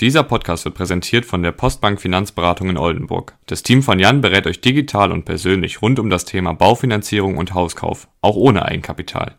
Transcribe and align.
Dieser 0.00 0.22
Podcast 0.22 0.64
wird 0.64 0.76
präsentiert 0.76 1.26
von 1.26 1.42
der 1.42 1.50
Postbank 1.50 2.00
Finanzberatung 2.00 2.70
in 2.70 2.78
Oldenburg. 2.78 3.34
Das 3.46 3.64
Team 3.64 3.82
von 3.82 3.98
Jan 3.98 4.20
berät 4.20 4.46
euch 4.46 4.60
digital 4.60 5.10
und 5.10 5.24
persönlich 5.24 5.82
rund 5.82 5.98
um 5.98 6.08
das 6.08 6.24
Thema 6.24 6.52
Baufinanzierung 6.52 7.36
und 7.36 7.52
Hauskauf, 7.52 8.06
auch 8.20 8.36
ohne 8.36 8.64
Eigenkapital. 8.64 9.34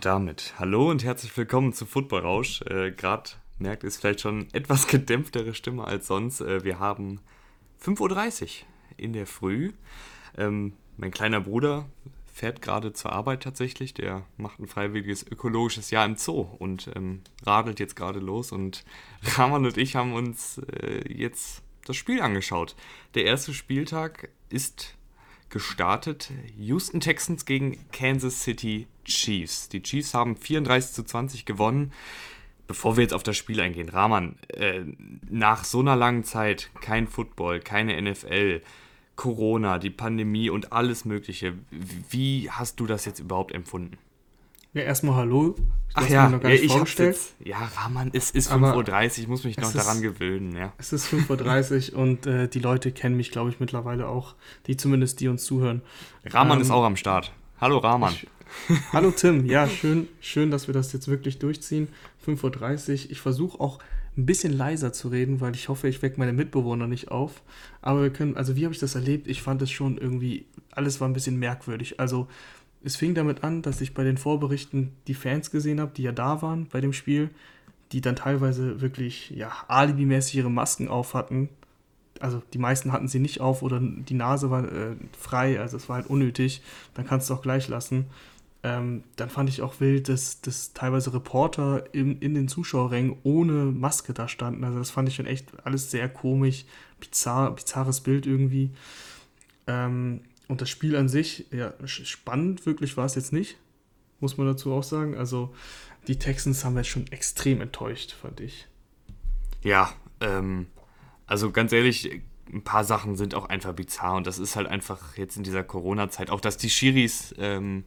damit 0.00 0.54
hallo 0.58 0.90
und 0.90 1.04
herzlich 1.04 1.36
willkommen 1.36 1.72
zu 1.72 1.86
Football 1.86 2.22
Rausch. 2.22 2.62
Äh, 2.62 2.90
Gerade 2.90 3.30
merkt 3.60 3.84
es 3.84 3.98
vielleicht 3.98 4.22
schon 4.22 4.48
etwas 4.52 4.86
gedämpftere 4.88 5.54
Stimme 5.54 5.84
als 5.84 6.08
sonst. 6.08 6.40
Äh, 6.40 6.64
wir 6.64 6.80
haben 6.80 7.20
5.30 7.80 8.42
Uhr 8.42 8.48
in 8.96 9.12
der 9.12 9.28
Früh. 9.28 9.72
Ähm, 10.36 10.72
mein 10.96 11.12
kleiner 11.12 11.40
Bruder 11.40 11.86
fährt 12.34 12.60
gerade 12.62 12.92
zur 12.92 13.12
Arbeit 13.12 13.44
tatsächlich. 13.44 13.94
Der 13.94 14.26
macht 14.36 14.58
ein 14.58 14.66
freiwilliges 14.66 15.24
ökologisches 15.24 15.92
Jahr 15.92 16.04
im 16.04 16.16
Zoo 16.16 16.40
und 16.58 16.90
ähm, 16.96 17.20
radelt 17.46 17.78
jetzt 17.78 17.94
gerade 17.94 18.18
los. 18.18 18.50
Und 18.50 18.84
Rahman 19.22 19.64
und 19.64 19.78
ich 19.78 19.94
haben 19.94 20.12
uns 20.12 20.58
äh, 20.58 21.10
jetzt 21.10 21.62
das 21.86 21.96
Spiel 21.96 22.20
angeschaut. 22.20 22.74
Der 23.14 23.24
erste 23.24 23.54
Spieltag 23.54 24.30
ist 24.50 24.96
gestartet. 25.48 26.32
Houston 26.58 26.98
Texans 26.98 27.44
gegen 27.44 27.78
Kansas 27.92 28.42
City 28.42 28.88
Chiefs. 29.04 29.68
Die 29.68 29.82
Chiefs 29.82 30.12
haben 30.12 30.36
34 30.36 30.92
zu 30.92 31.04
20 31.04 31.44
gewonnen. 31.44 31.92
Bevor 32.66 32.96
wir 32.96 33.02
jetzt 33.02 33.14
auf 33.14 33.22
das 33.22 33.36
Spiel 33.36 33.60
eingehen, 33.60 33.90
Rahman, 33.90 34.38
äh, 34.48 34.80
nach 35.30 35.64
so 35.64 35.80
einer 35.80 35.96
langen 35.96 36.24
Zeit 36.24 36.70
kein 36.80 37.06
Football, 37.06 37.60
keine 37.60 38.00
NFL, 38.00 38.62
Corona, 39.16 39.78
die 39.78 39.90
Pandemie 39.90 40.50
und 40.50 40.72
alles 40.72 41.04
Mögliche. 41.04 41.54
Wie 42.10 42.50
hast 42.50 42.80
du 42.80 42.86
das 42.86 43.04
jetzt 43.04 43.20
überhaupt 43.20 43.52
empfunden? 43.52 43.98
Ja, 44.74 44.82
erstmal 44.82 45.14
hallo. 45.14 45.54
Ach 45.94 46.08
ja, 46.08 46.28
ja 46.28 46.48
ich 46.48 46.74
hab's 46.76 46.98
jetzt. 46.98 47.36
Ja, 47.38 47.70
Rahman, 47.76 48.10
es 48.12 48.32
ist 48.32 48.50
5.30 48.50 49.02
Uhr, 49.04 49.18
ich 49.18 49.28
muss 49.28 49.44
mich 49.44 49.56
noch 49.56 49.72
daran 49.72 50.02
gewöhnen. 50.02 50.56
Ja. 50.56 50.72
Es 50.78 50.92
ist 50.92 51.06
5.30 51.06 51.92
Uhr 51.92 51.98
und 52.02 52.26
äh, 52.26 52.48
die 52.48 52.58
Leute 52.58 52.90
kennen 52.90 53.16
mich, 53.16 53.30
glaube 53.30 53.50
ich, 53.50 53.60
mittlerweile 53.60 54.08
auch. 54.08 54.34
Die 54.66 54.76
zumindest, 54.76 55.20
die 55.20 55.28
uns 55.28 55.44
zuhören. 55.44 55.82
Rahman 56.24 56.58
ähm, 56.58 56.62
ist 56.62 56.72
auch 56.72 56.82
am 56.82 56.96
Start. 56.96 57.32
Hallo 57.60 57.78
Rahman. 57.78 58.14
Ich, 58.14 58.26
hallo 58.92 59.12
Tim, 59.12 59.46
ja, 59.46 59.68
schön, 59.68 60.08
schön, 60.20 60.50
dass 60.50 60.66
wir 60.66 60.74
das 60.74 60.92
jetzt 60.92 61.06
wirklich 61.06 61.38
durchziehen. 61.38 61.86
5.30 62.26 62.90
Uhr. 63.04 63.10
Ich 63.12 63.20
versuche 63.20 63.60
auch 63.60 63.78
ein 64.16 64.26
bisschen 64.26 64.52
leiser 64.52 64.92
zu 64.92 65.08
reden, 65.08 65.40
weil 65.40 65.54
ich 65.54 65.68
hoffe, 65.68 65.88
ich 65.88 66.02
wecke 66.02 66.18
meine 66.18 66.32
Mitbewohner 66.32 66.86
nicht 66.86 67.10
auf. 67.10 67.42
Aber 67.82 68.02
wir 68.02 68.10
können, 68.10 68.36
also 68.36 68.54
wie 68.56 68.64
habe 68.64 68.74
ich 68.74 68.80
das 68.80 68.94
erlebt? 68.94 69.26
Ich 69.26 69.42
fand 69.42 69.60
es 69.62 69.70
schon 69.70 69.98
irgendwie, 69.98 70.46
alles 70.70 71.00
war 71.00 71.08
ein 71.08 71.14
bisschen 71.14 71.38
merkwürdig. 71.38 71.98
Also 71.98 72.28
es 72.84 72.96
fing 72.96 73.14
damit 73.14 73.42
an, 73.42 73.62
dass 73.62 73.80
ich 73.80 73.94
bei 73.94 74.04
den 74.04 74.18
Vorberichten 74.18 74.92
die 75.08 75.14
Fans 75.14 75.50
gesehen 75.50 75.80
habe, 75.80 75.92
die 75.96 76.02
ja 76.02 76.12
da 76.12 76.42
waren 76.42 76.66
bei 76.66 76.80
dem 76.80 76.92
Spiel, 76.92 77.30
die 77.92 78.00
dann 78.00 78.16
teilweise 78.16 78.80
wirklich, 78.80 79.30
ja, 79.30 79.50
alibimäßig 79.68 80.36
ihre 80.36 80.50
Masken 80.50 80.88
auf 80.88 81.14
hatten. 81.14 81.48
Also 82.20 82.42
die 82.52 82.58
meisten 82.58 82.92
hatten 82.92 83.08
sie 83.08 83.18
nicht 83.18 83.40
auf 83.40 83.62
oder 83.62 83.80
die 83.80 84.14
Nase 84.14 84.50
war 84.50 84.64
äh, 84.64 84.96
frei, 85.18 85.58
also 85.58 85.76
es 85.76 85.88
war 85.88 85.96
halt 85.96 86.06
unnötig. 86.06 86.62
Dann 86.94 87.06
kannst 87.06 87.28
du 87.28 87.34
auch 87.34 87.42
gleich 87.42 87.68
lassen. 87.68 88.06
Ähm, 88.64 89.04
dann 89.16 89.28
fand 89.28 89.50
ich 89.50 89.60
auch 89.60 89.78
wild, 89.80 90.08
dass, 90.08 90.40
dass 90.40 90.72
teilweise 90.72 91.12
Reporter 91.12 91.84
in, 91.94 92.18
in 92.20 92.34
den 92.34 92.48
Zuschauerrängen 92.48 93.18
ohne 93.22 93.66
Maske 93.66 94.14
da 94.14 94.26
standen. 94.26 94.64
Also 94.64 94.78
das 94.78 94.90
fand 94.90 95.06
ich 95.06 95.16
schon 95.16 95.26
echt 95.26 95.48
alles 95.64 95.90
sehr 95.90 96.08
komisch, 96.08 96.64
bizarr, 96.98 97.54
bizarres 97.54 98.00
Bild 98.00 98.24
irgendwie. 98.24 98.70
Ähm, 99.66 100.22
und 100.48 100.62
das 100.62 100.70
Spiel 100.70 100.96
an 100.96 101.10
sich, 101.10 101.44
ja, 101.52 101.74
spannend 101.84 102.64
wirklich 102.64 102.96
war 102.96 103.04
es 103.04 103.16
jetzt 103.16 103.34
nicht, 103.34 103.58
muss 104.20 104.38
man 104.38 104.46
dazu 104.46 104.72
auch 104.72 104.82
sagen. 104.82 105.14
Also 105.14 105.54
die 106.08 106.18
Texans 106.18 106.64
haben 106.64 106.78
jetzt 106.78 106.88
schon 106.88 107.06
extrem 107.08 107.60
enttäuscht, 107.60 108.12
fand 108.12 108.40
ich. 108.40 108.66
Ja, 109.62 109.92
ähm, 110.20 110.68
also 111.26 111.50
ganz 111.50 111.70
ehrlich, 111.72 112.22
ein 112.50 112.64
paar 112.64 112.84
Sachen 112.84 113.16
sind 113.16 113.34
auch 113.34 113.50
einfach 113.50 113.74
bizarr 113.74 114.14
und 114.14 114.26
das 114.26 114.38
ist 114.38 114.56
halt 114.56 114.68
einfach 114.68 115.18
jetzt 115.18 115.36
in 115.36 115.42
dieser 115.42 115.64
Corona-Zeit, 115.64 116.30
auch 116.30 116.40
dass 116.40 116.56
die 116.56 116.70
Schiris 116.70 117.34
ähm, 117.36 117.84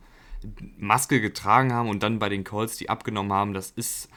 Maske 0.77 1.21
getragen 1.21 1.73
haben 1.73 1.89
und 1.89 2.03
dann 2.03 2.19
bei 2.19 2.29
den 2.29 2.43
Calls 2.43 2.77
die 2.77 2.89
abgenommen 2.89 3.33
haben, 3.33 3.53
das 3.53 3.71
ist. 3.71 4.09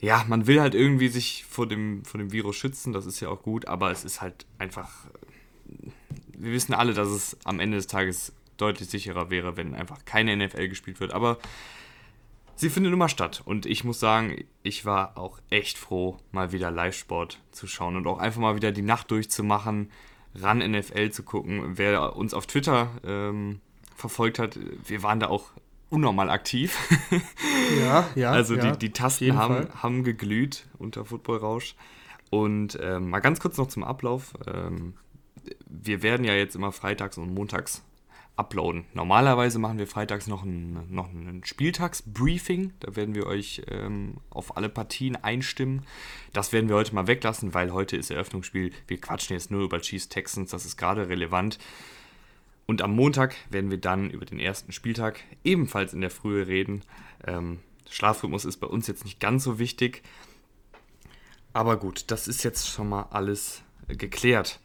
Ja, 0.00 0.24
man 0.28 0.46
will 0.46 0.60
halt 0.60 0.76
irgendwie 0.76 1.08
sich 1.08 1.44
vor 1.48 1.66
dem, 1.66 2.04
vor 2.04 2.18
dem 2.18 2.30
Virus 2.30 2.54
schützen, 2.54 2.92
das 2.92 3.04
ist 3.04 3.18
ja 3.18 3.30
auch 3.30 3.42
gut, 3.42 3.66
aber 3.66 3.90
es 3.90 4.04
ist 4.04 4.20
halt 4.20 4.46
einfach. 4.58 5.08
Wir 6.36 6.52
wissen 6.52 6.72
alle, 6.72 6.94
dass 6.94 7.08
es 7.08 7.36
am 7.44 7.58
Ende 7.58 7.78
des 7.78 7.88
Tages 7.88 8.32
deutlich 8.58 8.88
sicherer 8.88 9.30
wäre, 9.30 9.56
wenn 9.56 9.74
einfach 9.74 10.04
keine 10.04 10.36
NFL 10.36 10.68
gespielt 10.68 11.00
wird. 11.00 11.12
Aber 11.12 11.38
sie 12.54 12.70
findet 12.70 12.92
immer 12.92 13.08
statt. 13.08 13.42
Und 13.44 13.64
ich 13.66 13.84
muss 13.84 13.98
sagen, 13.98 14.44
ich 14.62 14.84
war 14.84 15.16
auch 15.16 15.38
echt 15.48 15.78
froh, 15.78 16.18
mal 16.32 16.52
wieder 16.52 16.70
Live-Sport 16.70 17.40
zu 17.52 17.66
schauen 17.66 17.96
und 17.96 18.06
auch 18.06 18.18
einfach 18.18 18.40
mal 18.40 18.56
wieder 18.56 18.72
die 18.72 18.82
Nacht 18.82 19.10
durchzumachen, 19.10 19.90
ran 20.34 20.58
NFL 20.58 21.10
zu 21.10 21.22
gucken. 21.22 21.78
Wer 21.78 22.16
uns 22.16 22.34
auf 22.34 22.46
Twitter 22.46 22.90
ähm, 23.04 23.60
verfolgt 23.98 24.38
hat, 24.38 24.58
wir 24.86 25.02
waren 25.02 25.20
da 25.20 25.28
auch 25.28 25.50
unnormal 25.90 26.30
aktiv. 26.30 26.76
ja, 27.80 28.08
ja. 28.14 28.30
Also 28.32 28.54
ja, 28.54 28.72
die, 28.72 28.78
die 28.78 28.92
Tasten 28.92 29.36
haben, 29.36 29.68
haben 29.74 30.04
geglüht 30.04 30.66
unter 30.78 31.04
Footballrausch. 31.04 31.74
Und 32.30 32.78
ähm, 32.80 33.10
mal 33.10 33.20
ganz 33.20 33.40
kurz 33.40 33.56
noch 33.56 33.68
zum 33.68 33.84
Ablauf. 33.84 34.34
Ähm, 34.46 34.94
wir 35.66 36.02
werden 36.02 36.24
ja 36.24 36.34
jetzt 36.34 36.54
immer 36.56 36.72
freitags 36.72 37.18
und 37.18 37.34
montags 37.34 37.82
uploaden. 38.36 38.84
Normalerweise 38.94 39.58
machen 39.58 39.78
wir 39.78 39.86
freitags 39.86 40.28
noch 40.28 40.44
ein, 40.44 40.86
noch 40.90 41.08
ein 41.12 41.42
Spieltagsbriefing. 41.44 42.72
Da 42.80 42.94
werden 42.94 43.14
wir 43.14 43.26
euch 43.26 43.62
ähm, 43.68 44.18
auf 44.30 44.56
alle 44.56 44.68
Partien 44.68 45.16
einstimmen. 45.16 45.84
Das 46.32 46.52
werden 46.52 46.68
wir 46.68 46.76
heute 46.76 46.94
mal 46.94 47.08
weglassen, 47.08 47.52
weil 47.54 47.72
heute 47.72 47.96
ist 47.96 48.10
Eröffnungsspiel. 48.10 48.72
Wir 48.86 49.00
quatschen 49.00 49.34
jetzt 49.34 49.50
nur 49.50 49.64
über 49.64 49.80
Chiefs 49.80 50.08
Texans. 50.08 50.50
Das 50.50 50.64
ist 50.64 50.76
gerade 50.76 51.08
relevant. 51.08 51.58
Und 52.70 52.82
am 52.82 52.94
Montag 52.94 53.34
werden 53.48 53.70
wir 53.70 53.78
dann 53.78 54.10
über 54.10 54.26
den 54.26 54.38
ersten 54.38 54.72
Spieltag 54.72 55.20
ebenfalls 55.42 55.94
in 55.94 56.02
der 56.02 56.10
Frühe 56.10 56.46
reden. 56.46 56.82
Ähm, 57.26 57.60
Schlafrhythmus 57.88 58.44
ist 58.44 58.58
bei 58.58 58.66
uns 58.66 58.86
jetzt 58.86 59.06
nicht 59.06 59.20
ganz 59.20 59.42
so 59.42 59.58
wichtig. 59.58 60.02
Aber 61.54 61.78
gut, 61.78 62.10
das 62.10 62.28
ist 62.28 62.44
jetzt 62.44 62.68
schon 62.68 62.90
mal 62.90 63.06
alles 63.10 63.62
geklärt. 63.88 64.60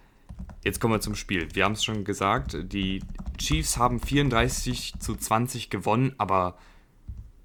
Jetzt 0.66 0.82
kommen 0.82 0.94
wir 0.94 1.00
zum 1.00 1.16
Spiel. 1.16 1.48
Wir 1.56 1.64
haben 1.64 1.72
es 1.72 1.84
schon 1.86 2.04
gesagt, 2.04 2.58
die 2.74 3.02
Chiefs 3.38 3.78
haben 3.78 4.02
34 4.02 4.96
zu 5.00 5.16
20 5.16 5.70
gewonnen, 5.70 6.14
aber 6.18 6.58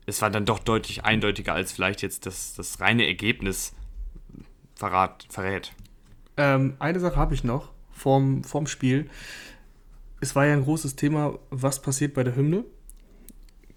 es 0.07 0.23
war 0.23 0.31
dann 0.31 0.45
doch 0.45 0.59
deutlich 0.59 1.05
eindeutiger, 1.05 1.53
als 1.53 1.71
vielleicht 1.71 2.03
jetzt 2.03 2.27
das, 2.27 2.55
das 2.55 2.81
reine 2.81 3.07
Ergebnis 3.07 3.77
verrat, 4.75 5.25
verrät. 5.31 5.73
Ähm, 6.37 6.75
eine 6.81 6.99
Sache 6.99 7.15
habe 7.15 7.35
ich 7.35 7.45
noch 7.45 7.71
vorm, 7.93 8.43
vorm 8.43 8.67
Spiel 8.67 9.09
es 10.21 10.35
war 10.35 10.47
ja 10.47 10.55
ein 10.55 10.65
großes 10.65 10.97
Thema, 10.97 11.39
was 11.51 11.81
passiert 11.81 12.15
bei 12.15 12.25
der 12.25 12.37
Hymne. 12.37 12.65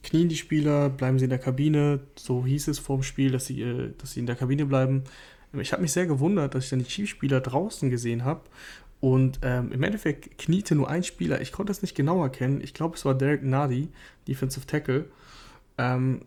Knien 0.03 0.29
die 0.29 0.37
Spieler, 0.37 0.89
bleiben 0.89 1.19
sie 1.19 1.25
in 1.25 1.29
der 1.29 1.39
Kabine, 1.39 1.99
so 2.15 2.45
hieß 2.45 2.69
es 2.69 2.79
vor 2.79 2.97
dem 2.97 3.03
Spiel, 3.03 3.31
dass 3.31 3.45
sie, 3.45 3.61
äh, 3.61 3.93
dass 3.97 4.13
sie 4.13 4.19
in 4.19 4.25
der 4.25 4.35
Kabine 4.35 4.65
bleiben. 4.65 5.03
Ich 5.53 5.73
habe 5.73 5.81
mich 5.81 5.91
sehr 5.91 6.07
gewundert, 6.07 6.55
dass 6.55 6.63
ich 6.63 6.69
dann 6.69 6.79
die 6.79 6.85
Chiefs-Spieler 6.85 7.41
draußen 7.41 7.89
gesehen 7.89 8.23
habe. 8.23 8.41
Und 8.99 9.39
ähm, 9.41 9.71
im 9.71 9.83
Endeffekt 9.83 10.37
kniete 10.37 10.75
nur 10.75 10.89
ein 10.89 11.03
Spieler. 11.03 11.41
Ich 11.41 11.51
konnte 11.51 11.71
es 11.71 11.81
nicht 11.81 11.95
genau 11.95 12.23
erkennen. 12.23 12.61
Ich 12.61 12.73
glaube, 12.73 12.95
es 12.95 13.03
war 13.03 13.15
Derek 13.15 13.43
Nadi, 13.43 13.89
Defensive 14.27 14.65
Tackle. 14.65 15.05
Ähm, 15.77 16.21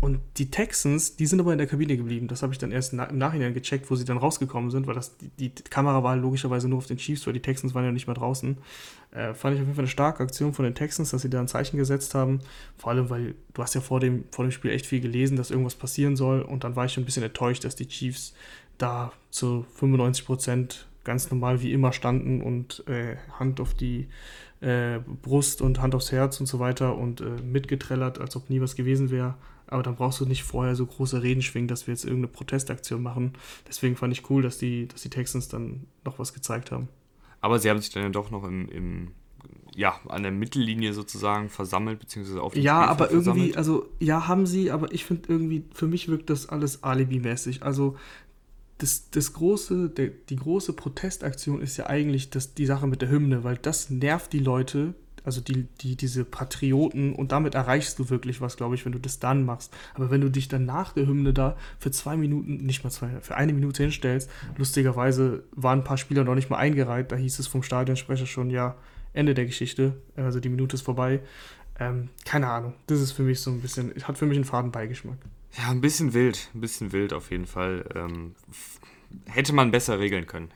und 0.00 0.20
die 0.36 0.50
Texans, 0.50 1.16
die 1.16 1.26
sind 1.26 1.40
aber 1.40 1.52
in 1.52 1.58
der 1.58 1.66
Kabine 1.66 1.96
geblieben. 1.96 2.28
Das 2.28 2.42
habe 2.42 2.52
ich 2.52 2.58
dann 2.58 2.72
erst 2.72 2.92
im 2.92 3.18
Nachhinein 3.18 3.54
gecheckt, 3.54 3.90
wo 3.90 3.96
sie 3.96 4.04
dann 4.04 4.16
rausgekommen 4.16 4.70
sind, 4.70 4.86
weil 4.86 4.94
das, 4.94 5.16
die, 5.18 5.48
die, 5.48 5.62
Kamera 5.62 6.02
war 6.02 6.16
logischerweise 6.16 6.68
nur 6.68 6.78
auf 6.78 6.86
den 6.86 6.96
Chiefs, 6.96 7.26
weil 7.26 7.32
die 7.32 7.40
Texans 7.42 7.74
waren 7.74 7.84
ja 7.84 7.92
nicht 7.92 8.06
mehr 8.06 8.14
draußen. 8.14 8.58
Äh, 9.12 9.34
fand 9.34 9.54
ich 9.54 9.60
auf 9.60 9.66
jeden 9.66 9.74
Fall 9.74 9.84
eine 9.84 9.88
starke 9.88 10.22
Aktion 10.22 10.52
von 10.52 10.64
den 10.64 10.74
Texans, 10.74 11.10
dass 11.10 11.22
sie 11.22 11.30
da 11.30 11.40
ein 11.40 11.48
Zeichen 11.48 11.76
gesetzt 11.76 12.14
haben. 12.14 12.40
Vor 12.76 12.92
allem, 12.92 13.10
weil 13.10 13.34
du 13.52 13.62
hast 13.62 13.74
ja 13.74 13.80
vor 13.80 14.00
dem, 14.00 14.24
vor 14.30 14.44
dem 14.44 14.50
Spiel 14.52 14.70
echt 14.70 14.86
viel 14.86 15.00
gelesen, 15.00 15.36
dass 15.36 15.50
irgendwas 15.50 15.74
passieren 15.74 16.16
soll. 16.16 16.42
Und 16.42 16.64
dann 16.64 16.76
war 16.76 16.84
ich 16.84 16.92
schon 16.92 17.02
ein 17.02 17.06
bisschen 17.06 17.22
enttäuscht, 17.22 17.64
dass 17.64 17.76
die 17.76 17.88
Chiefs 17.88 18.34
da 18.78 19.12
zu 19.30 19.64
95 19.74 20.26
Prozent 20.26 20.86
ganz 21.04 21.30
normal 21.30 21.60
wie 21.60 21.72
immer 21.72 21.92
standen 21.92 22.40
und 22.40 22.82
äh, 22.88 23.16
Hand 23.38 23.60
auf 23.60 23.74
die 23.74 24.08
äh, 24.60 24.98
Brust 25.22 25.62
und 25.62 25.80
Hand 25.80 25.94
aufs 25.94 26.10
Herz 26.10 26.40
und 26.40 26.46
so 26.46 26.58
weiter 26.58 26.96
und 26.96 27.20
äh, 27.20 27.42
mitgetrellert, 27.42 28.18
als 28.18 28.34
ob 28.36 28.50
nie 28.50 28.60
was 28.60 28.74
gewesen 28.74 29.10
wäre. 29.10 29.34
Aber 29.66 29.82
dann 29.82 29.96
brauchst 29.96 30.20
du 30.20 30.26
nicht 30.26 30.44
vorher 30.44 30.76
so 30.76 30.86
große 30.86 31.22
Reden 31.22 31.42
schwingen, 31.42 31.68
dass 31.68 31.86
wir 31.86 31.94
jetzt 31.94 32.04
irgendeine 32.04 32.28
Protestaktion 32.28 33.02
machen. 33.02 33.32
Deswegen 33.68 33.96
fand 33.96 34.12
ich 34.12 34.28
cool, 34.30 34.42
dass 34.42 34.58
die, 34.58 34.88
dass 34.88 35.02
die 35.02 35.10
Texans 35.10 35.48
dann 35.48 35.86
noch 36.04 36.18
was 36.18 36.34
gezeigt 36.34 36.70
haben. 36.70 36.88
Aber 37.40 37.58
sie 37.58 37.70
haben 37.70 37.80
sich 37.80 37.90
dann 37.90 38.02
ja 38.02 38.08
doch 38.08 38.30
noch 38.30 38.44
im, 38.44 38.68
im 38.68 39.10
ja, 39.76 40.00
an 40.08 40.22
der 40.22 40.32
Mittellinie 40.32 40.92
sozusagen 40.92 41.48
versammelt, 41.48 41.98
beziehungsweise 41.98 42.40
auf 42.42 42.54
dem 42.54 42.62
Ja, 42.62 42.84
Spielfeld 42.84 42.90
aber 42.90 43.10
irgendwie, 43.10 43.52
versammelt. 43.52 43.56
also 43.56 43.88
ja, 44.00 44.28
haben 44.28 44.46
sie, 44.46 44.70
aber 44.70 44.92
ich 44.92 45.04
finde 45.04 45.28
irgendwie, 45.28 45.64
für 45.74 45.86
mich 45.88 46.08
wirkt 46.08 46.30
das 46.30 46.48
alles 46.48 46.82
alibimäßig. 46.84 47.62
Also 47.62 47.96
das, 48.78 49.10
das 49.10 49.32
große, 49.32 49.90
der, 49.90 50.08
die 50.28 50.36
große 50.36 50.72
Protestaktion 50.74 51.60
ist 51.60 51.76
ja 51.76 51.86
eigentlich 51.86 52.30
das, 52.30 52.54
die 52.54 52.66
Sache 52.66 52.86
mit 52.86 53.02
der 53.02 53.10
Hymne, 53.10 53.44
weil 53.44 53.56
das 53.56 53.90
nervt 53.90 54.32
die 54.32 54.38
Leute, 54.40 54.94
also 55.24 55.40
die, 55.40 55.66
die, 55.80 55.96
diese 55.96 56.24
Patrioten 56.24 57.14
und 57.14 57.32
damit 57.32 57.54
erreichst 57.54 57.98
du 57.98 58.10
wirklich 58.10 58.40
was, 58.40 58.56
glaube 58.56 58.74
ich, 58.74 58.84
wenn 58.84 58.92
du 58.92 59.00
das 59.00 59.18
dann 59.18 59.44
machst. 59.44 59.74
Aber 59.94 60.10
wenn 60.10 60.20
du 60.20 60.30
dich 60.30 60.48
dann 60.48 60.66
nach 60.66 60.92
der 60.92 61.06
Hymne 61.06 61.32
da 61.32 61.56
für 61.78 61.90
zwei 61.90 62.16
Minuten, 62.16 62.56
nicht 62.58 62.84
mal 62.84 62.90
zwei, 62.90 63.08
für 63.20 63.36
eine 63.36 63.52
Minute 63.52 63.82
hinstellst, 63.82 64.30
lustigerweise 64.56 65.44
waren 65.52 65.80
ein 65.80 65.84
paar 65.84 65.98
Spieler 65.98 66.24
noch 66.24 66.34
nicht 66.34 66.50
mal 66.50 66.58
eingereiht, 66.58 67.10
da 67.10 67.16
hieß 67.16 67.38
es 67.38 67.46
vom 67.46 67.62
Stadionsprecher 67.62 68.26
schon, 68.26 68.50
ja, 68.50 68.76
Ende 69.12 69.34
der 69.34 69.46
Geschichte, 69.46 70.00
also 70.16 70.40
die 70.40 70.48
Minute 70.48 70.74
ist 70.74 70.82
vorbei. 70.82 71.20
Ähm, 71.78 72.10
keine 72.24 72.48
Ahnung, 72.48 72.74
das 72.86 73.00
ist 73.00 73.12
für 73.12 73.22
mich 73.22 73.40
so 73.40 73.50
ein 73.50 73.60
bisschen, 73.60 73.92
hat 74.02 74.18
für 74.18 74.26
mich 74.26 74.36
einen 74.36 74.44
Fadenbeigeschmack. 74.44 75.18
Ja, 75.56 75.70
ein 75.70 75.80
bisschen 75.80 76.14
wild, 76.14 76.50
ein 76.54 76.60
bisschen 76.60 76.92
wild 76.92 77.12
auf 77.12 77.30
jeden 77.30 77.46
Fall. 77.46 77.84
Ähm, 77.94 78.34
hätte 79.26 79.52
man 79.52 79.70
besser 79.70 79.98
regeln 79.98 80.26
können. 80.26 80.50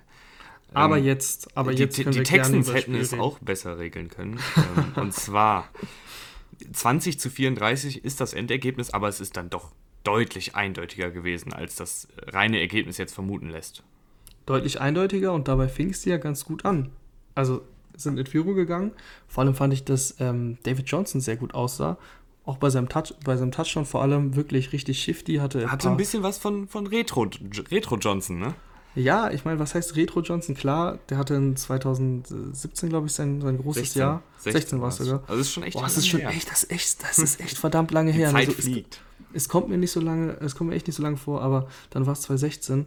Aber 0.75 0.99
ähm, 0.99 1.05
jetzt, 1.05 1.57
aber 1.57 1.73
die, 1.73 1.83
jetzt 1.83 1.97
können 1.97 2.13
die, 2.13 2.19
die 2.19 2.25
Texans 2.25 2.73
hätten 2.73 2.95
es 2.95 3.13
reden. 3.13 3.23
auch 3.23 3.39
besser 3.39 3.79
regeln 3.79 4.09
können. 4.09 4.39
ähm, 4.57 4.93
und 5.03 5.15
zwar 5.15 5.69
20 6.73 7.19
zu 7.19 7.31
34 7.31 8.05
ist 8.05 8.21
das 8.21 8.35
Endergebnis, 8.35 8.91
aber 8.91 9.09
es 9.09 9.21
ist 9.21 9.37
dann 9.37 9.51
doch 9.51 9.73
deutlich 10.05 10.55
eindeutiger 10.55 11.11
gewesen, 11.11 11.53
als 11.53 11.77
das 11.77 12.09
reine 12.27 12.61
Ergebnis 12.61 12.99
jetzt 12.99 13.15
vermuten 13.15 13.51
lässt. 13.51 13.83
Deutlich 14.47 14.81
eindeutiger 14.81 15.33
und 15.33 15.49
dabei 15.49 15.69
fing 15.69 15.91
es 15.91 16.05
ja 16.05 16.17
ganz 16.17 16.45
gut 16.45 16.65
an. 16.65 16.91
Also 17.35 17.63
sind 17.95 18.19
in 18.19 18.27
Führung 18.27 18.55
gegangen. 18.55 18.93
Vor 19.27 19.45
allem 19.45 19.55
fand 19.55 19.73
ich, 19.73 19.85
dass 19.85 20.17
ähm, 20.21 20.59
David 20.63 20.89
Johnson 20.89 21.21
sehr 21.21 21.37
gut 21.37 21.55
aussah. 21.55 21.99
Auch 22.45 22.57
bei 22.57 22.71
seinem, 22.71 22.89
Touch, 22.89 23.13
bei 23.25 23.37
seinem 23.37 23.51
Touchdown 23.51 23.85
vor 23.85 24.01
allem 24.01 24.35
wirklich 24.37 24.73
richtig 24.73 25.03
shifty. 25.03 25.37
Hatte, 25.37 25.71
hatte 25.71 25.91
ein 25.91 25.99
bisschen 25.99 26.23
was 26.23 26.39
von, 26.39 26.67
von 26.67 26.87
Retro, 26.87 27.29
Retro 27.71 27.97
Johnson, 27.99 28.39
ne? 28.39 28.55
Ja, 28.95 29.31
ich 29.31 29.45
meine, 29.45 29.59
was 29.59 29.75
heißt 29.75 29.97
Retro 29.97 30.21
Johnson? 30.23 30.55
Klar, 30.55 30.99
der 31.09 31.19
hatte 31.19 31.35
in 31.35 31.57
2017, 31.57 32.89
glaube 32.89 33.07
ich, 33.07 33.13
sein, 33.13 33.41
sein 33.41 33.59
großes 33.59 33.83
16, 33.83 34.01
Jahr. 34.01 34.23
16, 34.39 34.53
16 34.53 34.81
war 34.81 34.89
es 34.89 34.97
sogar. 34.97 35.21
Also 35.21 35.37
das 35.37 35.41
ist 35.47 35.53
schon 35.53 35.63
echt. 35.63 35.75
Boah, 35.75 35.83
das 35.83 35.97
ist 35.97 36.09
schon 36.09 36.21
her. 36.21 36.31
echt, 36.31 36.51
das 36.51 36.65
ist 36.65 36.73
echt, 36.73 37.03
das 37.03 37.19
ist 37.19 37.41
echt 37.41 37.59
verdammt 37.59 37.91
lange 37.91 38.11
her. 38.11 38.31
Zeit 38.31 38.49
also, 38.49 38.63
fliegt. 38.63 39.01
Es, 39.33 39.43
es, 39.45 39.49
kommt 39.49 39.69
mir 39.69 39.79
nicht 39.79 39.93
so 39.93 40.01
lange, 40.01 40.37
es 40.41 40.55
kommt 40.55 40.71
mir 40.71 40.77
echt 40.77 40.87
nicht 40.87 40.97
so 40.97 41.03
lange 41.03 41.17
vor, 41.17 41.43
aber 41.43 41.69
dann 41.91 42.07
war 42.07 42.15
es 42.15 42.23
2016. 42.23 42.87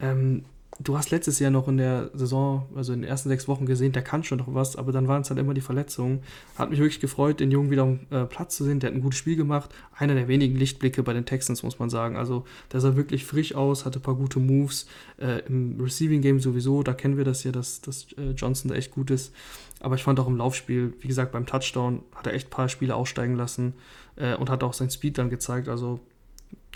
Ähm, 0.00 0.44
du 0.80 0.96
hast 0.96 1.10
letztes 1.10 1.38
Jahr 1.38 1.50
noch 1.50 1.68
in 1.68 1.76
der 1.76 2.10
Saison, 2.14 2.66
also 2.74 2.92
in 2.92 3.02
den 3.02 3.08
ersten 3.08 3.28
sechs 3.28 3.46
Wochen 3.48 3.66
gesehen, 3.66 3.92
der 3.92 4.02
kann 4.02 4.24
schon 4.24 4.38
noch 4.38 4.54
was, 4.54 4.76
aber 4.76 4.92
dann 4.92 5.08
waren 5.08 5.22
es 5.22 5.30
halt 5.30 5.38
immer 5.38 5.54
die 5.54 5.60
Verletzungen. 5.60 6.22
Hat 6.56 6.70
mich 6.70 6.78
wirklich 6.78 7.00
gefreut, 7.00 7.40
den 7.40 7.50
Jungen 7.50 7.70
wieder 7.70 7.82
am 7.82 8.00
äh, 8.10 8.24
Platz 8.24 8.56
zu 8.56 8.64
sehen. 8.64 8.80
Der 8.80 8.90
hat 8.90 8.96
ein 8.96 9.02
gutes 9.02 9.18
Spiel 9.18 9.36
gemacht. 9.36 9.70
Einer 9.96 10.14
der 10.14 10.28
wenigen 10.28 10.56
Lichtblicke 10.56 11.02
bei 11.02 11.12
den 11.12 11.26
Texans, 11.26 11.62
muss 11.62 11.78
man 11.78 11.90
sagen. 11.90 12.16
Also 12.16 12.44
der 12.72 12.80
sah 12.80 12.96
wirklich 12.96 13.24
frisch 13.24 13.54
aus, 13.54 13.84
hatte 13.84 13.98
ein 13.98 14.02
paar 14.02 14.16
gute 14.16 14.38
Moves. 14.38 14.86
Äh, 15.18 15.40
Im 15.46 15.80
Receiving 15.80 16.22
Game 16.22 16.40
sowieso, 16.40 16.82
da 16.82 16.94
kennen 16.94 17.16
wir 17.16 17.24
das 17.24 17.44
ja, 17.44 17.52
dass, 17.52 17.80
dass 17.80 18.06
äh, 18.12 18.32
Johnson 18.32 18.70
da 18.70 18.76
echt 18.76 18.92
gut 18.92 19.10
ist. 19.10 19.32
Aber 19.80 19.96
ich 19.96 20.02
fand 20.02 20.20
auch 20.20 20.28
im 20.28 20.36
Laufspiel, 20.36 20.94
wie 21.00 21.08
gesagt, 21.08 21.32
beim 21.32 21.44
Touchdown 21.44 22.02
hat 22.14 22.26
er 22.26 22.34
echt 22.34 22.48
ein 22.48 22.50
paar 22.50 22.68
Spiele 22.68 22.94
aussteigen 22.94 23.36
lassen 23.36 23.74
äh, 24.16 24.36
und 24.36 24.48
hat 24.48 24.62
auch 24.62 24.74
sein 24.74 24.90
Speed 24.90 25.18
dann 25.18 25.28
gezeigt. 25.28 25.68
Also 25.68 26.00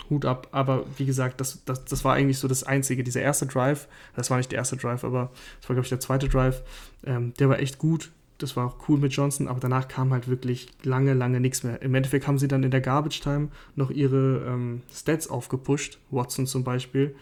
Hut 0.09 0.25
ab. 0.25 0.47
Aber 0.51 0.85
wie 0.97 1.05
gesagt, 1.05 1.41
das, 1.41 1.63
das, 1.65 1.85
das 1.85 2.03
war 2.03 2.15
eigentlich 2.15 2.39
so 2.39 2.47
das 2.47 2.63
Einzige. 2.63 3.03
Dieser 3.03 3.21
erste 3.21 3.45
Drive, 3.45 3.87
das 4.15 4.29
war 4.29 4.37
nicht 4.37 4.51
der 4.51 4.59
erste 4.59 4.77
Drive, 4.77 5.03
aber 5.03 5.31
das 5.59 5.69
war, 5.69 5.75
glaube 5.75 5.85
ich, 5.85 5.89
der 5.89 5.99
zweite 5.99 6.27
Drive. 6.27 6.63
Ähm, 7.05 7.33
der 7.39 7.49
war 7.49 7.59
echt 7.59 7.77
gut. 7.77 8.11
Das 8.37 8.55
war 8.55 8.67
auch 8.67 8.87
cool 8.87 8.99
mit 8.99 9.13
Johnson, 9.13 9.47
aber 9.47 9.59
danach 9.59 9.87
kam 9.87 10.13
halt 10.13 10.27
wirklich 10.27 10.67
lange, 10.83 11.15
lange 11.15 11.39
nichts 11.39 11.63
mehr. 11.63 11.81
Im 11.81 11.95
Endeffekt 11.95 12.27
haben 12.27 12.37
sie 12.37 12.47
dann 12.47 12.61
in 12.63 12.69
der 12.69 12.81
Garbage 12.81 13.19
Time 13.19 13.49
noch 13.75 13.89
ihre 13.89 14.45
ähm, 14.47 14.83
Stats 14.93 15.27
aufgepusht, 15.27 15.97
Watson 16.11 16.45
zum 16.45 16.63
Beispiel. 16.63 17.15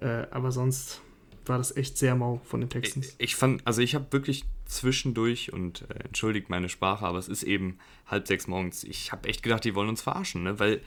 Äh, 0.00 0.26
aber 0.30 0.52
sonst 0.52 1.02
war 1.48 1.58
das 1.58 1.76
echt 1.76 1.98
sehr 1.98 2.14
mau 2.14 2.40
von 2.44 2.60
den 2.60 2.70
Texans. 2.70 3.08
Ich, 3.10 3.14
ich 3.18 3.36
fand, 3.36 3.66
also 3.66 3.82
ich 3.82 3.94
habe 3.94 4.06
wirklich 4.10 4.44
zwischendurch 4.66 5.52
und 5.52 5.82
äh, 5.82 6.04
entschuldigt 6.04 6.50
meine 6.50 6.68
Sprache, 6.68 7.04
aber 7.04 7.18
es 7.18 7.28
ist 7.28 7.42
eben 7.42 7.78
halb 8.06 8.26
sechs 8.26 8.46
morgens. 8.46 8.84
Ich 8.84 9.12
habe 9.12 9.28
echt 9.28 9.42
gedacht, 9.42 9.64
die 9.64 9.74
wollen 9.74 9.88
uns 9.88 10.02
verarschen, 10.02 10.42
ne? 10.42 10.58
Weil, 10.58 10.80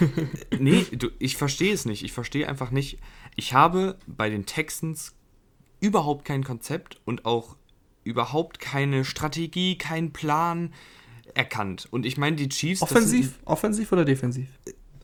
nee, 0.58 0.84
du, 0.92 1.10
ich 1.18 1.36
verstehe 1.36 1.72
es 1.72 1.84
nicht. 1.84 2.04
Ich 2.04 2.12
verstehe 2.12 2.48
einfach 2.48 2.70
nicht. 2.70 2.98
Ich 3.36 3.52
habe 3.52 3.98
bei 4.06 4.30
den 4.30 4.46
Texans 4.46 5.14
überhaupt 5.80 6.24
kein 6.24 6.44
Konzept 6.44 7.00
und 7.04 7.24
auch 7.24 7.56
überhaupt 8.04 8.60
keine 8.60 9.04
Strategie, 9.04 9.76
keinen 9.76 10.12
Plan 10.12 10.72
erkannt. 11.34 11.88
Und 11.90 12.06
ich 12.06 12.16
meine, 12.16 12.36
die 12.36 12.48
Chiefs. 12.48 12.82
Offensiv, 12.82 13.26
sind, 13.26 13.46
offensiv 13.46 13.92
oder 13.92 14.04
defensiv? 14.04 14.48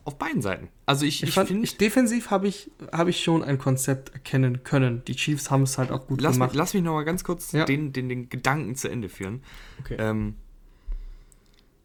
Auf 0.03 0.17
beiden 0.17 0.41
Seiten. 0.41 0.69
Also 0.85 1.05
ich, 1.05 1.23
ich, 1.23 1.29
ich 1.29 1.47
finde. 1.47 1.67
Defensiv 1.67 2.31
habe 2.31 2.47
ich, 2.47 2.71
hab 2.91 3.07
ich 3.07 3.23
schon 3.23 3.43
ein 3.43 3.57
Konzept 3.57 4.09
erkennen 4.13 4.63
können. 4.63 5.03
Die 5.05 5.15
Chiefs 5.15 5.51
haben 5.51 5.63
es 5.63 5.77
halt 5.77 5.91
auch 5.91 6.07
gut 6.07 6.21
lass 6.21 6.33
gemacht. 6.33 6.51
Mich, 6.51 6.57
lass 6.57 6.73
mich 6.73 6.83
noch 6.83 6.93
mal 6.93 7.03
ganz 7.03 7.23
kurz 7.23 7.51
ja. 7.51 7.65
den, 7.65 7.93
den, 7.93 8.09
den 8.09 8.29
Gedanken 8.29 8.75
zu 8.75 8.89
Ende 8.89 9.09
führen. 9.09 9.43
Okay. 9.79 9.97
Ähm, 9.99 10.35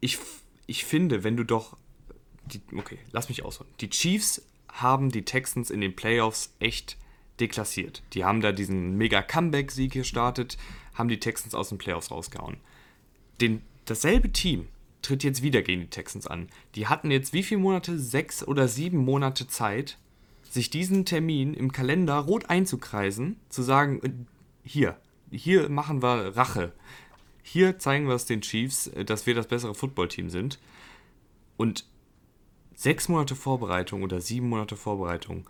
ich, 0.00 0.18
ich 0.66 0.84
finde, 0.84 1.24
wenn 1.24 1.36
du 1.36 1.44
doch. 1.44 1.76
Die, 2.46 2.60
okay, 2.76 2.98
lass 3.10 3.28
mich 3.28 3.44
ausholen. 3.44 3.70
Die 3.80 3.90
Chiefs 3.90 4.42
haben 4.68 5.10
die 5.10 5.24
Texans 5.24 5.70
in 5.70 5.80
den 5.80 5.96
Playoffs 5.96 6.54
echt 6.60 6.96
deklassiert. 7.40 8.02
Die 8.12 8.24
haben 8.24 8.40
da 8.40 8.52
diesen 8.52 8.96
mega 8.96 9.20
Comeback-Sieg 9.20 9.92
gestartet, 9.92 10.56
haben 10.94 11.08
die 11.08 11.18
Texans 11.18 11.54
aus 11.54 11.70
den 11.70 11.78
Playoffs 11.78 12.10
rausgehauen. 12.10 12.58
Den, 13.40 13.62
dasselbe 13.84 14.30
Team 14.32 14.68
tritt 15.06 15.22
jetzt 15.22 15.42
wieder 15.42 15.62
gegen 15.62 15.82
die 15.82 15.90
Texans 15.90 16.26
an. 16.26 16.48
Die 16.74 16.88
hatten 16.88 17.10
jetzt 17.10 17.32
wie 17.32 17.42
viele 17.42 17.60
Monate? 17.60 17.98
Sechs 17.98 18.46
oder 18.46 18.68
sieben 18.68 18.98
Monate 18.98 19.46
Zeit, 19.46 19.98
sich 20.42 20.70
diesen 20.70 21.04
Termin 21.04 21.54
im 21.54 21.72
Kalender 21.72 22.14
rot 22.16 22.50
einzukreisen, 22.50 23.36
zu 23.48 23.62
sagen, 23.62 24.00
äh, 24.02 24.10
hier, 24.64 25.00
hier 25.30 25.68
machen 25.68 26.02
wir 26.02 26.36
Rache. 26.36 26.72
Hier 27.42 27.78
zeigen 27.78 28.08
wir 28.08 28.14
es 28.14 28.26
den 28.26 28.40
Chiefs, 28.40 28.88
äh, 28.88 29.04
dass 29.04 29.26
wir 29.26 29.34
das 29.34 29.46
bessere 29.46 29.74
Footballteam 29.74 30.28
sind. 30.28 30.58
Und 31.56 31.86
sechs 32.74 33.08
Monate 33.08 33.36
Vorbereitung 33.36 34.02
oder 34.02 34.20
sieben 34.20 34.48
Monate 34.48 34.76
Vorbereitung 34.76 35.48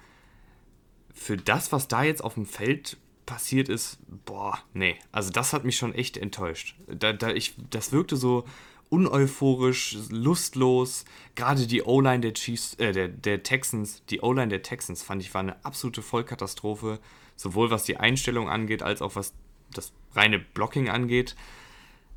für 1.14 1.38
das, 1.38 1.72
was 1.72 1.88
da 1.88 2.04
jetzt 2.04 2.22
auf 2.22 2.34
dem 2.34 2.44
Feld 2.44 2.98
passiert 3.24 3.68
ist, 3.68 3.98
boah, 4.26 4.58
nee. 4.74 4.96
Also 5.12 5.32
das 5.32 5.52
hat 5.52 5.64
mich 5.64 5.78
schon 5.78 5.94
echt 5.94 6.18
enttäuscht. 6.18 6.76
Da, 6.86 7.12
da 7.14 7.30
ich, 7.30 7.54
das 7.70 7.90
wirkte 7.90 8.16
so, 8.16 8.44
uneuphorisch, 8.88 9.96
lustlos. 10.10 11.04
Gerade 11.34 11.66
die 11.66 11.82
O-Line 11.82 12.20
der 12.20 12.34
Chiefs, 12.34 12.74
äh, 12.74 12.92
der, 12.92 13.08
der 13.08 13.42
Texans, 13.42 14.02
die 14.10 14.20
O-Line 14.20 14.48
der 14.48 14.62
Texans 14.62 15.02
fand 15.02 15.22
ich 15.22 15.32
war 15.34 15.40
eine 15.40 15.64
absolute 15.64 16.02
Vollkatastrophe, 16.02 17.00
sowohl 17.36 17.70
was 17.70 17.84
die 17.84 17.96
Einstellung 17.96 18.48
angeht, 18.48 18.82
als 18.82 19.02
auch 19.02 19.16
was 19.16 19.34
das 19.72 19.92
reine 20.14 20.38
Blocking 20.38 20.88
angeht. 20.88 21.36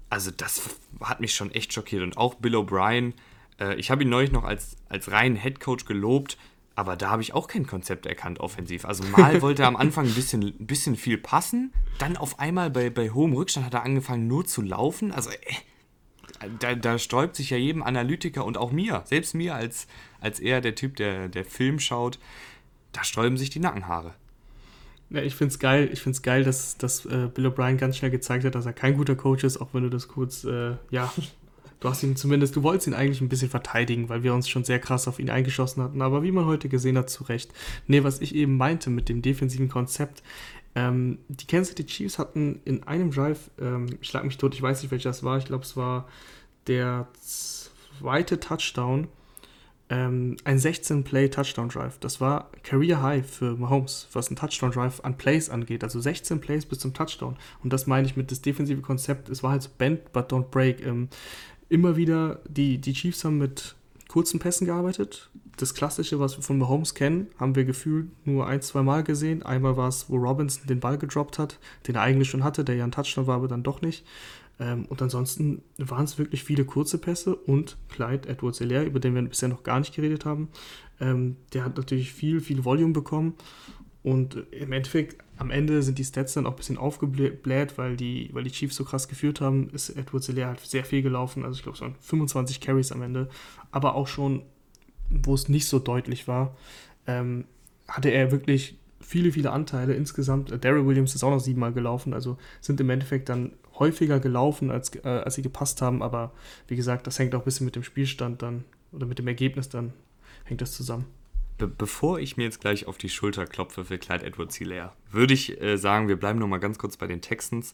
Also 0.09 0.31
das 0.31 0.77
hat 1.01 1.21
mich 1.21 1.33
schon 1.33 1.51
echt 1.51 1.73
schockiert. 1.73 2.03
Und 2.03 2.17
auch 2.17 2.35
Bill 2.35 2.55
O'Brien, 2.55 3.13
äh, 3.59 3.75
ich 3.75 3.91
habe 3.91 4.03
ihn 4.03 4.09
neulich 4.09 4.31
noch 4.31 4.43
als, 4.43 4.75
als 4.87 5.11
reinen 5.11 5.35
Headcoach 5.35 5.85
gelobt, 5.85 6.37
aber 6.75 6.95
da 6.95 7.09
habe 7.09 7.21
ich 7.21 7.33
auch 7.33 7.47
kein 7.47 7.67
Konzept 7.67 8.05
erkannt 8.05 8.39
offensiv. 8.39 8.85
Also 8.85 9.03
mal 9.03 9.41
wollte 9.41 9.63
er 9.63 9.67
am 9.67 9.75
Anfang 9.75 10.05
ein 10.05 10.13
bisschen, 10.13 10.43
ein 10.43 10.65
bisschen 10.65 10.95
viel 10.95 11.17
passen, 11.17 11.73
dann 11.97 12.15
auf 12.15 12.39
einmal 12.39 12.69
bei, 12.69 12.89
bei 12.89 13.09
hohem 13.09 13.33
Rückstand 13.33 13.65
hat 13.65 13.73
er 13.73 13.83
angefangen 13.83 14.27
nur 14.27 14.45
zu 14.45 14.61
laufen. 14.61 15.11
Also 15.11 15.29
äh, 15.29 15.35
da, 16.59 16.75
da 16.75 16.97
sträubt 16.97 17.35
sich 17.35 17.49
ja 17.49 17.57
jedem 17.57 17.83
Analytiker 17.83 18.45
und 18.45 18.57
auch 18.57 18.71
mir, 18.71 19.03
selbst 19.05 19.35
mir 19.35 19.55
als, 19.55 19.87
als 20.21 20.39
eher 20.39 20.61
der 20.61 20.75
Typ, 20.75 20.95
der, 20.95 21.27
der 21.27 21.45
Film 21.45 21.79
schaut, 21.79 22.19
da 22.91 23.03
sträuben 23.03 23.37
sich 23.37 23.49
die 23.49 23.59
Nackenhaare. 23.59 24.13
Ja, 25.09 25.21
ich 25.21 25.35
finde 25.35 25.53
es 25.53 25.59
geil, 25.59 25.89
ich 25.91 26.01
find's 26.01 26.21
geil, 26.21 26.43
dass, 26.43 26.77
dass 26.77 27.05
äh, 27.05 27.29
Bill 27.33 27.47
O'Brien 27.47 27.77
ganz 27.77 27.97
schnell 27.97 28.11
gezeigt 28.11 28.45
hat, 28.45 28.53
dass 28.53 28.65
er 28.65 28.73
kein 28.73 28.95
guter 28.95 29.15
Coach 29.15 29.43
ist, 29.43 29.57
auch 29.57 29.69
wenn 29.73 29.83
du 29.83 29.89
das 29.89 30.07
kurz, 30.07 30.43
äh, 30.43 30.75
ja, 30.91 31.11
du 31.79 31.89
hast 31.89 32.03
ihn 32.03 32.15
zumindest, 32.15 32.55
du 32.55 32.61
wolltest 32.61 32.87
ihn 32.87 32.93
eigentlich 32.93 33.21
ein 33.21 33.29
bisschen 33.29 33.49
verteidigen, 33.49 34.07
weil 34.09 34.21
wir 34.21 34.35
uns 34.35 34.47
schon 34.47 34.63
sehr 34.63 34.79
krass 34.79 35.07
auf 35.07 35.17
ihn 35.17 35.31
eingeschossen 35.31 35.81
hatten, 35.81 36.01
aber 36.03 36.21
wie 36.21 36.31
man 36.31 36.45
heute 36.45 36.69
gesehen 36.69 36.97
hat, 36.97 37.09
zu 37.09 37.23
Recht. 37.23 37.51
Nee, 37.87 38.03
was 38.03 38.21
ich 38.21 38.35
eben 38.35 38.55
meinte 38.57 38.91
mit 38.91 39.09
dem 39.09 39.23
defensiven 39.23 39.67
Konzept, 39.67 40.21
ähm, 40.75 41.19
die 41.27 41.47
Kansas 41.47 41.69
City 41.69 41.85
Chiefs 41.85 42.19
hatten 42.19 42.61
in 42.65 42.83
einem 42.83 43.11
Drive, 43.11 43.49
ähm, 43.59 43.87
ich 44.01 44.07
schlag 44.07 44.23
mich 44.23 44.37
tot, 44.37 44.53
ich 44.53 44.61
weiß 44.61 44.81
nicht, 44.81 44.91
welcher 44.91 45.09
das 45.09 45.23
war, 45.23 45.37
ich 45.37 45.45
glaube, 45.45 45.63
es 45.63 45.75
war 45.75 46.07
der 46.67 47.07
zweite 47.21 48.39
Touchdown. 48.39 49.07
ähm, 49.89 50.37
ein 50.43 50.59
16-Play-Touchdown-Drive. 50.59 51.97
Das 51.99 52.21
war 52.21 52.51
Career 52.63 53.01
High 53.01 53.27
für 53.27 53.57
Mahomes, 53.57 54.07
was 54.13 54.29
ein 54.29 54.35
Touchdown-Drive 54.35 55.03
an 55.03 55.17
Plays 55.17 55.49
angeht. 55.49 55.83
Also 55.83 55.99
16 55.99 56.39
Plays 56.39 56.65
bis 56.67 56.79
zum 56.79 56.93
Touchdown. 56.93 57.37
Und 57.63 57.73
das 57.73 57.87
meine 57.87 58.05
ich 58.05 58.15
mit 58.15 58.29
das 58.29 58.41
defensive 58.41 58.81
Konzept. 58.81 59.29
Es 59.29 59.41
war 59.41 59.51
halt 59.51 59.63
so 59.63 59.69
Bend, 59.77 60.13
but 60.13 60.31
don't 60.31 60.49
break. 60.51 60.85
Ähm, 60.85 61.09
immer 61.69 61.95
wieder, 61.95 62.39
die, 62.47 62.77
die 62.77 62.93
Chiefs 62.93 63.25
haben 63.25 63.39
mit 63.39 63.75
kurzen 64.07 64.39
Pässen 64.39 64.67
gearbeitet. 64.67 65.29
Das 65.59 65.73
Klassische, 65.73 66.21
was 66.21 66.37
wir 66.37 66.41
von 66.41 66.57
Mahomes 66.57 66.95
kennen, 66.95 67.27
haben 67.37 67.53
wir 67.53 67.65
gefühlt 67.65 68.07
nur 68.25 68.47
ein, 68.47 68.61
zwei 68.61 68.81
Mal 68.81 69.03
gesehen. 69.03 69.43
Einmal 69.43 69.75
war 69.75 69.89
es, 69.89 70.09
wo 70.09 70.15
Robinson 70.15 70.65
den 70.67 70.79
Ball 70.79 70.97
gedroppt 70.97 71.37
hat, 71.37 71.59
den 71.85 71.95
er 71.95 72.01
eigentlich 72.01 72.29
schon 72.29 72.45
hatte, 72.45 72.63
der 72.63 72.75
ja 72.75 72.85
ein 72.85 72.93
Touchdown 72.93 73.27
war, 73.27 73.35
aber 73.35 73.49
dann 73.49 73.61
doch 73.61 73.81
nicht. 73.81 74.05
Ähm, 74.57 74.85
und 74.85 75.01
ansonsten 75.01 75.61
waren 75.77 76.05
es 76.05 76.17
wirklich 76.17 76.45
viele 76.45 76.63
kurze 76.63 76.97
Pässe 76.97 77.35
und 77.35 77.77
Clyde 77.89 78.29
Edwards 78.29 78.59
Hilaire, 78.59 78.85
über 78.85 79.01
den 79.01 79.15
wir 79.15 79.21
bisher 79.23 79.49
noch 79.49 79.63
gar 79.63 79.79
nicht 79.79 79.93
geredet 79.93 80.23
haben. 80.23 80.47
Ähm, 81.01 81.35
der 81.51 81.65
hat 81.65 81.75
natürlich 81.75 82.13
viel, 82.13 82.39
viel 82.39 82.63
Volume 82.63 82.93
bekommen. 82.93 83.33
Und 84.01 84.45
im 84.51 84.71
Endeffekt, 84.71 85.21
am 85.35 85.51
Ende 85.51 85.83
sind 85.83 85.97
die 85.99 86.05
Stats 86.05 86.35
dann 86.35 86.45
auch 86.45 86.51
ein 86.51 86.55
bisschen 86.55 86.77
aufgebläht, 86.77 87.77
weil 87.77 87.97
die, 87.97 88.29
weil 88.31 88.45
die 88.45 88.51
Chiefs 88.51 88.77
so 88.77 88.85
krass 88.85 89.09
geführt 89.09 89.41
haben, 89.41 89.69
ist 89.71 89.89
Edwards 89.89 90.27
Hilaire 90.27 90.49
halt 90.51 90.61
sehr 90.61 90.85
viel 90.85 91.01
gelaufen. 91.01 91.43
Also 91.43 91.57
ich 91.57 91.63
glaube, 91.63 91.75
es 91.75 91.81
waren 91.81 91.95
25 91.99 92.61
Carries 92.61 92.93
am 92.93 93.01
Ende. 93.01 93.27
Aber 93.71 93.95
auch 93.95 94.07
schon, 94.07 94.43
wo 95.09 95.33
es 95.33 95.49
nicht 95.49 95.67
so 95.67 95.79
deutlich 95.79 96.27
war, 96.27 96.55
ähm, 97.07 97.45
hatte 97.87 98.09
er 98.09 98.31
wirklich 98.31 98.77
viele, 99.01 99.31
viele 99.31 99.51
Anteile 99.51 99.93
insgesamt. 99.93 100.53
Daryl 100.63 100.85
Williams 100.85 101.15
ist 101.15 101.23
auch 101.23 101.31
noch 101.31 101.39
siebenmal 101.39 101.73
gelaufen, 101.73 102.13
also 102.13 102.37
sind 102.61 102.79
im 102.79 102.89
Endeffekt 102.89 103.29
dann 103.29 103.53
häufiger 103.79 104.19
gelaufen, 104.19 104.69
als, 104.69 104.93
äh, 104.95 105.07
als 105.07 105.35
sie 105.35 105.41
gepasst 105.41 105.81
haben. 105.81 106.03
Aber 106.03 106.33
wie 106.67 106.75
gesagt, 106.75 107.07
das 107.07 107.17
hängt 107.17 107.33
auch 107.33 107.39
ein 107.39 107.45
bisschen 107.45 107.65
mit 107.65 107.75
dem 107.75 107.83
Spielstand 107.83 108.41
dann 108.41 108.65
oder 108.91 109.05
mit 109.05 109.19
dem 109.19 109.27
Ergebnis 109.27 109.69
dann 109.69 109.93
hängt 110.43 110.61
das 110.61 110.73
zusammen. 110.73 111.05
Be 111.57 111.67
bevor 111.67 112.19
ich 112.19 112.37
mir 112.37 112.43
jetzt 112.43 112.61
gleich 112.61 112.87
auf 112.87 112.97
die 112.97 113.09
Schulter 113.09 113.45
klopfe 113.45 113.85
für 113.85 113.97
Clyde 113.97 114.25
Edwards 114.25 114.55
Hilaire, 114.55 114.93
würde 115.11 115.33
ich 115.33 115.61
äh, 115.61 115.77
sagen, 115.77 116.07
wir 116.07 116.17
bleiben 116.17 116.39
noch 116.39 116.47
mal 116.47 116.59
ganz 116.59 116.77
kurz 116.77 116.97
bei 116.97 117.07
den 117.07 117.21
Texans. 117.21 117.73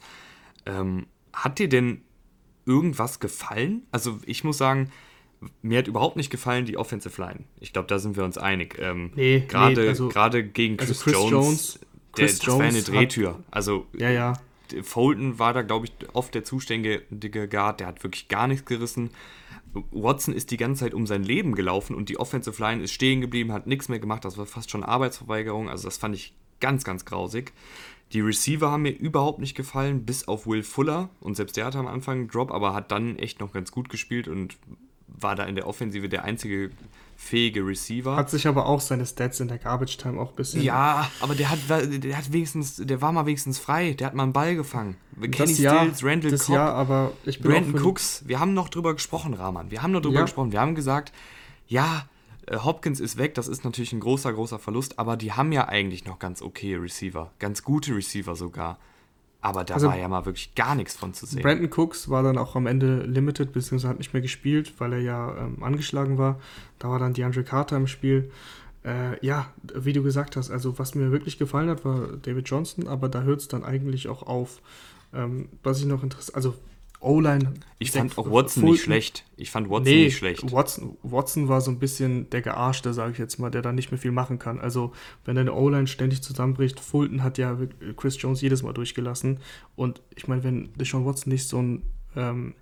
Ähm, 0.66 1.08
hat 1.34 1.60
dir 1.60 1.70
denn 1.70 2.02
irgendwas 2.66 3.20
gefallen? 3.20 3.84
Also 3.92 4.20
ich 4.26 4.44
muss 4.44 4.58
sagen, 4.58 4.92
mir 5.62 5.80
hat 5.80 5.88
überhaupt 5.88 6.16
nicht 6.16 6.30
gefallen 6.30 6.66
die 6.66 6.78
Offensive 6.78 7.22
Line. 7.22 7.46
Ich 7.60 7.74
glaube, 7.74 7.88
da 7.88 8.00
sind 8.00 8.16
wir 8.16 8.24
uns 8.24 8.38
einig. 8.38 8.78
Ähm, 8.80 9.12
nee, 9.16 9.44
gerade 9.48 9.82
nee, 9.82 9.88
also, 9.88 10.10
gegen 10.54 10.78
Chris, 10.78 10.90
also 10.90 11.04
Chris 11.04 11.14
Jones, 11.14 11.32
Jones 11.32 11.80
der, 12.18 12.26
Chris 12.26 12.40
das 12.40 12.46
Jones 12.46 12.60
war 12.60 12.68
eine 12.68 12.82
Drehtür. 12.82 13.30
Hat, 13.30 13.44
also 13.52 13.86
ja, 13.98 14.10
ja. 14.10 14.34
Fulton 14.82 15.38
war 15.38 15.54
da, 15.54 15.62
glaube 15.62 15.86
ich, 15.86 15.94
oft 16.14 16.34
der 16.34 16.44
zuständige 16.44 17.48
Guard, 17.48 17.80
der 17.80 17.88
hat 17.88 18.04
wirklich 18.04 18.28
gar 18.28 18.48
nichts 18.48 18.66
gerissen. 18.66 19.12
Watson 19.92 20.34
ist 20.34 20.52
die 20.52 20.58
ganze 20.58 20.86
Zeit 20.86 20.94
um 20.94 21.06
sein 21.06 21.24
Leben 21.24 21.54
gelaufen 21.54 21.96
und 21.96 22.10
die 22.10 22.18
Offensive 22.18 22.62
Line 22.62 22.82
ist 22.82 22.94
stehen 22.94 23.22
geblieben, 23.22 23.52
hat 23.52 23.68
nichts 23.68 23.90
mehr 23.90 24.00
gemacht. 24.00 24.26
Das 24.26 24.38
war 24.38 24.46
fast 24.46 24.72
schon 24.72 24.84
Arbeitsverweigerung. 24.84 25.70
Also, 25.70 25.88
das 25.88 25.98
fand 25.98 26.16
ich 26.16 26.34
ganz, 26.60 26.84
ganz 26.84 27.06
grausig. 27.06 27.52
Die 28.14 28.22
Receiver 28.22 28.72
haben 28.72 28.84
mir 28.84 28.98
überhaupt 28.98 29.40
nicht 29.40 29.56
gefallen, 29.56 30.06
bis 30.06 30.28
auf 30.28 30.48
Will 30.48 30.64
Fuller. 30.64 31.10
Und 31.20 31.36
selbst 31.36 31.58
der 31.58 31.66
hatte 31.66 31.80
am 31.80 31.88
Anfang 31.88 32.20
einen 32.20 32.28
Drop, 32.28 32.52
aber 32.52 32.74
hat 32.74 32.92
dann 32.92 33.18
echt 33.18 33.40
noch 33.40 33.52
ganz 33.52 33.72
gut 33.72 33.90
gespielt 33.90 34.28
und 34.28 34.58
war 35.20 35.36
da 35.36 35.44
in 35.44 35.56
der 35.56 35.68
Offensive 35.68 36.10
der 36.10 36.24
einzige 36.24 36.72
fähige 37.18 37.66
Receiver. 37.66 38.16
Hat 38.16 38.30
sich 38.30 38.48
aber 38.48 38.66
auch 38.66 38.82
seine 38.82 39.06
Stats 39.06 39.40
in 39.40 39.48
der 39.48 39.58
Garbage 39.58 39.98
Time 39.98 40.20
auch 40.20 40.32
ein 40.32 40.36
bisschen. 40.36 40.62
Ja, 40.62 41.10
aber 41.22 41.34
der 41.34 41.50
hat, 41.50 41.60
der 41.70 42.18
hat 42.18 42.32
wenigstens, 42.32 42.76
der 42.76 43.02
war 43.02 43.12
mal 43.12 43.26
wenigstens 43.26 43.58
frei, 43.58 43.94
der 43.94 44.08
hat 44.08 44.16
mal 44.16 44.24
einen 44.24 44.34
Ball 44.34 44.56
gefangen. 44.56 44.98
Kenny 45.32 45.54
Stills, 45.54 46.04
Randall 46.04 46.32
das 46.32 46.46
Cobb, 46.46 46.56
Jahr, 46.56 46.74
aber 46.74 47.14
ich 47.26 47.40
bin 47.40 47.52
Brandon 47.52 47.82
Cooks, 47.82 48.24
wir 48.28 48.40
haben 48.40 48.54
noch 48.54 48.70
drüber 48.70 48.94
gesprochen, 48.94 49.34
Rahman. 49.34 49.72
Wir 49.72 49.82
haben 49.82 49.92
noch 49.92 50.02
drüber 50.02 50.16
ja. 50.16 50.22
gesprochen. 50.24 50.52
Wir 50.52 50.60
haben 50.60 50.76
gesagt, 50.76 51.14
ja, 51.68 52.08
äh, 52.48 52.58
Hopkins 52.58 53.00
ist 53.00 53.18
weg, 53.18 53.34
das 53.34 53.48
ist 53.48 53.64
natürlich 53.64 53.94
ein 53.94 54.02
großer, 54.02 54.34
großer 54.34 54.60
Verlust, 54.60 55.00
aber 55.00 55.18
die 55.18 55.32
haben 55.32 55.52
ja 55.52 55.68
eigentlich 55.68 56.06
noch 56.06 56.20
ganz 56.20 56.42
okay 56.42 56.76
Receiver. 56.76 57.32
Ganz 57.40 57.64
gute 57.64 57.96
Receiver 57.96 58.36
sogar. 58.36 58.78
Aber 59.46 59.64
da 59.64 59.76
also, 59.76 59.90
war 59.90 59.96
ja 59.96 60.08
mal 60.08 60.26
wirklich 60.26 60.56
gar 60.56 60.74
nichts 60.74 60.96
von 60.96 61.14
zu 61.14 61.28
sehen. 61.28 61.44
Brandon 61.44 61.70
Cooks 61.72 62.10
war 62.10 62.24
dann 62.24 62.40
auch 62.40 62.56
am 62.56 62.66
Ende 62.66 63.04
limited, 63.04 63.54
beziehungsweise 63.54 63.90
hat 63.90 64.00
nicht 64.00 64.12
mehr 64.12 64.24
gespielt, 64.24 64.74
weil 64.80 64.94
er 64.94 65.02
ja 65.02 65.38
ähm, 65.38 65.62
angeschlagen 65.62 66.18
war. 66.18 66.40
Da 66.80 66.90
war 66.90 66.98
dann 66.98 67.14
DeAndre 67.14 67.44
Carter 67.44 67.78
im 67.78 67.86
Spiel. 67.86 68.32
Äh, 68.84 69.24
ja, 69.24 69.46
wie 69.76 69.94
du 69.94 70.02
gesagt 70.02 70.36
hast, 70.36 70.50
also 70.50 70.80
was 70.80 70.96
mir 70.96 71.12
wirklich 71.12 71.38
gefallen 71.38 71.70
hat, 71.70 71.86
war 71.86 72.08
David 72.24 72.50
Johnson, 72.50 72.88
aber 72.88 73.08
da 73.08 73.22
hört 73.22 73.40
es 73.40 73.48
dann 73.48 73.64
eigentlich 73.64 74.08
auch 74.08 74.24
auf. 74.24 74.62
Ähm, 75.14 75.48
was 75.62 75.80
ich 75.80 75.86
noch 75.86 76.02
interessiert, 76.02 76.36
also 76.36 76.56
O-Line. 77.00 77.54
Ich 77.78 77.92
fand 77.92 78.18
auch 78.18 78.32
Watson 78.32 78.62
Fulton. 78.62 78.72
nicht 78.72 78.84
schlecht. 78.84 79.26
Ich 79.38 79.52
fand 79.52 79.70
Watson 79.70 79.94
nee, 79.94 80.06
nicht 80.06 80.18
schlecht. 80.18 80.52
Watson, 80.52 80.98
Watson 81.04 81.48
war 81.48 81.62
so 81.62 81.72
ein 81.72 81.80
bisschen 81.80 82.30
der 82.30 82.42
Gearschte, 82.42 82.94
sage 82.94 83.12
ich 83.12 83.18
jetzt 83.18 83.38
mal, 83.38 83.52
der 83.52 83.62
da 83.62 83.72
nicht 83.72 83.92
mehr 83.92 84.00
viel 84.00 84.12
machen 84.12 84.40
kann. 84.40 84.60
Also, 84.60 84.94
wenn 85.24 85.36
deine 85.36 85.54
O-Line 85.54 85.88
ständig 85.88 86.24
zusammenbricht, 86.24 86.80
Fulton 86.80 87.24
hat 87.24 87.38
ja 87.38 87.58
Chris 87.96 88.22
Jones 88.22 88.42
jedes 88.42 88.64
Mal 88.64 88.74
durchgelassen. 88.74 89.40
Und 89.76 90.02
ich 90.16 90.28
meine, 90.28 90.44
wenn 90.44 90.74
Deshaun 90.74 91.06
Watson 91.06 91.32
nicht 91.32 91.48
so 91.48 91.62
ein, 91.62 91.84
ähm, 92.16 92.56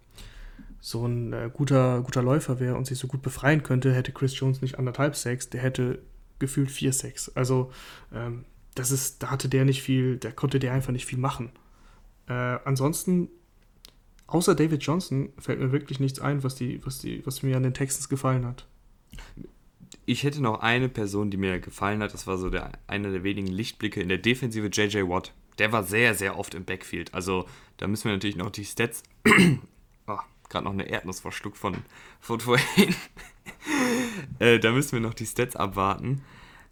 so 0.81 1.05
ein 1.05 1.31
äh, 1.31 1.49
guter, 1.53 2.01
guter 2.01 2.21
Läufer 2.21 2.59
wäre 2.59 2.75
und 2.75 2.85
sich 2.85 2.99
so 2.99 3.07
gut 3.07 3.21
befreien 3.21 3.63
könnte, 3.63 3.93
hätte 3.93 4.11
Chris 4.11 4.37
Jones 4.37 4.61
nicht 4.61 4.77
anderthalb 4.77 5.15
Sex, 5.15 5.49
der 5.49 5.61
hätte 5.61 6.01
gefühlt 6.39 6.71
vier 6.71 6.91
Sex. 6.91 7.29
Also, 7.35 7.71
ähm, 8.13 8.45
das 8.75 8.91
ist, 8.91 9.23
da 9.23 9.29
hatte 9.29 9.49
der 9.49 9.65
nicht 9.65 9.83
viel, 9.83 10.17
da 10.17 10.31
konnte 10.31 10.59
der 10.59 10.73
einfach 10.73 10.91
nicht 10.91 11.05
viel 11.05 11.19
machen. 11.19 11.51
Äh, 12.27 12.33
ansonsten 12.33 13.29
außer 14.27 14.55
David 14.55 14.83
Johnson 14.83 15.29
fällt 15.37 15.59
mir 15.59 15.71
wirklich 15.71 15.99
nichts 15.99 16.19
ein, 16.19 16.43
was, 16.43 16.55
die, 16.55 16.85
was, 16.85 16.99
die, 16.99 17.25
was 17.25 17.43
mir 17.43 17.57
an 17.57 17.63
den 17.63 17.73
Texans 17.73 18.09
gefallen 18.09 18.45
hat. 18.45 18.67
Ich 20.05 20.23
hätte 20.23 20.41
noch 20.41 20.59
eine 20.61 20.89
Person, 20.89 21.31
die 21.31 21.37
mir 21.37 21.59
gefallen 21.59 22.01
hat. 22.01 22.13
Das 22.13 22.27
war 22.27 22.37
so 22.37 22.49
der, 22.49 22.71
einer 22.87 23.11
der 23.11 23.23
wenigen 23.23 23.47
Lichtblicke 23.47 24.01
in 24.01 24.09
der 24.09 24.17
Defensive, 24.17 24.67
JJ 24.67 25.07
Watt. 25.07 25.33
Der 25.59 25.71
war 25.71 25.83
sehr, 25.83 26.15
sehr 26.15 26.37
oft 26.37 26.55
im 26.55 26.65
Backfield. 26.65 27.13
Also 27.13 27.45
da 27.77 27.87
müssen 27.87 28.05
wir 28.05 28.13
natürlich 28.13 28.35
noch 28.35 28.49
die 28.49 28.65
Stats. 28.65 29.03
oh, 30.07 30.17
Gerade 30.49 30.65
noch 30.65 30.73
eine 30.73 30.89
Erdnuss 30.89 31.19
verschluckt 31.19 31.57
von, 31.57 31.77
von 32.19 32.39
vorhin. 32.39 32.95
äh, 34.39 34.59
da 34.59 34.71
müssen 34.71 34.93
wir 34.93 34.99
noch 34.99 35.13
die 35.13 35.25
Stats 35.25 35.55
abwarten. 35.55 36.21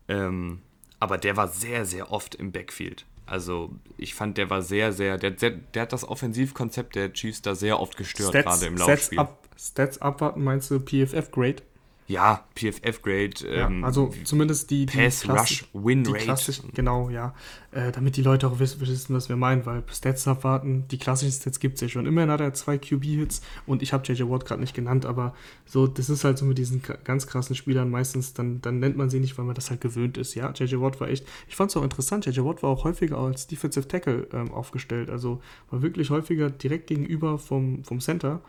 Ähm, 0.07 0.61
aber 0.99 1.17
der 1.17 1.37
war 1.37 1.47
sehr, 1.47 1.85
sehr 1.85 2.11
oft 2.11 2.35
im 2.35 2.51
Backfield. 2.51 3.05
Also 3.31 3.71
ich 3.95 4.13
fand, 4.13 4.37
der 4.37 4.49
war 4.49 4.61
sehr, 4.61 4.91
sehr, 4.91 5.17
der, 5.17 5.31
der, 5.31 5.51
der 5.51 5.83
hat 5.83 5.93
das 5.93 6.03
Offensivkonzept 6.03 6.95
der 6.95 7.13
Chiefs 7.13 7.41
da 7.41 7.55
sehr 7.55 7.79
oft 7.79 7.95
gestört, 7.95 8.31
Stats, 8.31 8.45
gerade 8.45 8.65
im 8.65 8.75
Laufspiel. 8.75 9.15
Stats, 9.15 9.17
ab, 9.17 9.47
Stats 9.57 10.01
abwarten, 10.01 10.43
meinst 10.43 10.69
du 10.69 10.81
PFF-Grade? 10.81 11.63
Ja, 12.11 12.43
PFF-Grade. 12.55 13.47
Ähm, 13.47 13.79
ja, 13.79 13.85
also 13.85 14.11
zumindest 14.25 14.69
die, 14.69 14.85
die 14.85 14.97
Pass, 14.97 15.27
Rush, 15.29 15.65
Win 15.73 16.05
Rate. 16.05 16.61
Genau, 16.73 17.09
ja. 17.09 17.33
Äh, 17.71 17.93
damit 17.93 18.17
die 18.17 18.21
Leute 18.21 18.47
auch 18.47 18.59
wissen, 18.59 18.81
wissen, 18.81 19.15
was 19.15 19.29
wir 19.29 19.37
meinen, 19.37 19.65
weil 19.65 19.81
Stats 19.89 20.27
abwarten, 20.27 20.85
die 20.91 20.97
klassischen 20.97 21.31
Stats 21.31 21.57
gibt 21.61 21.75
es 21.75 21.81
ja 21.81 21.87
schon. 21.87 22.05
Immerhin 22.05 22.29
hat 22.29 22.41
er 22.41 22.53
zwei 22.53 22.77
QB-Hits 22.77 23.41
und 23.65 23.81
ich 23.81 23.93
habe 23.93 24.05
JJ 24.05 24.29
Watt 24.29 24.45
gerade 24.45 24.59
nicht 24.59 24.75
genannt, 24.75 25.05
aber 25.05 25.33
so, 25.65 25.87
das 25.87 26.09
ist 26.09 26.25
halt 26.25 26.37
so 26.37 26.43
mit 26.43 26.57
diesen 26.57 26.81
ganz 27.05 27.27
krassen 27.27 27.55
Spielern 27.55 27.89
meistens, 27.89 28.33
dann, 28.33 28.59
dann 28.59 28.79
nennt 28.79 28.97
man 28.97 29.09
sie 29.09 29.21
nicht, 29.21 29.37
weil 29.37 29.45
man 29.45 29.55
das 29.55 29.69
halt 29.69 29.79
gewöhnt 29.79 30.17
ist. 30.17 30.35
Ja, 30.35 30.51
JJ 30.51 30.81
Watt 30.81 30.99
war 30.99 31.07
echt, 31.07 31.25
ich 31.47 31.55
fand 31.55 31.71
es 31.71 31.77
auch 31.77 31.83
interessant, 31.83 32.25
JJ 32.25 32.41
Watt 32.41 32.61
war 32.61 32.71
auch 32.71 32.83
häufiger 32.83 33.17
als 33.19 33.47
Defensive 33.47 33.87
Tackle 33.87 34.27
ähm, 34.33 34.51
aufgestellt, 34.51 35.09
also 35.09 35.41
war 35.69 35.81
wirklich 35.81 36.09
häufiger 36.09 36.49
direkt 36.49 36.87
gegenüber 36.87 37.37
vom, 37.37 37.85
vom 37.85 38.01
Center 38.01 38.41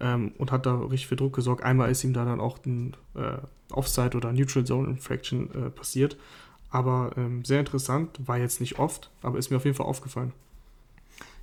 ähm, 0.00 0.32
und 0.38 0.52
hat 0.52 0.66
da 0.66 0.78
richtig 0.80 1.06
für 1.06 1.16
Druck 1.16 1.34
gesorgt. 1.34 1.62
Einmal 1.62 1.90
ist 1.90 2.04
ihm 2.04 2.12
da 2.12 2.24
dann 2.24 2.40
auch 2.40 2.58
ein 2.64 2.96
äh, 3.14 3.38
Offside 3.70 4.16
oder 4.16 4.32
Neutral 4.32 4.64
Zone 4.64 4.88
Infraction 4.88 5.50
äh, 5.54 5.70
passiert. 5.70 6.16
Aber 6.70 7.12
ähm, 7.16 7.44
sehr 7.44 7.60
interessant, 7.60 8.18
war 8.26 8.38
jetzt 8.38 8.60
nicht 8.60 8.78
oft, 8.78 9.10
aber 9.20 9.38
ist 9.38 9.50
mir 9.50 9.58
auf 9.58 9.64
jeden 9.64 9.76
Fall 9.76 9.86
aufgefallen. 9.86 10.32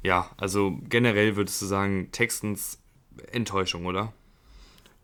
Ja, 0.01 0.29
also 0.37 0.79
generell 0.89 1.35
würdest 1.35 1.61
du 1.61 1.65
sagen, 1.65 2.09
Texans 2.11 2.79
Enttäuschung, 3.31 3.85
oder? 3.85 4.13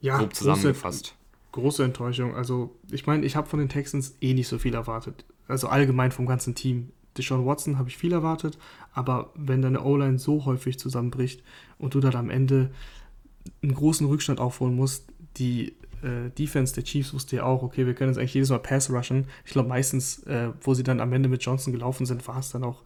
Ja, 0.02 0.18
grob 0.18 0.34
zusammengefasst. 0.34 1.16
Große, 1.52 1.52
große 1.52 1.84
Enttäuschung. 1.84 2.36
Also, 2.36 2.76
ich 2.90 3.06
meine, 3.06 3.26
ich 3.26 3.36
habe 3.36 3.48
von 3.48 3.60
den 3.60 3.70
Texans 3.70 4.16
eh 4.22 4.34
nicht 4.34 4.48
so 4.48 4.58
viel 4.58 4.74
erwartet. 4.74 5.26
Also 5.48 5.68
allgemein 5.68 6.12
vom 6.12 6.26
ganzen 6.26 6.56
Team. 6.56 6.92
Deshaun 7.18 7.46
Watson 7.46 7.78
habe 7.78 7.88
ich 7.88 7.98
viel 7.98 8.12
erwartet, 8.12 8.58
aber 8.94 9.32
wenn 9.36 9.62
deine 9.62 9.84
O-Line 9.84 10.20
so 10.20 10.44
häufig 10.44 10.78
zusammenbricht 10.78 11.44
und 11.78 11.94
du 11.94 12.02
dann 12.02 12.16
am 12.16 12.30
Ende 12.30 12.72
einen 13.62 13.74
großen 13.74 14.08
Rückstand 14.08 14.40
aufholen 14.40 14.76
musst. 14.76 15.08
Die 15.38 15.76
äh, 16.02 16.30
Defense 16.38 16.74
der 16.74 16.84
Chiefs 16.84 17.14
wusste 17.14 17.38
ja 17.38 17.44
auch, 17.44 17.64
okay, 17.64 17.86
wir 17.86 17.94
können 17.94 18.12
jetzt 18.12 18.18
eigentlich 18.18 18.34
jedes 18.34 18.50
Mal 18.50 18.60
Pass 18.60 18.90
rushen. 18.90 19.26
Ich 19.46 19.52
glaube, 19.52 19.70
meistens, 19.70 20.24
äh, 20.24 20.50
wo 20.62 20.74
sie 20.74 20.84
dann 20.84 21.00
am 21.00 21.12
Ende 21.14 21.30
mit 21.30 21.44
Johnson 21.44 21.74
gelaufen 21.74 22.06
sind, 22.06 22.28
war 22.28 22.40
es 22.40 22.52
dann 22.52 22.64
auch 22.64 22.84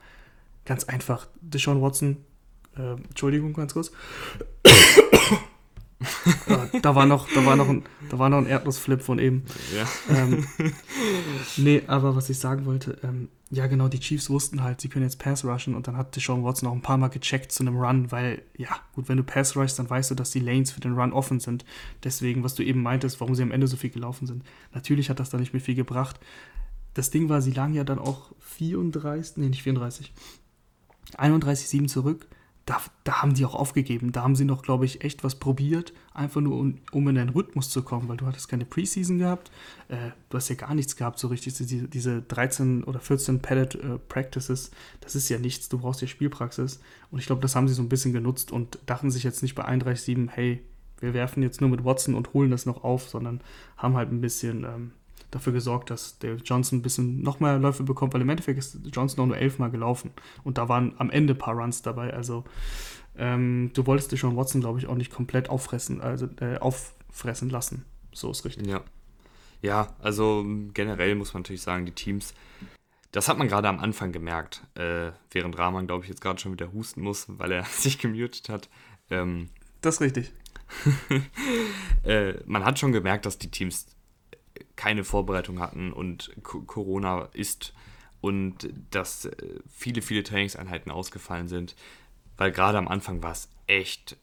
ganz 0.65 0.85
einfach. 0.85 1.27
Deshaun 1.41 1.81
Watson, 1.81 2.17
äh, 2.77 2.93
Entschuldigung, 2.93 3.53
ganz 3.53 3.73
kurz. 3.73 3.91
Da, 6.82 6.96
war 6.96 7.06
noch, 7.06 7.27
da, 7.34 7.46
war 7.46 7.58
noch 7.58 7.68
ein, 7.68 7.84
da 8.10 8.18
war 8.18 8.29
noch 8.29 8.38
ein 8.38 8.46
Erdnussflip 8.46 9.01
von 9.01 9.20
eben. 9.20 9.44
Ja. 9.75 10.15
Ähm, 10.15 10.48
nee, 11.58 11.84
aber 11.88 12.15
was 12.15 12.29
ich 12.29 12.39
sagen 12.39 12.65
wollte, 12.65 12.98
ähm, 13.03 13.27
ja 13.50 13.68
genau, 13.68 13.89
die 13.89 14.00
Chiefs 14.00 14.29
wussten 14.29 14.63
halt, 14.63 14.79
sie 14.79 14.88
können 14.88 15.03
jetzt 15.03 15.20
Pass 15.20 15.44
rushen 15.44 15.75
und 15.75 15.88
dann 15.88 15.98
hat 15.98 16.15
Deshaun 16.15 16.44
Watson 16.44 16.70
auch 16.70 16.74
ein 16.74 16.82
paar 16.82 16.98
Mal 16.98 17.10
gecheckt 17.10 17.51
zu 17.51 17.63
einem 17.63 17.77
Run, 17.77 18.12
weil, 18.12 18.44
ja, 18.56 18.70
gut, 18.96 19.10
wenn 19.10 19.18
du 19.18 19.24
Pass 19.24 19.58
rushst, 19.58 19.77
dann 19.77 19.89
weißt 19.89 20.12
du, 20.12 20.15
dass 20.15 20.32
die 20.32 20.39
Lanes 20.39 20.72
für 20.72 20.79
den 20.79 20.94
Run 20.94 21.12
offen 21.12 21.41
sind. 21.41 21.65
Deswegen, 22.03 22.44
was 22.44 22.56
du 22.56 22.63
eben 22.63 22.82
meintest, 22.82 23.20
warum 23.20 23.36
sie 23.36 23.44
am 23.44 23.51
Ende 23.51 23.68
so 23.68 23.75
viel 23.75 23.89
gelaufen 23.89 24.25
sind. 24.25 24.44
Natürlich 24.74 25.10
hat 25.10 25.20
das 25.20 25.29
da 25.29 25.38
nicht 25.38 25.53
mehr 25.53 25.62
viel 25.62 25.75
gebracht. 25.75 26.20
Das 26.94 27.12
Ding 27.12 27.27
war, 27.27 27.41
sie 27.41 27.51
lagen 27.51 27.74
ja 27.74 27.84
dann 27.84 28.00
auch 28.00 28.32
34, 28.39 29.38
nee, 29.38 29.50
nicht 29.50 29.63
34, 29.63 30.13
31-7 31.18 31.88
zurück 31.88 32.27
da, 32.69 32.79
da 33.03 33.23
haben 33.23 33.33
die 33.33 33.45
auch 33.45 33.55
aufgegeben. 33.55 34.11
Da 34.11 34.21
haben 34.21 34.35
sie 34.35 34.45
noch, 34.45 34.61
glaube 34.61 34.85
ich, 34.85 35.03
echt 35.03 35.23
was 35.23 35.39
probiert, 35.39 35.91
einfach 36.13 36.39
nur 36.39 36.59
um, 36.59 36.77
um 36.91 37.07
in 37.07 37.15
den 37.15 37.29
Rhythmus 37.29 37.71
zu 37.71 37.81
kommen, 37.81 38.07
weil 38.07 38.17
du 38.17 38.27
hattest 38.27 38.47
keine 38.47 38.63
Preseason 38.63 39.17
gehabt, 39.17 39.49
äh, 39.88 40.11
du 40.29 40.38
hast 40.38 40.49
ja 40.49 40.55
gar 40.55 40.75
nichts 40.75 40.95
gehabt, 40.95 41.17
so 41.17 41.29
richtig. 41.29 41.55
Diese, 41.55 41.88
diese 41.88 42.21
13 42.21 42.83
oder 42.83 42.99
14 42.99 43.41
Pallet 43.41 43.73
äh, 43.73 43.97
Practices, 43.97 44.69
das 45.01 45.15
ist 45.15 45.29
ja 45.29 45.39
nichts, 45.39 45.67
du 45.67 45.79
brauchst 45.79 46.01
ja 46.01 46.07
Spielpraxis. 46.07 46.79
Und 47.09 47.17
ich 47.17 47.25
glaube, 47.25 47.41
das 47.41 47.55
haben 47.55 47.67
sie 47.67 47.73
so 47.73 47.81
ein 47.81 47.89
bisschen 47.89 48.13
genutzt 48.13 48.51
und 48.51 48.77
dachten 48.85 49.09
sich 49.09 49.23
jetzt 49.23 49.41
nicht 49.41 49.55
bei 49.55 49.67
31-7, 49.67 50.29
hey, 50.29 50.63
wir 50.99 51.15
werfen 51.15 51.41
jetzt 51.41 51.61
nur 51.61 51.71
mit 51.71 51.83
Watson 51.83 52.13
und 52.13 52.33
holen 52.35 52.51
das 52.51 52.67
noch 52.67 52.83
auf, 52.83 53.09
sondern 53.09 53.41
haben 53.77 53.95
halt 53.95 54.11
ein 54.11 54.21
bisschen 54.21 54.63
ähm, 54.63 54.91
dafür 55.31 55.53
gesorgt, 55.53 55.89
dass 55.89 56.19
der 56.19 56.36
Johnson 56.36 56.79
ein 56.79 56.81
bisschen 56.81 57.21
noch 57.21 57.39
mehr 57.39 57.59
Läufe 57.59 57.83
bekommt, 57.83 58.13
weil 58.13 58.21
im 58.21 58.29
Endeffekt 58.29 58.59
ist 58.59 58.79
Johnson 58.93 59.24
auch 59.24 59.27
nur 59.27 59.38
elfmal 59.38 59.71
gelaufen 59.71 60.12
und 60.43 60.57
da 60.57 60.69
waren 60.69 60.93
am 60.98 61.09
Ende 61.09 61.33
ein 61.33 61.38
paar 61.38 61.55
Runs 61.55 61.81
dabei. 61.81 62.13
Also 62.13 62.43
ähm, 63.17 63.71
du 63.74 63.86
wolltest 63.86 64.12
dich 64.12 64.19
schon 64.19 64.36
Watson, 64.36 64.62
glaube 64.62 64.79
ich, 64.79 64.88
auch 64.88 64.95
nicht 64.95 65.12
komplett 65.12 65.50
auffressen, 65.50 66.01
also 66.01 66.27
äh, 66.39 66.57
auffressen 66.57 67.50
lassen. 67.50 67.86
So 68.12 68.31
ist 68.31 68.45
richtig. 68.45 68.67
Ja. 68.67 68.81
Ja, 69.62 69.93
also 70.00 70.45
generell 70.74 71.15
muss 71.15 71.33
man 71.33 71.43
natürlich 71.43 71.62
sagen, 71.62 71.86
die 71.86 71.91
Teams, 71.91 72.33
das 73.12 73.27
hat 73.27 73.38
man 73.38 73.50
gerade 73.50 73.67
am 73.67 73.79
Anfang 73.79 74.13
gemerkt, 74.13 74.63
äh, 74.75 75.12
während 75.31 75.57
Rahman, 75.57 75.86
glaube 75.86 76.05
ich, 76.05 76.09
jetzt 76.09 76.21
gerade 76.21 76.39
schon 76.39 76.53
wieder 76.53 76.71
husten 76.71 77.01
muss, 77.01 77.25
weil 77.27 77.51
er 77.51 77.63
sich 77.69 78.00
gemutet 78.00 78.48
hat. 78.48 78.69
Ähm, 79.09 79.50
das 79.81 79.95
ist 79.95 80.01
richtig. 80.01 80.31
äh, 82.03 82.33
man 82.45 82.63
hat 82.63 82.79
schon 82.79 82.91
gemerkt, 82.91 83.25
dass 83.25 83.38
die 83.38 83.51
Teams 83.51 83.88
keine 84.75 85.03
Vorbereitung 85.03 85.60
hatten 85.60 85.91
und 85.94 86.32
Corona 86.44 87.29
ist 87.34 87.74
und 88.22 88.70
dass 88.91 89.25
äh, 89.25 89.60
viele, 89.70 90.01
viele 90.01 90.24
Trainingseinheiten 90.24 90.91
ausgefallen 90.91 91.48
sind, 91.48 91.75
weil 92.38 92.51
gerade 92.51 92.77
am 92.77 92.88
Anfang 92.88 93.24
war 93.24 93.32
es 93.32 93.50
echt, 93.68 94.18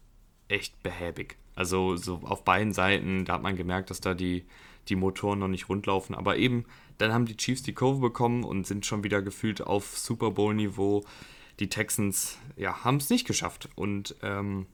echt 0.48 0.82
behäbig. 0.82 1.36
Also 1.54 1.96
so 1.96 2.20
auf 2.24 2.44
beiden 2.44 2.72
Seiten, 2.72 3.24
da 3.24 3.34
hat 3.34 3.42
man 3.42 3.56
gemerkt, 3.56 3.90
dass 3.90 4.00
da 4.00 4.14
die, 4.14 4.44
die 4.88 4.96
Motoren 4.96 5.38
noch 5.38 5.48
nicht 5.48 5.68
rundlaufen, 5.68 6.14
aber 6.14 6.36
eben, 6.36 6.66
dann 6.98 7.12
haben 7.12 7.26
die 7.26 7.36
Chiefs 7.36 7.62
die 7.62 7.74
Kurve 7.74 8.00
bekommen 8.00 8.44
und 8.44 8.66
sind 8.66 8.86
schon 8.86 9.04
wieder 9.04 9.22
gefühlt 9.22 9.60
auf 9.62 9.98
Super 9.98 10.30
Bowl-Niveau. 10.30 11.04
Die 11.60 11.68
Texans, 11.68 12.38
ja, 12.56 12.84
haben 12.84 12.96
es 12.96 13.10
nicht 13.10 13.26
geschafft 13.26 13.68
und 13.74 14.14
ähm, 14.22 14.66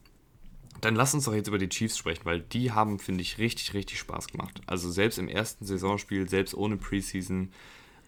dann 0.83 0.95
lass 0.95 1.13
uns 1.13 1.25
doch 1.25 1.33
jetzt 1.33 1.47
über 1.47 1.57
die 1.57 1.69
Chiefs 1.69 1.97
sprechen, 1.97 2.25
weil 2.25 2.41
die 2.41 2.71
haben, 2.71 2.99
finde 2.99 3.21
ich, 3.21 3.37
richtig, 3.37 3.73
richtig 3.73 3.99
Spaß 3.99 4.27
gemacht. 4.27 4.61
Also 4.65 4.91
selbst 4.91 5.17
im 5.17 5.29
ersten 5.29 5.65
Saisonspiel, 5.65 6.27
selbst 6.27 6.53
ohne 6.55 6.77
Preseason, 6.77 7.51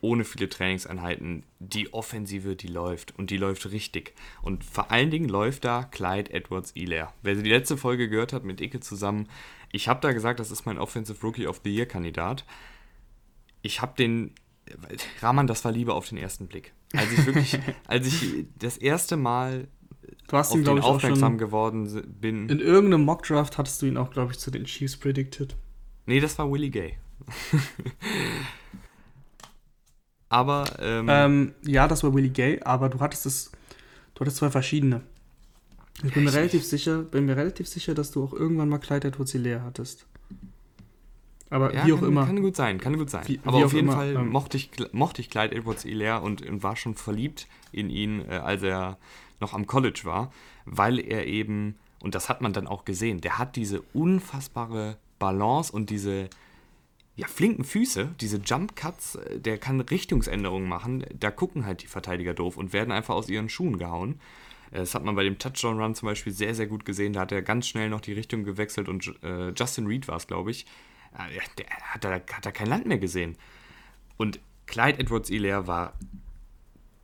ohne 0.01 0.25
viele 0.25 0.49
Trainingseinheiten, 0.49 1.43
die 1.59 1.93
Offensive, 1.93 2.55
die 2.55 2.67
läuft 2.67 3.17
und 3.17 3.29
die 3.29 3.37
läuft 3.37 3.71
richtig. 3.71 4.13
Und 4.41 4.63
vor 4.63 4.91
allen 4.91 5.09
Dingen 5.09 5.29
läuft 5.29 5.63
da 5.63 5.83
Clyde 5.83 6.31
Edwards-Elair. 6.31 7.13
Wer 7.21 7.35
die 7.35 7.49
letzte 7.49 7.77
Folge 7.77 8.09
gehört 8.09 8.33
hat 8.33 8.43
mit 8.43 8.59
Icke 8.61 8.81
zusammen, 8.81 9.29
ich 9.71 9.87
habe 9.87 10.01
da 10.01 10.13
gesagt, 10.13 10.39
das 10.39 10.51
ist 10.51 10.65
mein 10.65 10.77
Offensive 10.77 11.21
Rookie 11.21 11.47
of 11.47 11.61
the 11.63 11.73
Year 11.73 11.85
Kandidat. 11.85 12.45
Ich 13.61 13.81
habe 13.81 13.95
den, 13.97 14.35
Rahman, 15.21 15.47
das 15.47 15.65
war 15.65 15.71
Liebe 15.71 15.93
auf 15.93 16.07
den 16.07 16.17
ersten 16.17 16.47
Blick. 16.47 16.73
Als 16.93 17.11
ich 17.11 17.25
wirklich, 17.25 17.59
als 17.87 18.07
ich 18.07 18.45
das 18.57 18.77
erste 18.77 19.17
Mal 19.17 19.67
Du 20.27 20.37
hast 20.37 20.55
ihn, 20.55 20.63
glaube 20.63 20.79
ich, 20.79 20.85
aufmerksam 20.85 21.37
geworden 21.37 22.15
bin. 22.19 22.49
In 22.49 22.59
irgendeinem 22.59 23.05
Mockdraft 23.05 23.57
hattest 23.57 23.81
du 23.81 23.85
ihn 23.85 23.97
auch, 23.97 24.11
glaube 24.11 24.31
ich, 24.31 24.39
zu 24.39 24.49
den 24.49 24.65
Chiefs 24.65 24.97
predicted. 24.97 25.55
Nee, 26.07 26.19
das 26.19 26.37
war 26.39 26.51
Willie 26.51 26.69
Gay. 26.69 26.97
aber. 30.29 30.65
Ähm, 30.79 31.07
ähm, 31.09 31.53
ja, 31.65 31.87
das 31.87 32.03
war 32.03 32.13
Willie 32.13 32.31
Gay, 32.31 32.59
aber 32.63 32.89
du 32.89 32.99
hattest 32.99 33.25
es. 33.25 33.51
Du 34.15 34.21
hattest 34.21 34.37
zwei 34.37 34.49
verschiedene. 34.49 35.01
Ich 36.03 36.13
bin 36.13 36.23
mir 36.23 36.33
relativ 36.33 36.65
sicher, 36.65 37.03
bin 37.03 37.25
mir 37.25 37.37
relativ 37.37 37.67
sicher, 37.67 37.93
dass 37.93 38.11
du 38.11 38.23
auch 38.23 38.33
irgendwann 38.33 38.69
mal 38.69 38.79
Clyde 38.79 39.09
Edwards 39.09 39.33
leer 39.33 39.63
hattest. 39.63 40.07
Aber 41.49 41.73
ja, 41.73 41.85
wie 41.85 41.93
auch 41.93 41.99
kann, 41.99 42.09
immer. 42.09 42.25
Kann 42.25 42.41
gut 42.41 42.55
sein, 42.55 42.79
kann 42.79 42.97
gut 42.97 43.09
sein. 43.09 43.23
Wie, 43.27 43.39
aber 43.43 43.59
wie 43.59 43.63
auf 43.63 43.73
jeden 43.73 43.87
immer, 43.87 43.97
Fall 43.97 44.15
ähm, 44.15 44.29
mochte, 44.29 44.57
ich, 44.57 44.71
mochte 44.91 45.21
ich 45.21 45.29
Clyde 45.29 45.55
Edwards 45.55 45.83
Hilaire 45.83 46.21
und, 46.21 46.45
und 46.45 46.63
war 46.63 46.75
schon 46.75 46.95
verliebt 46.95 47.47
in 47.71 47.89
ihn, 47.89 48.25
äh, 48.27 48.35
als 48.35 48.63
er 48.63 48.97
noch 49.39 49.53
am 49.53 49.67
College 49.67 50.01
war, 50.03 50.31
weil 50.65 50.99
er 50.99 51.25
eben, 51.27 51.75
und 52.01 52.15
das 52.15 52.29
hat 52.29 52.41
man 52.41 52.53
dann 52.53 52.67
auch 52.67 52.85
gesehen, 52.85 53.21
der 53.21 53.37
hat 53.37 53.55
diese 53.55 53.81
unfassbare 53.93 54.97
Balance 55.19 55.71
und 55.71 55.89
diese 55.89 56.29
ja, 57.15 57.27
flinken 57.27 57.63
Füße, 57.63 58.13
diese 58.19 58.37
Jump 58.37 58.75
Cuts, 58.75 59.15
äh, 59.15 59.39
der 59.39 59.57
kann 59.57 59.79
Richtungsänderungen 59.79 60.67
machen. 60.67 61.05
Da 61.17 61.31
gucken 61.31 61.65
halt 61.65 61.81
die 61.83 61.87
Verteidiger 61.87 62.33
doof 62.33 62.57
und 62.57 62.73
werden 62.73 62.91
einfach 62.91 63.15
aus 63.15 63.29
ihren 63.29 63.47
Schuhen 63.49 63.77
gehauen. 63.77 64.19
Äh, 64.71 64.79
das 64.79 64.95
hat 64.95 65.05
man 65.05 65.15
bei 65.15 65.23
dem 65.23 65.37
Touchdown 65.39 65.79
Run 65.79 65.95
zum 65.95 66.07
Beispiel 66.07 66.33
sehr, 66.33 66.53
sehr 66.53 66.67
gut 66.67 66.83
gesehen. 66.83 67.13
Da 67.13 67.21
hat 67.21 67.31
er 67.31 67.41
ganz 67.41 67.67
schnell 67.67 67.89
noch 67.89 68.01
die 68.01 68.13
Richtung 68.13 68.43
gewechselt 68.43 68.89
und 68.89 69.13
äh, 69.23 69.51
Justin 69.51 69.87
Reed 69.87 70.07
war 70.07 70.17
es, 70.17 70.27
glaube 70.27 70.51
ich. 70.51 70.65
Der 71.57 71.65
hat 71.81 72.03
da, 72.03 72.11
hat 72.11 72.45
da 72.45 72.51
kein 72.51 72.67
Land 72.67 72.87
mehr 72.87 72.97
gesehen. 72.97 73.37
Und 74.17 74.41
Clyde 74.65 74.99
Edwards 74.99 75.29
Hilaire 75.29 75.65
war 75.65 75.93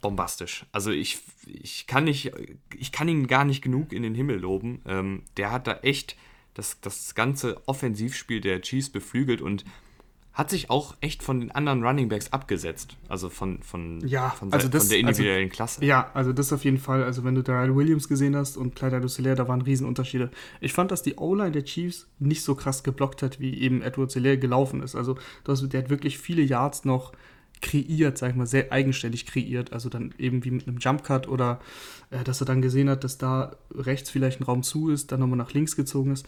bombastisch. 0.02 0.66
Also 0.72 0.92
ich, 0.92 1.20
ich 1.46 1.88
kann 1.88 2.06
nicht, 2.06 2.32
ich 2.78 2.92
kann 2.92 3.08
ihn 3.08 3.28
gar 3.28 3.46
nicht 3.46 3.62
genug 3.62 3.94
in 3.94 4.04
den 4.04 4.16
Himmel 4.16 4.40
loben. 4.40 4.82
Ähm, 4.86 5.24
der 5.38 5.52
hat 5.52 5.68
da 5.68 5.74
echt 5.78 6.18
das, 6.54 6.82
das 6.82 7.16
ganze 7.16 7.62
Offensivspiel 7.68 8.42
der 8.42 8.62
Chiefs 8.62 8.90
beflügelt 8.90 9.42
und 9.42 9.64
hat 10.34 10.50
sich 10.50 10.70
auch 10.70 10.96
echt 11.02 11.24
von 11.24 11.42
den 11.42 11.52
anderen 11.52 11.84
Running 11.84 12.08
Backs 12.08 12.32
abgesetzt. 12.32 12.96
Also 13.10 13.30
von, 13.30 13.62
von, 13.64 14.00
ja, 14.08 14.30
von, 14.30 14.52
also 14.54 14.70
das, 14.70 14.84
von 14.84 14.90
der 14.90 15.00
also 15.00 15.10
individuellen 15.10 15.50
also, 15.50 15.56
Klasse. 15.56 15.86
Ja, 15.86 16.10
also 16.14 16.32
das 16.32 16.54
auf 16.54 16.64
jeden 16.64 16.78
Fall. 16.78 17.04
Also 17.04 17.26
wenn 17.26 17.36
du 17.36 17.42
Darrell 17.44 17.76
Williams 17.76 18.08
gesehen 18.08 18.36
hast 18.36 18.56
und 18.56 18.76
Clyde 18.76 19.02
Dusselaire, 19.02 19.36
da 19.36 19.48
waren 19.50 19.62
Riesenunterschiede. 19.62 20.32
Ich 20.62 20.72
fand, 20.72 20.92
dass 20.92 21.04
die 21.04 21.16
O-Line 21.16 21.52
der 21.52 21.66
Chiefs 21.66 22.08
nicht 22.20 22.44
so 22.44 22.56
krass 22.56 22.84
geblockt 22.84 23.22
hat, 23.24 23.42
wie 23.42 23.60
eben 23.60 23.82
Edward 23.82 24.14
Hilaire 24.14 24.38
gelaufen 24.38 24.82
ist. 24.82 24.96
Also 24.96 25.18
das, 25.44 25.68
der 25.68 25.84
hat 25.84 25.90
wirklich 25.90 26.18
viele 26.18 26.42
Yards 26.42 26.86
noch 26.86 27.12
kreiert, 27.62 28.18
sag 28.18 28.32
ich 28.32 28.36
mal, 28.36 28.48
sehr 28.48 28.72
eigenständig 28.72 29.26
kreiert. 29.26 29.74
Also 29.74 29.90
dann 29.90 30.14
eben 30.18 30.44
wie 30.44 30.52
mit 30.52 30.68
einem 30.68 30.78
Jump 30.78 31.04
Cut 31.04 31.28
oder 31.28 31.60
äh, 32.10 32.24
dass 32.24 32.42
er 32.42 32.46
dann 32.46 32.62
gesehen 32.62 32.90
hat, 32.90 33.04
dass 33.04 33.18
da 33.18 33.56
rechts 33.74 34.10
vielleicht 34.10 34.42
ein 34.42 34.46
Raum 34.46 34.64
zu 34.64 34.90
ist, 34.90 35.12
dann 35.12 35.20
nochmal 35.20 35.38
nach 35.38 35.54
links 35.54 35.76
gezogen 35.76 36.12
ist. 36.12 36.26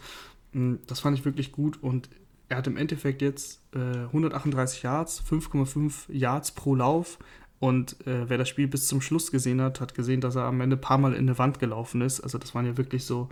Mm, 0.52 0.76
das 0.86 1.00
fand 1.00 1.18
ich 1.18 1.24
wirklich 1.24 1.52
gut 1.52 1.82
und 1.82 2.08
er 2.48 2.58
hat 2.58 2.66
im 2.66 2.76
Endeffekt 2.76 3.22
jetzt 3.22 3.62
äh, 3.74 3.78
138 3.78 4.82
Yards, 4.82 5.22
5,5 5.28 6.12
Yards 6.12 6.52
pro 6.52 6.74
Lauf. 6.74 7.18
Und 7.58 8.06
äh, 8.06 8.28
wer 8.28 8.36
das 8.36 8.48
Spiel 8.48 8.68
bis 8.68 8.86
zum 8.86 9.00
Schluss 9.00 9.30
gesehen 9.30 9.60
hat, 9.60 9.80
hat 9.80 9.94
gesehen, 9.94 10.20
dass 10.20 10.36
er 10.36 10.42
am 10.44 10.60
Ende 10.60 10.76
ein 10.76 10.80
paar 10.80 10.98
Mal 10.98 11.14
in 11.14 11.20
eine 11.20 11.38
Wand 11.38 11.58
gelaufen 11.58 12.02
ist. 12.02 12.20
Also 12.20 12.36
das 12.36 12.54
waren 12.54 12.66
ja 12.66 12.76
wirklich 12.76 13.04
so 13.04 13.30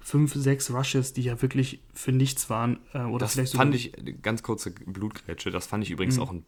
fünf, 0.00 0.34
sechs 0.34 0.72
Rushes, 0.72 1.12
die 1.12 1.22
ja 1.22 1.40
wirklich 1.42 1.80
für 1.92 2.12
nichts 2.12 2.50
waren. 2.50 2.78
Äh, 2.92 3.02
oder 3.02 3.20
das 3.20 3.32
vielleicht 3.32 3.54
fand 3.54 3.74
ich, 3.74 3.92
ganz 4.22 4.42
kurze 4.42 4.70
Blutgrätsche, 4.70 5.50
das 5.50 5.66
fand 5.66 5.84
ich 5.84 5.90
übrigens 5.90 6.16
mhm. 6.16 6.22
auch 6.22 6.30
ein 6.30 6.44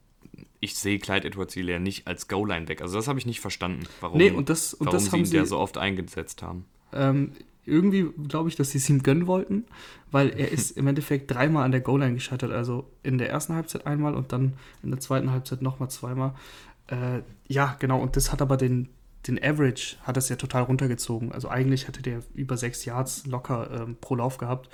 ich 0.60 0.76
sehe 0.76 0.98
Clyde 0.98 1.26
Edwards 1.26 1.54
Hilaire 1.54 1.80
nicht 1.80 2.06
als 2.06 2.28
Goal-Line 2.28 2.68
weg. 2.68 2.80
Also 2.80 2.96
das 2.96 3.06
habe 3.08 3.18
ich 3.18 3.26
nicht 3.26 3.40
verstanden, 3.40 3.86
warum, 4.00 4.18
nee, 4.18 4.30
und 4.30 4.48
das, 4.48 4.74
und 4.74 4.86
warum 4.86 4.98
das 4.98 5.10
sie 5.10 5.18
ihn 5.18 5.30
der 5.30 5.46
so 5.46 5.58
oft 5.58 5.76
eingesetzt 5.76 6.42
haben. 6.42 6.64
Ähm, 6.92 7.32
irgendwie 7.66 8.08
glaube 8.28 8.48
ich, 8.48 8.56
dass 8.56 8.70
sie 8.70 8.78
es 8.78 8.88
ihm 8.88 9.02
gönnen 9.02 9.26
wollten, 9.26 9.64
weil 10.10 10.30
er 10.30 10.50
ist 10.50 10.70
im 10.76 10.86
Endeffekt 10.86 11.30
dreimal 11.30 11.64
an 11.64 11.70
der 11.70 11.80
Goal-Line 11.80 12.14
gescheitert. 12.14 12.52
Also 12.52 12.90
in 13.02 13.18
der 13.18 13.30
ersten 13.30 13.54
Halbzeit 13.54 13.86
einmal 13.86 14.14
und 14.14 14.32
dann 14.32 14.54
in 14.82 14.90
der 14.90 15.00
zweiten 15.00 15.30
Halbzeit 15.30 15.62
nochmal 15.62 15.90
zweimal. 15.90 16.34
Äh, 16.86 17.20
ja, 17.46 17.76
genau. 17.78 18.00
Und 18.00 18.16
das 18.16 18.32
hat 18.32 18.42
aber 18.42 18.56
den, 18.56 18.88
den 19.26 19.42
Average 19.42 19.96
hat 20.02 20.16
das 20.16 20.28
ja 20.28 20.36
total 20.36 20.62
runtergezogen. 20.62 21.32
Also 21.32 21.48
eigentlich 21.48 21.88
hätte 21.88 22.02
der 22.02 22.22
über 22.34 22.56
sechs 22.56 22.84
Yards 22.84 23.26
locker 23.26 23.82
ähm, 23.82 23.96
pro 24.00 24.16
Lauf 24.16 24.38
gehabt. 24.38 24.70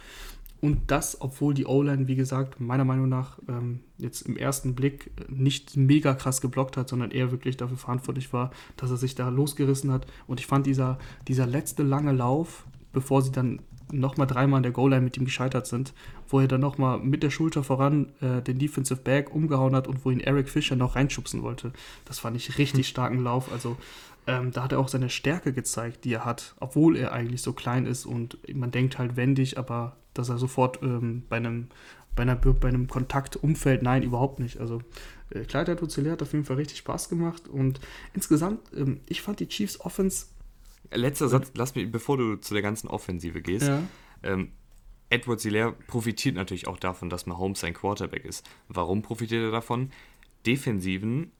Und 0.61 0.91
das, 0.91 1.21
obwohl 1.21 1.55
die 1.55 1.67
O-Line, 1.67 2.07
wie 2.07 2.17
gesagt, 2.17 2.61
meiner 2.61 2.85
Meinung 2.85 3.09
nach 3.09 3.39
ähm, 3.49 3.81
jetzt 3.97 4.23
im 4.23 4.37
ersten 4.37 4.75
Blick 4.75 5.11
nicht 5.29 5.77
mega 5.77 6.15
krass 6.15 6.41
geblockt 6.41 6.77
hat, 6.77 6.89
sondern 6.89 7.11
eher 7.11 7.31
wirklich 7.31 7.57
dafür 7.57 7.79
verantwortlich 7.79 8.33
war, 8.33 8.51
dass 8.77 8.91
er 8.91 8.99
sich 8.99 9.15
da 9.15 9.29
losgerissen 9.29 9.91
hat. 9.91 10.07
Und 10.27 10.39
ich 10.39 10.47
fand 10.47 10.67
dieser, 10.67 10.99
dieser 11.29 11.47
letzte 11.47 11.83
lange 11.83 12.13
Lauf, 12.13 12.67
bevor 12.93 13.23
sie 13.23 13.33
dann 13.33 13.61
nochmal 13.93 14.27
dreimal 14.27 14.59
an 14.59 14.63
der 14.63 14.73
Goal-Line 14.73 15.03
mit 15.03 15.17
ihm 15.17 15.25
gescheitert 15.25 15.67
sind, 15.67 15.93
wo 16.29 16.41
er 16.41 16.49
dann 16.49 16.61
nochmal 16.61 16.99
mit 16.99 17.23
der 17.23 17.31
Schulter 17.31 17.65
voran 17.65 18.13
äh, 18.21 18.43
den 18.43 18.59
Defensive 18.59 19.01
Back 19.01 19.35
umgehauen 19.35 19.75
hat 19.75 19.89
und 19.89 20.05
wo 20.05 20.11
ihn 20.11 20.21
Eric 20.21 20.49
Fischer 20.49 20.77
noch 20.77 20.97
reinschubsen 20.97 21.43
wollte. 21.43 21.73
Das 22.05 22.19
fand 22.19 22.37
ich 22.37 22.59
richtig 22.59 22.87
hm. 22.87 22.91
starken 22.91 23.25
Lauf. 23.25 23.51
Also 23.53 23.77
ähm, 24.27 24.53
da 24.53 24.63
hat 24.65 24.73
er 24.73 24.79
auch 24.79 24.89
seine 24.89 25.11
Stärke 25.11 25.53
gezeigt, 25.53 26.05
die 26.05 26.13
er 26.13 26.25
hat, 26.25 26.55
obwohl 26.61 26.97
er 26.97 27.13
eigentlich 27.13 27.43
so 27.43 27.53
klein 27.53 27.87
ist 27.87 28.07
und 28.07 28.39
man 28.55 28.71
denkt 28.71 28.99
halt 28.99 29.17
wendig, 29.17 29.59
aber 29.59 29.97
dass 30.15 30.29
er 30.29 30.39
sofort 30.39 30.83
ähm, 30.83 31.25
bei 31.29 31.37
einem 31.37 31.69
bei, 32.17 32.23
einer, 32.23 32.37
bei 32.37 32.69
einem 32.69 32.89
Kontakt 32.89 33.37
umfällt, 33.37 33.83
nein, 33.83 34.03
überhaupt 34.03 34.41
nicht. 34.41 34.59
Also 34.59 34.83
äh, 35.31 35.45
Kleider 35.45 35.75
Tuzelé 35.75 36.11
hat 36.11 36.23
auf 36.23 36.33
jeden 36.33 36.45
Fall 36.45 36.57
richtig 36.57 36.79
Spaß 36.79 37.09
gemacht 37.09 37.49
und 37.49 37.81
insgesamt, 38.15 38.61
ähm, 38.77 39.01
ich 39.09 39.23
fand 39.23 39.41
die 39.41 39.49
Chiefs 39.49 39.81
Offense. 39.81 40.27
Letzter 40.91 41.29
Satz, 41.29 41.53
lass 41.55 41.75
mich, 41.75 41.91
bevor 41.91 42.17
du 42.17 42.37
zu 42.37 42.53
der 42.53 42.63
ganzen 42.63 42.89
Offensive 42.89 43.41
gehst. 43.43 43.69
Ja. 43.69 43.83
Ähm, 44.23 44.51
Edward 45.09 45.41
Hilaire 45.41 45.73
profitiert 45.87 46.35
natürlich 46.35 46.67
auch 46.67 46.79
davon, 46.79 47.11
dass 47.11 47.27
Mahomes 47.27 47.61
sein 47.61 47.75
Quarterback 47.75 48.25
ist. 48.25 48.49
Warum 48.69 49.03
profitiert 49.03 49.43
er 49.43 49.51
davon? 49.51 49.91
Defensiven 50.47 51.33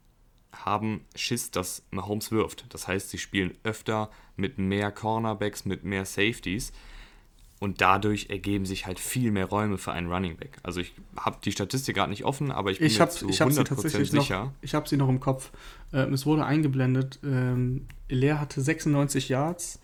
haben 0.53 1.05
Schiss, 1.15 1.51
dass 1.51 1.83
Mahomes 1.91 2.31
wirft. 2.31 2.67
Das 2.71 2.89
heißt, 2.89 3.11
sie 3.11 3.19
spielen 3.19 3.55
öfter 3.63 4.11
mit 4.37 4.59
mehr 4.59 4.91
Cornerbacks, 4.91 5.65
mit 5.65 5.85
mehr 5.85 6.05
Safeties 6.05 6.73
und 7.61 7.83
dadurch 7.83 8.31
ergeben 8.31 8.65
sich 8.65 8.87
halt 8.87 8.99
viel 8.99 9.31
mehr 9.31 9.45
Räume 9.45 9.77
für 9.77 9.93
einen 9.93 10.11
Running 10.11 10.37
Back. 10.37 10.57
Also 10.63 10.81
ich 10.81 10.95
habe 11.17 11.37
die 11.45 11.53
Statistik 11.53 11.95
gerade 11.95 12.11
nicht 12.11 12.25
offen, 12.25 12.51
aber 12.51 12.71
ich 12.71 12.79
bin 12.79 12.87
ich 12.87 12.99
mir 12.99 13.09
zu 13.11 13.29
ich 13.29 13.41
100% 13.41 14.05
sicher. 14.07 14.45
Noch, 14.47 14.53
ich 14.63 14.75
habe 14.75 14.89
sie 14.89 14.97
noch 14.97 15.11
im 15.11 15.21
Kopf. 15.21 15.53
Ähm, 15.93 16.15
es 16.15 16.25
wurde 16.25 16.45
eingeblendet. 16.47 17.21
Ähm, 17.23 17.87
Leer 18.09 18.41
hatte 18.41 18.63
96 18.63 19.29
Yards 19.29 19.79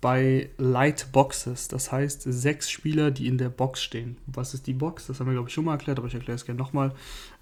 bei 0.00 0.50
Light 0.58 1.08
Boxes. 1.10 1.66
Das 1.66 1.90
heißt, 1.90 2.22
sechs 2.22 2.70
Spieler, 2.70 3.10
die 3.10 3.26
in 3.26 3.36
der 3.36 3.48
Box 3.48 3.82
stehen. 3.82 4.16
Was 4.26 4.54
ist 4.54 4.68
die 4.68 4.74
Box? 4.74 5.08
Das 5.08 5.18
haben 5.18 5.26
wir, 5.26 5.34
glaube 5.34 5.48
ich, 5.48 5.54
schon 5.54 5.64
mal 5.64 5.72
erklärt, 5.72 5.98
aber 5.98 6.06
ich 6.06 6.14
erkläre 6.14 6.36
es 6.36 6.44
gerne 6.44 6.58
nochmal. 6.58 6.94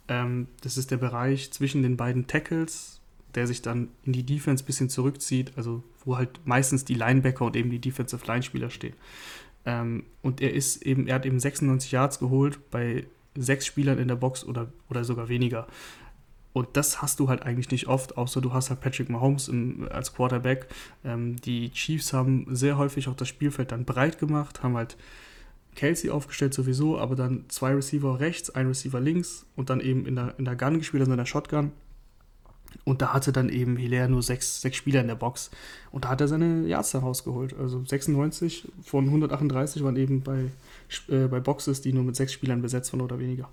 Ähm, 0.09 0.49
das 0.63 0.77
ist 0.77 0.91
der 0.91 0.97
Bereich 0.99 1.51
zwischen 1.53 1.83
den 1.83 1.97
beiden 1.97 2.27
Tackles, 2.27 3.01
der 3.35 3.47
sich 3.47 3.63
dann 3.63 3.89
in 4.05 4.13
die 4.13 4.25
Defense 4.25 4.65
ein 4.65 4.67
bisschen 4.67 4.89
zurückzieht, 4.89 5.53
also 5.57 5.83
wo 6.05 6.17
halt 6.17 6.41
meistens 6.45 6.85
die 6.85 6.95
Linebacker 6.95 7.45
und 7.45 7.57
eben 7.57 7.71
die 7.71 7.81
Defensive 7.81 8.27
Line-Spieler 8.27 8.71
stehen. 8.71 8.95
Ähm, 9.65 10.05
und 10.23 10.41
er 10.41 10.55
ist 10.55 10.83
eben, 10.83 11.07
er 11.07 11.17
hat 11.17 11.27
eben 11.27 11.41
96 11.41 11.93
Yards 11.93 12.19
geholt 12.19 12.71
bei 12.71 13.07
sechs 13.35 13.67
Spielern 13.67 13.99
in 13.99 14.09
der 14.09 14.17
Box 14.17 14.45
oder, 14.45 14.73
oder 14.89 15.05
sogar 15.05 15.29
weniger. 15.29 15.67
Und 16.53 16.69
das 16.73 17.03
hast 17.03 17.21
du 17.21 17.29
halt 17.29 17.43
eigentlich 17.43 17.71
nicht 17.71 17.87
oft, 17.87 18.17
außer 18.17 18.41
du 18.41 18.55
hast 18.55 18.71
halt 18.71 18.81
Patrick 18.81 19.11
Mahomes 19.11 19.49
im, 19.49 19.87
als 19.91 20.15
Quarterback. 20.15 20.69
Ähm, 21.05 21.37
die 21.37 21.71
Chiefs 21.71 22.15
haben 22.15 22.47
sehr 22.49 22.79
häufig 22.79 23.09
auch 23.09 23.17
das 23.17 23.29
Spielfeld 23.29 23.73
dann 23.73 23.85
breit 23.85 24.19
gemacht, 24.19 24.63
haben 24.63 24.77
halt 24.77 24.97
Kelsey 25.77 26.11
aufgestellt 26.11 26.55
sowieso, 26.55 26.99
aber 26.99 27.15
dann 27.15 27.45
zwei 27.49 27.75
Receiver 27.75 28.19
rechts, 28.19 28.51
ein 28.51 28.67
Receiver 28.67 28.99
links 28.99 29.47
und 29.55 29.71
dann 29.71 29.81
eben 29.81 30.07
in 30.07 30.17
der, 30.17 30.35
in 30.39 30.45
der 30.45 30.57
Gun 30.57 30.79
gespielt, 30.79 31.03
also 31.03 31.13
in 31.13 31.19
der 31.19 31.27
Shotgun. 31.27 31.71
Und 32.85 33.03
da 33.03 33.13
hatte 33.13 33.33
dann 33.33 33.49
eben 33.49 33.77
Hilaire 33.77 34.09
nur 34.09 34.23
sechs, 34.23 34.61
sechs 34.61 34.77
Spieler 34.77 35.01
in 35.01 35.07
der 35.07 35.15
Box. 35.15 35.51
Und 35.93 36.05
da 36.05 36.11
hat 36.11 36.21
er 36.21 36.29
seine 36.29 36.67
Yards 36.67 36.95
herausgeholt. 36.95 37.55
Also 37.59 37.85
96 37.85 38.69
von 38.83 39.07
138 39.07 39.83
waren 39.83 39.97
eben 39.97 40.23
bei, 40.23 40.51
äh, 41.09 41.27
bei 41.29 41.41
Boxes, 41.41 41.81
die 41.81 41.93
nur 41.93 42.05
mit 42.05 42.17
sechs 42.17 42.33
Spielern 42.33 42.63
besetzt 42.63 42.93
waren 42.93 43.01
oder 43.01 43.19
weniger. 43.19 43.49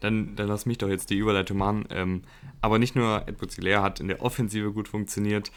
Dann, 0.00 0.36
dann 0.36 0.46
lass 0.46 0.64
mich 0.64 0.78
doch 0.78 0.88
jetzt 0.88 1.10
die 1.10 1.18
Überleitung 1.18 1.58
machen. 1.58 1.86
Ähm, 1.90 2.22
aber 2.60 2.78
nicht 2.78 2.94
nur 2.94 3.26
Edward 3.26 3.52
Hilaire 3.52 3.82
hat 3.82 4.00
in 4.00 4.08
der 4.08 4.22
Offensive 4.22 4.72
gut 4.72 4.88
funktioniert. 4.88 5.50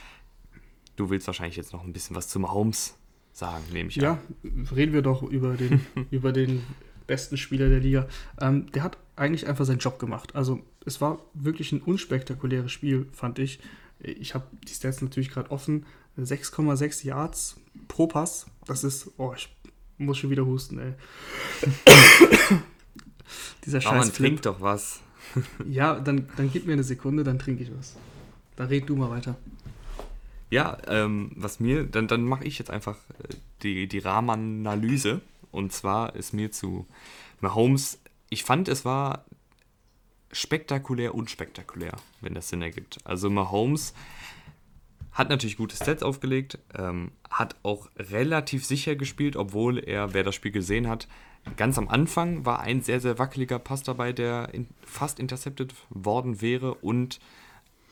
Du 0.95 1.09
willst 1.09 1.27
wahrscheinlich 1.27 1.57
jetzt 1.57 1.73
noch 1.73 1.83
ein 1.83 1.93
bisschen 1.93 2.15
was 2.15 2.27
zum 2.27 2.51
Holmes 2.51 2.95
sagen, 3.33 3.63
nehme 3.71 3.89
ich 3.89 3.95
ja, 3.95 4.13
an. 4.13 4.19
Ja, 4.43 4.71
reden 4.75 4.93
wir 4.93 5.01
doch 5.01 5.23
über 5.23 5.55
den, 5.55 5.81
über 6.11 6.31
den 6.31 6.63
besten 7.07 7.37
Spieler 7.37 7.69
der 7.69 7.79
Liga. 7.79 8.07
Ähm, 8.39 8.71
der 8.71 8.83
hat 8.83 8.97
eigentlich 9.15 9.47
einfach 9.47 9.65
seinen 9.65 9.79
Job 9.79 9.99
gemacht. 9.99 10.35
Also 10.35 10.61
es 10.85 11.01
war 11.01 11.19
wirklich 11.33 11.71
ein 11.71 11.81
unspektakuläres 11.81 12.71
Spiel, 12.71 13.07
fand 13.11 13.39
ich. 13.39 13.59
Ich 13.99 14.33
habe 14.33 14.45
die 14.67 14.73
Stats 14.73 15.01
natürlich 15.01 15.29
gerade 15.29 15.51
offen. 15.51 15.85
6,6 16.17 17.05
Yards 17.05 17.57
pro 17.87 18.07
Pass. 18.07 18.47
Das 18.65 18.83
ist, 18.83 19.11
oh, 19.17 19.33
ich 19.35 19.49
muss 19.97 20.17
schon 20.17 20.29
wieder 20.29 20.45
husten, 20.45 20.79
ey. 20.79 20.93
Dieser 23.65 23.81
Scheiß. 23.81 24.05
man 24.05 24.13
trinkt 24.13 24.45
doch 24.45 24.61
was. 24.61 25.01
ja, 25.67 25.99
dann, 25.99 26.27
dann 26.35 26.51
gib 26.51 26.65
mir 26.65 26.73
eine 26.73 26.83
Sekunde, 26.83 27.23
dann 27.23 27.39
trinke 27.39 27.63
ich 27.63 27.71
was. 27.77 27.95
Dann 28.55 28.67
red 28.67 28.89
du 28.89 28.95
mal 28.95 29.09
weiter. 29.09 29.37
Ja, 30.51 30.77
ähm, 30.87 31.31
was 31.35 31.61
mir, 31.61 31.85
dann, 31.85 32.07
dann 32.07 32.23
mache 32.23 32.43
ich 32.43 32.59
jetzt 32.59 32.69
einfach 32.69 32.97
äh, 33.23 33.35
die, 33.63 33.87
die 33.87 33.99
Rahmenanalyse. 33.99 35.21
Und 35.49 35.71
zwar 35.71 36.15
ist 36.15 36.33
mir 36.33 36.51
zu 36.51 36.85
Mahomes, 37.39 37.99
ich 38.29 38.43
fand, 38.43 38.67
es 38.67 38.85
war 38.85 39.25
spektakulär 40.31 41.15
unspektakulär, 41.15 41.93
wenn 42.19 42.33
das 42.33 42.49
Sinn 42.49 42.61
ergibt. 42.61 42.99
Also 43.05 43.29
Mahomes 43.29 43.93
hat 45.13 45.29
natürlich 45.29 45.57
gute 45.57 45.75
Stats 45.75 46.03
aufgelegt, 46.03 46.59
ähm, 46.77 47.11
hat 47.29 47.55
auch 47.63 47.89
relativ 47.97 48.65
sicher 48.65 48.95
gespielt, 48.95 49.37
obwohl 49.37 49.79
er, 49.79 50.13
wer 50.13 50.23
das 50.23 50.35
Spiel 50.35 50.51
gesehen 50.51 50.87
hat, 50.87 51.07
ganz 51.55 51.77
am 51.77 51.87
Anfang 51.87 52.45
war 52.45 52.59
ein 52.59 52.81
sehr, 52.81 52.99
sehr 52.99 53.19
wackeliger 53.19 53.59
Pass 53.59 53.83
dabei, 53.83 54.13
der 54.13 54.53
in, 54.53 54.67
fast 54.85 55.19
intercepted 55.19 55.73
worden 55.89 56.41
wäre 56.41 56.75
und 56.75 57.19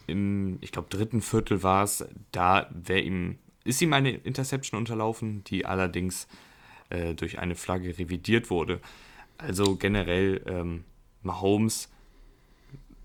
im, 0.09 0.57
ich 0.61 0.71
glaube, 0.71 0.89
dritten 0.89 1.21
Viertel 1.21 1.63
war 1.63 1.83
es, 1.83 2.05
da 2.31 2.69
wäre 2.71 3.01
ihm, 3.01 3.37
ist 3.63 3.81
ihm 3.81 3.93
eine 3.93 4.11
Interception 4.11 4.77
unterlaufen, 4.79 5.43
die 5.45 5.65
allerdings 5.65 6.27
äh, 6.89 7.13
durch 7.13 7.39
eine 7.39 7.55
Flagge 7.55 7.97
revidiert 7.97 8.49
wurde. 8.49 8.79
Also 9.37 9.75
generell 9.75 10.41
ähm, 10.47 10.83
Mahomes 11.23 11.89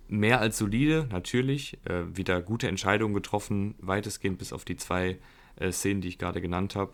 mehr 0.09 0.41
als 0.41 0.59
solide, 0.59 1.07
natürlich. 1.11 1.79
Äh, 1.85 2.17
wieder 2.17 2.41
gute 2.41 2.69
Entscheidungen 2.69 3.15
getroffen, 3.15 3.75
weitestgehend 3.79 4.39
bis 4.39 4.53
auf 4.53 4.65
die 4.65 4.77
zwei 4.77 5.19
äh, 5.57 5.73
Szenen, 5.73 6.01
die 6.01 6.09
ich 6.09 6.19
gerade 6.19 6.41
genannt 6.41 6.77
habe. 6.77 6.93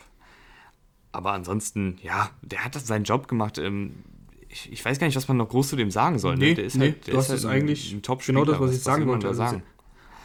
Aber 1.13 1.33
ansonsten, 1.33 1.99
ja, 2.03 2.31
der 2.43 2.65
hat 2.65 2.75
seinen 2.75 3.05
Job 3.05 3.29
gemacht. 3.29 3.59
Ähm, 3.59 3.95
ich, 4.49 4.73
ich, 4.73 4.85
weiß 4.85 4.99
gar 4.99 5.07
nicht, 5.07 5.17
was 5.17 5.29
man 5.29 5.37
noch 5.37 5.49
groß 5.49 5.69
zu 5.69 5.77
dem 5.77 5.91
sagen 5.91 6.19
soll. 6.19 6.37
Ne? 6.37 6.47
Nee, 6.47 6.55
der 6.55 6.65
ist 6.65 6.77
nee, 6.77 6.87
halt, 6.87 7.07
der 7.07 7.15
du 7.15 7.19
hast 7.19 7.31
halt 7.31 7.45
ein, 7.45 7.51
eigentlich 7.51 7.93
ein 7.93 8.03
top 8.03 8.25
Genau 8.25 8.45
das, 8.45 8.61
was 8.61 8.71
ich 8.71 8.77
was 8.79 8.85
sagen 8.85 9.07
wollte. 9.07 9.29
Also 9.29 9.39
sagen? 9.39 9.63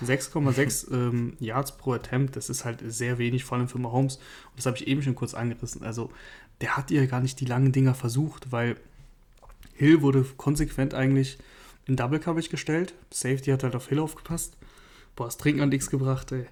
6,6 0.03 0.91
ähm, 0.91 1.37
Yards 1.39 1.77
pro 1.77 1.93
Attempt, 1.93 2.35
das 2.35 2.49
ist 2.49 2.65
halt 2.65 2.83
sehr 2.85 3.17
wenig, 3.17 3.43
vor 3.43 3.57
allem 3.57 3.67
für 3.67 3.79
Mahomes. 3.79 4.17
Und 4.17 4.57
das 4.57 4.65
habe 4.65 4.77
ich 4.77 4.87
eben 4.87 5.01
schon 5.01 5.15
kurz 5.15 5.33
angerissen. 5.33 5.83
Also, 5.83 6.11
der 6.61 6.77
hat 6.77 6.91
ja 6.91 7.05
gar 7.05 7.21
nicht 7.21 7.39
die 7.39 7.45
langen 7.45 7.71
Dinger 7.71 7.93
versucht, 7.93 8.51
weil 8.51 8.77
Hill 9.73 10.01
wurde 10.01 10.25
konsequent 10.37 10.93
eigentlich 10.93 11.37
in 11.85 11.95
Double 11.95 12.19
Coverage 12.19 12.49
gestellt. 12.49 12.93
Safety 13.11 13.51
hat 13.51 13.63
halt 13.63 13.75
auf 13.75 13.87
Hill 13.87 13.99
aufgepasst. 13.99 14.57
Boah, 15.15 15.25
das 15.25 15.37
Trinken 15.37 15.61
hat 15.61 15.69
nichts 15.69 15.89
gebracht, 15.89 16.31
ey. 16.31 16.45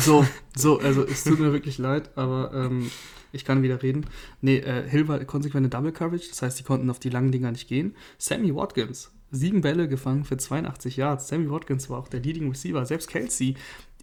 So, 0.00 0.26
so, 0.56 0.80
also 0.80 1.06
es 1.06 1.22
tut 1.22 1.38
mir 1.38 1.52
wirklich 1.52 1.78
leid, 1.78 2.10
aber 2.16 2.52
ähm, 2.52 2.90
ich 3.30 3.44
kann 3.44 3.62
wieder 3.62 3.82
reden. 3.82 4.06
Nee, 4.40 4.58
äh, 4.58 4.88
Hill 4.88 5.06
war 5.06 5.24
konsequente 5.24 5.68
Double 5.68 5.92
Coverage, 5.92 6.28
das 6.28 6.42
heißt, 6.42 6.58
die 6.58 6.64
konnten 6.64 6.90
auf 6.90 6.98
die 6.98 7.10
langen 7.10 7.30
Dinger 7.30 7.52
nicht 7.52 7.68
gehen. 7.68 7.94
Sammy 8.18 8.54
Watkins, 8.54 9.12
sieben 9.30 9.60
Bälle 9.60 9.88
gefangen 9.88 10.24
für 10.24 10.36
82 10.36 10.96
Yards. 10.96 11.28
Sammy 11.28 11.50
Watkins 11.50 11.88
war 11.90 11.98
auch 11.98 12.08
der 12.08 12.20
Leading 12.20 12.48
Receiver. 12.48 12.84
Selbst 12.84 13.08
Kelsey 13.08 13.54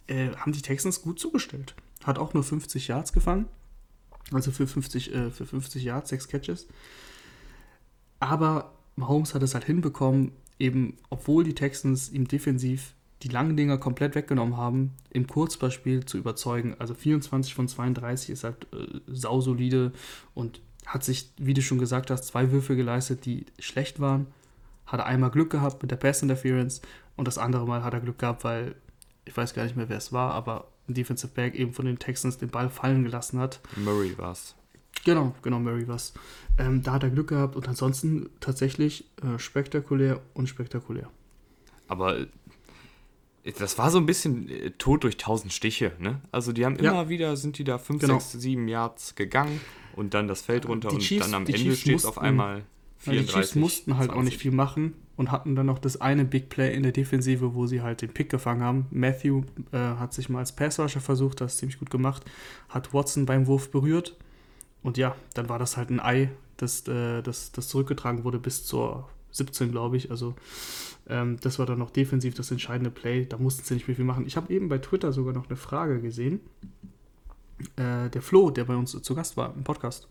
äh, 0.06 0.30
haben 0.36 0.52
die 0.52 0.62
Texans 0.62 1.02
gut 1.02 1.18
zugestellt. 1.18 1.74
Hat 2.04 2.18
auch 2.18 2.34
nur 2.34 2.42
50 2.42 2.88
Yards 2.88 3.12
gefangen. 3.12 3.46
Also 4.32 4.50
für 4.50 4.66
50, 4.66 5.14
äh, 5.14 5.30
für 5.30 5.46
50 5.46 5.84
Yards, 5.84 6.10
sechs 6.10 6.28
Catches. 6.28 6.66
Aber 8.20 8.72
Mahomes 8.96 9.34
hat 9.34 9.42
es 9.42 9.54
halt 9.54 9.64
hinbekommen, 9.64 10.32
eben, 10.58 10.96
obwohl 11.08 11.44
die 11.44 11.54
Texans 11.54 12.10
ihm 12.10 12.26
defensiv 12.26 12.94
die 13.22 13.28
langen 13.28 13.56
Dinger 13.56 13.78
komplett 13.78 14.14
weggenommen 14.14 14.56
haben, 14.56 14.92
im 15.10 15.26
Kurzballspiel 15.26 16.04
zu 16.04 16.18
überzeugen. 16.18 16.76
Also 16.78 16.94
24 16.94 17.54
von 17.54 17.66
32 17.66 18.30
ist 18.30 18.44
halt 18.44 18.66
äh, 18.72 19.00
sausolide 19.08 19.92
und 20.34 20.60
hat 20.86 21.04
sich, 21.04 21.32
wie 21.36 21.54
du 21.54 21.62
schon 21.62 21.78
gesagt 21.78 22.10
hast, 22.10 22.24
zwei 22.24 22.50
Würfe 22.52 22.76
geleistet, 22.76 23.24
die 23.26 23.46
schlecht 23.58 24.00
waren. 24.00 24.26
Hat 24.88 25.00
er 25.00 25.06
einmal 25.06 25.30
Glück 25.30 25.50
gehabt 25.50 25.80
mit 25.82 25.90
der 25.90 25.96
Pass 25.96 26.22
Interference 26.22 26.82
und 27.16 27.28
das 27.28 27.38
andere 27.38 27.66
Mal 27.66 27.84
hat 27.84 27.94
er 27.94 28.00
Glück 28.00 28.18
gehabt, 28.18 28.42
weil 28.42 28.74
ich 29.24 29.36
weiß 29.36 29.54
gar 29.54 29.62
nicht 29.64 29.76
mehr, 29.76 29.88
wer 29.88 29.98
es 29.98 30.12
war, 30.12 30.32
aber 30.32 30.68
ein 30.88 30.94
Defensive 30.94 31.32
Back 31.32 31.54
eben 31.54 31.72
von 31.72 31.84
den 31.84 31.98
Texans 31.98 32.38
den 32.38 32.48
Ball 32.48 32.70
fallen 32.70 33.04
gelassen 33.04 33.38
hat. 33.38 33.60
Murray 33.76 34.16
war 34.16 34.32
es. 34.32 34.56
Genau, 35.04 35.34
genau, 35.42 35.60
Murray 35.60 35.86
war 35.86 35.96
es. 35.96 36.14
Ähm, 36.58 36.82
da 36.82 36.94
hat 36.94 37.02
er 37.02 37.10
Glück 37.10 37.28
gehabt 37.28 37.54
und 37.54 37.68
ansonsten 37.68 38.30
tatsächlich 38.40 39.04
äh, 39.22 39.38
spektakulär 39.38 40.20
und 40.34 40.48
spektakulär. 40.48 41.08
Aber 41.86 42.18
äh, 42.18 42.26
das 43.58 43.78
war 43.78 43.90
so 43.90 43.98
ein 43.98 44.06
bisschen 44.06 44.48
äh, 44.48 44.70
tot 44.72 45.04
durch 45.04 45.16
tausend 45.16 45.52
Stiche, 45.52 45.92
ne? 45.98 46.20
Also 46.32 46.52
die 46.52 46.64
haben 46.64 46.76
immer 46.76 46.92
ja. 46.92 47.08
wieder, 47.08 47.36
sind 47.36 47.58
die 47.58 47.64
da 47.64 47.78
5, 47.78 48.06
6, 48.06 48.32
7 48.32 48.68
Yards 48.68 49.14
gegangen 49.14 49.60
und 49.94 50.14
dann 50.14 50.26
das 50.26 50.42
Feld 50.42 50.66
runter 50.66 50.90
und 50.90 51.00
Chiefs, 51.00 51.26
dann 51.26 51.34
am 51.34 51.46
Ende 51.46 51.76
steht 51.76 51.96
es 51.96 52.06
auf 52.06 52.18
einmal 52.18 52.64
34. 52.98 53.26
Die 53.26 53.32
Chiefs 53.32 53.54
mussten 53.54 53.96
halt 53.96 54.10
20. 54.10 54.18
auch 54.18 54.24
nicht 54.24 54.40
viel 54.40 54.50
machen 54.50 54.94
und 55.16 55.30
hatten 55.30 55.54
dann 55.54 55.66
noch 55.66 55.78
das 55.78 56.00
eine 56.00 56.24
Big 56.24 56.48
Play 56.48 56.74
in 56.74 56.82
der 56.82 56.92
Defensive, 56.92 57.54
wo 57.54 57.66
sie 57.66 57.82
halt 57.82 58.02
den 58.02 58.10
Pick 58.10 58.30
gefangen 58.30 58.62
haben. 58.62 58.86
Matthew 58.90 59.42
äh, 59.72 59.78
hat 59.78 60.12
sich 60.12 60.28
mal 60.28 60.40
als 60.40 60.52
Passrusher 60.52 61.00
versucht, 61.00 61.40
das 61.40 61.58
ziemlich 61.58 61.78
gut 61.78 61.90
gemacht, 61.90 62.24
hat 62.68 62.94
Watson 62.94 63.26
beim 63.26 63.46
Wurf 63.46 63.70
berührt 63.70 64.16
und 64.82 64.96
ja, 64.96 65.16
dann 65.34 65.48
war 65.48 65.58
das 65.58 65.76
halt 65.76 65.90
ein 65.90 66.00
Ei, 66.00 66.30
das, 66.56 66.86
äh, 66.88 67.22
das, 67.22 67.52
das 67.52 67.68
zurückgetragen 67.68 68.24
wurde 68.24 68.38
bis 68.38 68.64
zur 68.64 69.08
17, 69.32 69.70
glaube 69.70 69.96
ich. 69.96 70.10
Also 70.10 70.34
ähm, 71.08 71.38
das 71.40 71.58
war 71.58 71.66
dann 71.66 71.78
noch 71.78 71.90
defensiv 71.90 72.34
das 72.34 72.50
entscheidende 72.50 72.90
Play. 72.90 73.26
Da 73.26 73.38
mussten 73.38 73.64
sie 73.64 73.74
nicht 73.74 73.88
mehr 73.88 73.96
viel 73.96 74.04
machen. 74.04 74.26
Ich 74.26 74.36
habe 74.36 74.52
eben 74.52 74.68
bei 74.68 74.78
Twitter 74.78 75.12
sogar 75.12 75.34
noch 75.34 75.48
eine 75.48 75.56
Frage 75.56 76.00
gesehen. 76.00 76.40
Äh, 77.76 78.10
der 78.10 78.22
Flo, 78.22 78.50
der 78.50 78.64
bei 78.64 78.76
uns 78.76 78.92
zu 79.00 79.14
Gast 79.14 79.36
war 79.36 79.54
im 79.54 79.64
Podcast, 79.64 80.06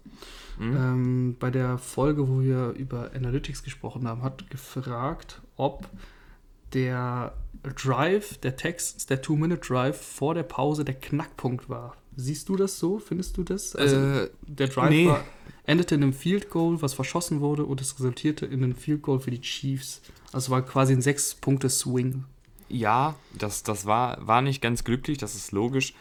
mhm. 0.60 0.76
ähm, 0.76 1.36
bei 1.40 1.50
der 1.52 1.78
Folge, 1.78 2.28
wo 2.28 2.42
wir 2.42 2.70
über 2.72 3.12
Analytics 3.14 3.64
gesprochen 3.64 4.08
haben, 4.08 4.24
hat 4.24 4.50
gefragt, 4.50 5.42
ob 5.56 5.88
der 6.74 7.34
Drive, 7.76 8.38
der 8.38 8.56
Text, 8.56 9.10
der 9.10 9.22
Two-Minute-Drive 9.22 10.00
vor 10.00 10.34
der 10.34 10.44
Pause 10.44 10.86
der 10.86 10.96
Knackpunkt 10.96 11.70
war. 11.70 11.96
Siehst 12.16 12.50
du 12.50 12.56
das 12.56 12.80
so? 12.80 13.00
Findest 13.00 13.38
du 13.38 13.44
das? 13.44 13.76
Also 13.76 13.96
äh, 13.96 14.30
der 14.42 14.68
Drive 14.68 14.90
nee. 14.90 15.08
war, 15.08 15.24
endete 15.66 15.96
in 15.96 16.04
einem 16.04 16.14
Field 16.14 16.50
Goal, 16.50 16.82
was 16.82 16.94
verschossen 16.94 17.42
wurde, 17.42 17.66
und 17.66 17.80
es 17.82 17.96
resultierte 18.00 18.46
in 18.46 18.64
einem 18.64 18.76
Field 18.76 19.02
Goal 19.02 19.20
für 19.20 19.32
die 19.32 19.42
Chiefs. 19.42 20.02
Also 20.32 20.52
war 20.52 20.62
quasi 20.64 20.94
ein 20.94 21.02
sechs 21.02 21.36
Punkte 21.36 21.70
Swing. 21.70 22.26
Ja, 22.70 23.16
das, 23.38 23.64
das 23.64 23.86
war, 23.86 24.26
war 24.26 24.42
nicht 24.42 24.62
ganz 24.62 24.84
glücklich, 24.84 25.18
das 25.18 25.36
ist 25.36 25.52
logisch. 25.52 25.94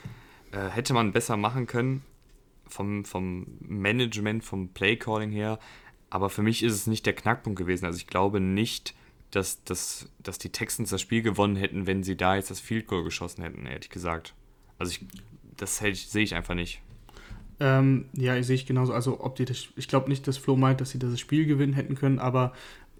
Äh, 0.53 0.69
hätte 0.69 0.95
man 0.95 1.12
besser 1.12 1.37
machen 1.37 1.66
können 1.66 2.03
vom, 2.68 3.05
vom 3.05 3.46
Management, 3.61 4.44
vom 4.44 4.68
Play-Calling 4.68 5.31
her. 5.31 5.59
Aber 6.11 6.31
für 6.31 6.42
mich 6.42 6.62
ist 6.62 6.74
es 6.74 6.87
nicht 6.87 7.07
der 7.07 7.14
Knackpunkt 7.14 7.59
gewesen. 7.59 7.85
Also 7.85 7.98
ich 7.98 8.07
glaube 8.07 8.40
nicht, 8.40 8.94
dass, 9.31 9.62
dass, 9.64 10.09
dass 10.18 10.38
die 10.38 10.50
Texans 10.50 10.90
das 10.90 11.00
Spiel 11.00 11.22
gewonnen 11.22 11.57
hätten, 11.57 11.87
wenn 11.87 12.02
sie 12.02 12.16
da 12.16 12.37
jetzt 12.37 12.50
das 12.50 12.61
Field 12.61 12.87
Goal 12.87 13.05
geschossen 13.05 13.42
hätten, 13.42 13.66
ehrlich 13.66 13.90
gesagt. 13.90 14.35
Also 14.79 14.92
ich, 14.92 15.05
das 15.57 15.79
sehe 15.79 16.22
ich 16.22 16.35
einfach 16.35 16.55
nicht. 16.55 16.81
Ähm, 17.59 18.07
ja, 18.12 18.40
sehe 18.42 18.55
ich 18.55 18.66
genauso. 18.66 18.92
Also 18.92 19.20
ob 19.20 19.37
die 19.37 19.44
das, 19.44 19.68
ich 19.76 19.88
glaube 19.88 20.09
nicht, 20.09 20.26
dass 20.29 20.37
Flo 20.37 20.57
meint, 20.57 20.81
dass 20.81 20.90
sie 20.90 20.98
das 20.98 21.18
Spiel 21.18 21.46
gewinnen 21.46 21.72
hätten 21.72 21.94
können, 21.94 22.18
aber 22.18 22.52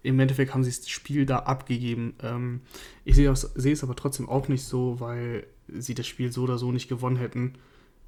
im 0.03 0.19
Endeffekt 0.19 0.53
haben 0.53 0.63
sie 0.63 0.71
das 0.71 0.89
Spiel 0.89 1.25
da 1.25 1.39
abgegeben. 1.39 2.15
Ähm, 2.21 2.61
ich 3.05 3.15
sehe 3.15 3.29
es 3.31 3.83
aber 3.83 3.95
trotzdem 3.95 4.29
auch 4.29 4.47
nicht 4.47 4.63
so, 4.63 4.99
weil 4.99 5.45
sie 5.67 5.95
das 5.95 6.07
Spiel 6.07 6.31
so 6.31 6.43
oder 6.43 6.57
so 6.57 6.71
nicht 6.71 6.87
gewonnen 6.87 7.17
hätten. 7.17 7.53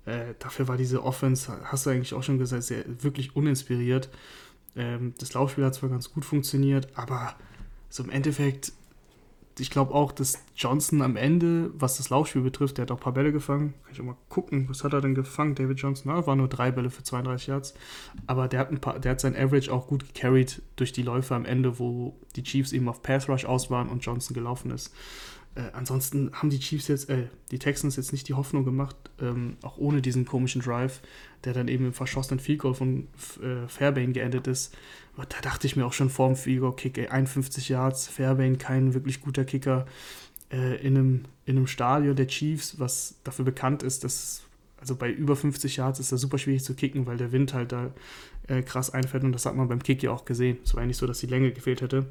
Äh, 0.09 0.33
dafür 0.39 0.67
war 0.67 0.77
diese 0.77 1.03
Offense, 1.03 1.51
hast 1.63 1.85
du 1.85 1.91
eigentlich 1.91 2.13
auch 2.13 2.23
schon 2.23 2.39
gesagt, 2.39 2.63
sehr, 2.63 2.83
wirklich 2.87 3.35
uninspiriert. 3.35 4.09
Ähm, 4.75 5.13
das 5.19 5.33
Laufspiel 5.33 5.65
hat 5.65 5.75
zwar 5.75 5.89
ganz 5.89 6.11
gut 6.11 6.25
funktioniert, 6.25 6.87
aber 6.95 7.35
so 7.89 8.03
im 8.03 8.09
Endeffekt 8.09 8.73
ich 9.59 9.69
glaube 9.69 9.93
auch, 9.93 10.11
dass 10.11 10.43
Johnson 10.55 11.01
am 11.01 11.15
Ende, 11.15 11.71
was 11.73 11.97
das 11.97 12.09
Laufspiel 12.09 12.41
betrifft, 12.41 12.77
der 12.77 12.83
hat 12.83 12.91
auch 12.91 12.97
ein 12.97 13.01
paar 13.01 13.13
Bälle 13.13 13.31
gefangen. 13.31 13.73
Kann 13.83 13.93
ich 13.93 13.99
auch 13.99 14.05
mal 14.05 14.15
gucken, 14.29 14.67
was 14.69 14.83
hat 14.83 14.93
er 14.93 15.01
denn 15.01 15.15
gefangen, 15.15 15.55
David 15.55 15.79
Johnson? 15.79 16.11
Na, 16.13 16.25
war 16.25 16.35
nur 16.35 16.47
drei 16.47 16.71
Bälle 16.71 16.89
für 16.89 17.03
32 17.03 17.47
Yards. 17.47 17.73
Aber 18.27 18.47
der 18.47 18.59
hat, 18.59 18.71
ein 18.71 18.79
paar, 18.79 18.99
der 18.99 19.11
hat 19.11 19.19
sein 19.19 19.35
Average 19.35 19.71
auch 19.71 19.87
gut 19.87 20.05
gecarried 20.13 20.61
durch 20.75 20.91
die 20.91 21.03
Läufe 21.03 21.35
am 21.35 21.45
Ende, 21.45 21.79
wo 21.79 22.15
die 22.35 22.43
Chiefs 22.43 22.71
eben 22.71 22.87
auf 22.89 23.01
Pass 23.01 23.27
Rush 23.29 23.45
aus 23.45 23.69
waren 23.69 23.89
und 23.89 24.05
Johnson 24.05 24.33
gelaufen 24.33 24.71
ist. 24.71 24.93
Äh, 25.59 25.71
ansonsten 25.73 26.31
haben 26.33 26.49
die 26.49 26.59
Chiefs 26.59 26.87
jetzt, 26.87 27.09
äh, 27.09 27.27
die 27.51 27.59
Texans 27.59 27.97
jetzt 27.97 28.11
nicht 28.13 28.27
die 28.29 28.33
Hoffnung 28.33 28.63
gemacht, 28.63 28.95
ähm, 29.19 29.57
auch 29.61 29.77
ohne 29.77 30.01
diesen 30.01 30.25
komischen 30.25 30.61
Drive, 30.61 31.01
der 31.43 31.53
dann 31.53 31.67
eben 31.67 31.85
im 31.85 31.93
verschossenen 31.93 32.39
Field 32.39 32.59
Goal 32.59 32.73
von 32.73 33.07
äh, 33.43 33.67
Fairbairn 33.67 34.13
geendet 34.13 34.47
ist. 34.47 34.75
Und 35.17 35.33
da 35.33 35.41
dachte 35.41 35.67
ich 35.67 35.75
mir 35.75 35.85
auch 35.85 35.93
schon 35.93 36.09
vorm 36.09 36.35
Field 36.35 36.61
Goal 36.61 36.75
Kick, 36.75 36.97
ey, 36.97 37.07
51 37.07 37.67
Yards, 37.67 38.07
Fairbairn 38.07 38.57
kein 38.57 38.93
wirklich 38.93 39.21
guter 39.21 39.43
Kicker 39.43 39.85
äh, 40.49 40.75
in, 40.77 40.97
einem, 40.97 41.25
in 41.45 41.57
einem 41.57 41.67
Stadion 41.67 42.15
der 42.15 42.27
Chiefs, 42.27 42.79
was 42.79 43.15
dafür 43.23 43.43
bekannt 43.43 43.83
ist, 43.83 44.03
dass 44.03 44.43
also 44.77 44.95
bei 44.95 45.11
über 45.11 45.35
50 45.35 45.75
Yards 45.75 45.99
ist 45.99 46.13
das 46.13 46.21
super 46.21 46.37
schwierig 46.37 46.63
zu 46.63 46.73
kicken, 46.73 47.05
weil 47.05 47.17
der 47.17 47.33
Wind 47.33 47.53
halt 47.53 47.73
da 47.73 47.91
äh, 48.47 48.61
krass 48.61 48.91
einfällt 48.91 49.25
und 49.25 49.33
das 49.33 49.45
hat 49.45 49.53
man 49.53 49.67
beim 49.67 49.83
Kick 49.83 50.01
ja 50.03 50.11
auch 50.11 50.23
gesehen. 50.23 50.57
Es 50.63 50.73
war 50.73 50.83
ja 50.83 50.87
nicht 50.87 50.95
so, 50.95 51.05
dass 51.05 51.19
die 51.19 51.27
Länge 51.27 51.51
gefehlt 51.51 51.81
hätte. 51.81 52.05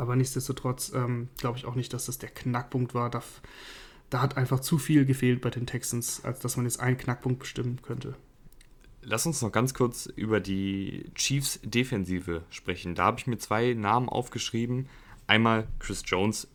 Aber 0.00 0.16
nichtsdestotrotz 0.16 0.92
ähm, 0.94 1.28
glaube 1.36 1.58
ich 1.58 1.66
auch 1.66 1.74
nicht, 1.74 1.92
dass 1.92 2.06
das 2.06 2.16
der 2.16 2.30
Knackpunkt 2.30 2.94
war. 2.94 3.10
Da, 3.10 3.22
da 4.08 4.22
hat 4.22 4.38
einfach 4.38 4.60
zu 4.60 4.78
viel 4.78 5.04
gefehlt 5.04 5.42
bei 5.42 5.50
den 5.50 5.66
Texans, 5.66 6.24
als 6.24 6.40
dass 6.40 6.56
man 6.56 6.64
jetzt 6.64 6.80
einen 6.80 6.96
Knackpunkt 6.96 7.38
bestimmen 7.38 7.82
könnte. 7.82 8.14
Lass 9.02 9.26
uns 9.26 9.42
noch 9.42 9.52
ganz 9.52 9.74
kurz 9.74 10.06
über 10.06 10.40
die 10.40 11.04
Chiefs 11.14 11.60
Defensive 11.62 12.44
sprechen. 12.48 12.94
Da 12.94 13.04
habe 13.04 13.18
ich 13.18 13.26
mir 13.26 13.36
zwei 13.36 13.74
Namen 13.74 14.08
aufgeschrieben. 14.08 14.88
Einmal 15.26 15.68
Chris 15.80 16.02
Jones, 16.06 16.48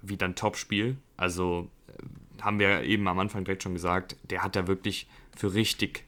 wieder 0.00 0.24
ein 0.26 0.34
Top-Spiel. 0.34 0.96
Also 1.18 1.68
äh, 1.86 2.42
haben 2.42 2.60
wir 2.60 2.82
eben 2.84 3.06
am 3.08 3.18
Anfang 3.18 3.44
direkt 3.44 3.62
schon 3.62 3.74
gesagt, 3.74 4.16
der 4.22 4.42
hat 4.42 4.56
da 4.56 4.66
wirklich 4.66 5.06
für 5.36 5.52
richtig, 5.52 6.06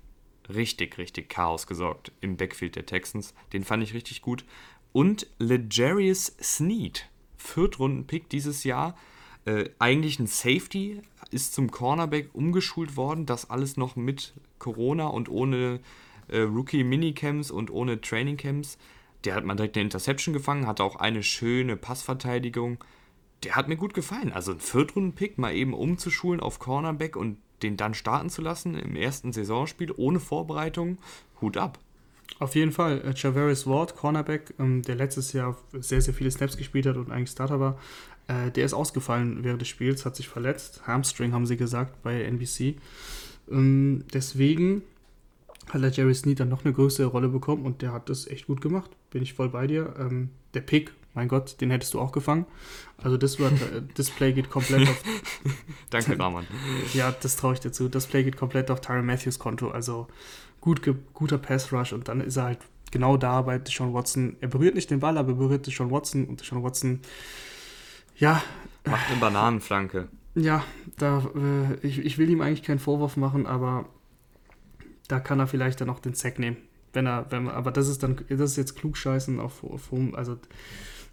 richtig, 0.49 0.97
richtig 0.97 1.29
Chaos 1.29 1.67
gesorgt 1.67 2.13
im 2.23 2.39
Backfield 2.39 2.77
der 2.77 2.87
Texans. 2.87 3.35
Den 3.53 3.63
fand 3.63 3.83
ich 3.83 3.93
richtig 3.93 4.23
gut. 4.23 4.47
Und 4.93 5.27
Legarius 5.39 6.37
Sneed, 6.41 7.09
Viertrunden-Pick 7.37 8.29
dieses 8.29 8.65
Jahr. 8.65 8.97
Äh, 9.45 9.71
eigentlich 9.79 10.19
ein 10.19 10.27
Safety, 10.27 11.03
ist 11.31 11.55
zum 11.55 11.71
Cornerback 11.71 12.31
umgeschult 12.35 12.97
worden. 12.97 13.27
Das 13.27 13.51
alles 13.51 13.77
noch 13.77 13.97
mit 13.97 14.35
Corona 14.59 15.07
und 15.07 15.29
ohne 15.29 15.81
äh, 16.29 16.41
Rookie-Minicamps 16.41 17.51
und 17.51 17.71
ohne 17.71 18.01
Trainingcamps. 18.01 18.79
Der 19.25 19.35
hat 19.35 19.45
mal 19.45 19.55
direkt 19.55 19.77
eine 19.77 19.85
Interception 19.85 20.33
gefangen, 20.33 20.67
hatte 20.67 20.85
auch 20.85 20.97
eine 20.97 21.23
schöne 21.23 21.77
Passverteidigung. 21.77 22.85
Der 23.45 23.57
hat 23.57 23.69
mir 23.69 23.77
gut 23.77 23.95
gefallen. 23.95 24.33
Also 24.33 24.53
ein 24.53 24.61
Viertrunden-Pick 24.61 25.39
mal 25.39 25.55
eben 25.55 25.75
umzuschulen 25.75 26.41
auf 26.41 26.59
Cornerback 26.59 27.17
und 27.17 27.39
den 27.63 27.77
dann 27.77 27.95
starten 27.95 28.29
zu 28.29 28.43
lassen 28.43 28.75
im 28.75 28.97
ersten 28.97 29.33
Saisonspiel 29.33 29.93
ohne 29.97 30.21
Vorbereitung. 30.21 30.99
Hut 31.41 31.57
ab. 31.57 31.79
Auf 32.39 32.55
jeden 32.55 32.73
Fall. 32.73 33.01
Äh, 33.03 33.15
Javaris 33.15 33.67
Ward, 33.67 33.97
Cornerback, 33.97 34.55
ähm, 34.59 34.83
der 34.83 34.97
letztes 34.97 35.33
Jahr 35.33 35.57
sehr, 35.73 36.01
sehr 36.01 36.15
viele 36.15 36.31
Snaps 36.31 36.57
gespielt 36.57 36.87
hat 36.87 36.97
und 36.97 37.11
eigentlich 37.11 37.31
Starter 37.31 37.61
war, 37.61 37.79
äh, 38.29 38.51
der 38.51 38.65
ist 38.65 38.75
ausgefallen 38.75 39.43
während 39.43 39.61
des 39.61 39.69
Spiels, 39.69 40.05
hat 40.05 40.17
sich 40.17 40.29
verletzt. 40.29 40.87
Hamstring 40.87 41.33
haben 41.33 41.47
sie 41.47 41.57
gesagt 41.57 42.03
bei 42.03 42.23
NBC. 42.23 42.77
Ähm, 43.51 44.05
deswegen 44.13 44.83
hat 45.69 45.83
der 45.83 45.91
Jerry 45.91 46.15
Sneed 46.15 46.41
dann 46.41 46.49
noch 46.49 46.65
eine 46.65 46.75
größere 46.75 47.07
Rolle 47.07 47.29
bekommen 47.29 47.65
und 47.65 47.83
der 47.83 47.93
hat 47.93 48.09
das 48.09 48.27
echt 48.27 48.47
gut 48.47 48.61
gemacht. 48.61 48.91
Bin 49.11 49.23
ich 49.23 49.35
voll 49.35 49.49
bei 49.49 49.67
dir. 49.67 49.95
Ähm, 49.99 50.31
der 50.55 50.61
Pick, 50.61 50.93
mein 51.15 51.29
Gott, 51.29 51.61
den 51.61 51.71
hättest 51.71 51.95
du 51.95 52.01
auch 52.01 52.13
gefangen. 52.13 52.47
Also 53.03 53.17
das, 53.17 53.39
war, 53.41 53.51
das 53.95 54.11
Play 54.11 54.33
geht 54.33 54.51
komplett 54.51 54.89
auf. 54.89 55.03
Danke, 55.91 56.19
Rahman. 56.19 56.47
ja, 56.95 57.15
das 57.21 57.37
traue 57.37 57.55
ich 57.55 57.61
dir 57.61 57.73
zu. 57.73 57.89
Das 57.89 58.07
Play 58.07 58.25
geht 58.25 58.37
komplett 58.37 58.71
auf 58.71 58.81
Tyron 58.81 59.07
Matthews 59.07 59.39
Konto. 59.39 59.71
Also 59.71 60.09
gut, 60.63 60.81
guter 61.13 61.37
Pass 61.37 61.71
Rush 61.71 61.93
und 61.93 62.09
dann 62.09 62.23
ist 62.23 62.37
er 62.37 62.45
halt 62.45 62.59
genau 62.91 63.19
da 63.19 63.43
bei 63.43 63.59
Deshaun 63.59 63.93
Watson. 63.93 64.37
Er 64.41 64.49
berührt 64.49 64.75
nicht 64.75 64.91
den 64.91 65.01
Ball, 65.01 65.19
aber 65.19 65.33
er 65.33 65.35
berührt 65.35 65.67
Deshaun 65.67 65.91
Watson 65.91 66.25
und 66.25 66.41
Deshaun 66.41 66.63
Watson, 66.63 67.01
ja. 68.17 68.43
Macht 68.87 69.11
eine 69.11 69.21
Bananenflanke. 69.21 70.09
Ja, 70.35 70.65
da, 70.97 71.25
äh, 71.35 71.87
ich, 71.87 71.99
ich 71.99 72.17
will 72.17 72.31
ihm 72.31 72.41
eigentlich 72.41 72.63
keinen 72.63 72.79
Vorwurf 72.79 73.17
machen, 73.17 73.47
aber 73.47 73.87
da 75.09 75.21
kann 75.21 75.41
er 75.41 75.47
vielleicht 75.47 75.81
dann 75.81 75.91
auch 75.91 75.99
den 75.99 76.15
Sack 76.15 76.39
nehmen. 76.39 76.57
Wenn 76.93 77.07
er, 77.07 77.27
wenn, 77.31 77.49
aber 77.49 77.71
das 77.71 77.89
ist 77.89 78.03
dann, 78.03 78.17
das 78.29 78.53
ist 78.53 78.57
jetzt 78.57 78.77
klugscheißen 78.77 79.41
auf, 79.41 79.65
auf 79.65 79.91
also 80.13 80.39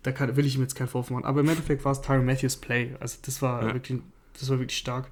da 0.03 0.11
kann, 0.11 0.35
will 0.35 0.45
ich 0.45 0.55
ihm 0.55 0.61
jetzt 0.61 0.75
keinen 0.75 0.87
Vorwurf 0.87 1.09
machen. 1.09 1.25
Aber 1.25 1.41
im 1.41 1.49
Endeffekt 1.49 1.83
war 1.83 1.91
es 1.91 2.01
Tyron 2.01 2.25
Matthews 2.25 2.57
Play. 2.57 2.95
Also 2.99 3.17
das 3.23 3.41
war 3.41 3.67
ja. 3.67 3.73
wirklich, 3.73 3.99
das 4.39 4.49
war 4.49 4.59
wirklich 4.59 4.77
stark. 4.77 5.09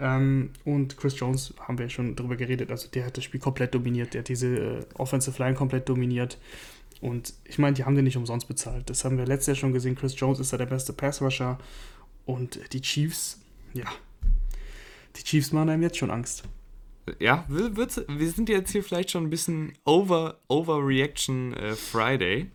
Ähm, 0.00 0.50
und 0.64 0.96
Chris 0.96 1.18
Jones 1.18 1.54
haben 1.60 1.78
wir 1.78 1.88
schon 1.88 2.16
darüber 2.16 2.36
geredet, 2.36 2.70
also 2.70 2.88
der 2.88 3.06
hat 3.06 3.16
das 3.16 3.24
Spiel 3.24 3.40
komplett 3.40 3.74
dominiert, 3.74 4.14
der 4.14 4.20
hat 4.20 4.28
diese 4.28 4.48
äh, 4.48 4.84
Offensive 4.94 5.40
Line 5.42 5.54
komplett 5.54 5.88
dominiert. 5.88 6.38
Und 7.00 7.34
ich 7.44 7.58
meine, 7.58 7.74
die 7.74 7.84
haben 7.84 7.96
den 7.96 8.04
nicht 8.04 8.16
umsonst 8.16 8.46
bezahlt. 8.46 8.88
Das 8.88 9.04
haben 9.04 9.18
wir 9.18 9.26
letztes 9.26 9.48
Jahr 9.48 9.56
schon 9.56 9.72
gesehen. 9.72 9.96
Chris 9.96 10.18
Jones 10.18 10.38
ist 10.38 10.52
da 10.52 10.56
der 10.56 10.66
beste 10.66 10.92
Pass-Rusher. 10.92 11.58
Und 12.26 12.60
die 12.72 12.80
Chiefs, 12.80 13.40
ja, 13.74 13.86
die 15.16 15.24
Chiefs 15.24 15.50
machen 15.50 15.70
einem 15.70 15.82
jetzt 15.82 15.98
schon 15.98 16.12
Angst. 16.12 16.44
Ja, 17.18 17.44
wir, 17.48 17.76
wir 17.76 18.30
sind 18.30 18.48
jetzt 18.48 18.70
hier 18.70 18.84
vielleicht 18.84 19.10
schon 19.10 19.24
ein 19.24 19.30
bisschen 19.30 19.72
over, 19.84 20.38
Overreaction 20.46 21.52
äh, 21.54 21.72
Friday. 21.74 22.52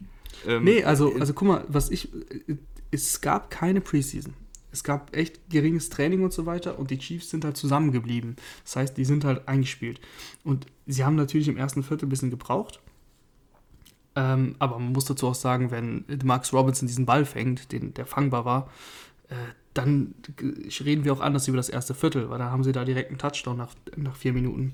Ähm, 0.47 0.63
nee, 0.63 0.81
also, 0.81 1.13
also 1.15 1.33
guck 1.33 1.47
mal, 1.47 1.65
was 1.67 1.89
ich. 1.91 2.13
Äh, 2.13 2.55
es 2.89 3.19
gab 3.19 3.49
keine 3.49 3.81
Preseason 3.81 4.33
es 4.71 4.83
gab 4.83 5.15
echt 5.15 5.49
geringes 5.49 5.89
Training 5.89 6.23
und 6.23 6.33
so 6.33 6.45
weiter 6.45 6.77
und 6.77 6.91
die 6.91 6.97
Chiefs 6.97 7.29
sind 7.29 7.45
halt 7.45 7.57
zusammengeblieben. 7.57 8.35
Das 8.63 8.75
heißt, 8.75 8.97
die 8.97 9.05
sind 9.05 9.23
halt 9.23 9.47
eingespielt. 9.47 9.99
Und 10.43 10.65
sie 10.85 11.05
haben 11.05 11.15
natürlich 11.15 11.47
im 11.47 11.57
ersten 11.57 11.83
Viertel 11.83 12.05
ein 12.05 12.09
bisschen 12.09 12.29
gebraucht. 12.29 12.81
Ähm, 14.15 14.55
aber 14.59 14.79
man 14.79 14.93
muss 14.93 15.05
dazu 15.05 15.27
auch 15.27 15.35
sagen, 15.35 15.71
wenn 15.71 16.05
Max 16.23 16.51
Robinson 16.51 16.87
diesen 16.87 17.05
Ball 17.05 17.25
fängt, 17.25 17.71
den, 17.71 17.93
der 17.93 18.05
fangbar 18.05 18.45
war, 18.45 18.69
äh, 19.29 19.35
dann 19.73 20.15
reden 20.83 21.05
wir 21.05 21.13
auch 21.13 21.21
anders 21.21 21.47
über 21.47 21.57
das 21.57 21.69
erste 21.69 21.93
Viertel, 21.93 22.29
weil 22.29 22.39
da 22.39 22.49
haben 22.49 22.63
sie 22.63 22.71
da 22.71 22.83
direkt 22.83 23.09
einen 23.09 23.19
Touchdown 23.19 23.57
nach, 23.57 23.75
nach 23.95 24.15
vier 24.15 24.33
Minuten. 24.33 24.71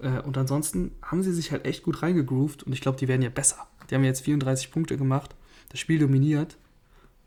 Äh, 0.00 0.20
und 0.20 0.38
ansonsten 0.38 0.92
haben 1.02 1.22
sie 1.22 1.32
sich 1.32 1.52
halt 1.52 1.66
echt 1.66 1.82
gut 1.82 2.02
reingegroovt 2.02 2.62
und 2.62 2.72
ich 2.72 2.80
glaube, 2.80 2.98
die 2.98 3.06
werden 3.06 3.22
ja 3.22 3.28
besser. 3.28 3.66
Die 3.90 3.94
haben 3.94 4.04
jetzt 4.04 4.24
34 4.24 4.70
Punkte 4.70 4.96
gemacht, 4.96 5.34
das 5.68 5.78
Spiel 5.78 5.98
dominiert 5.98 6.56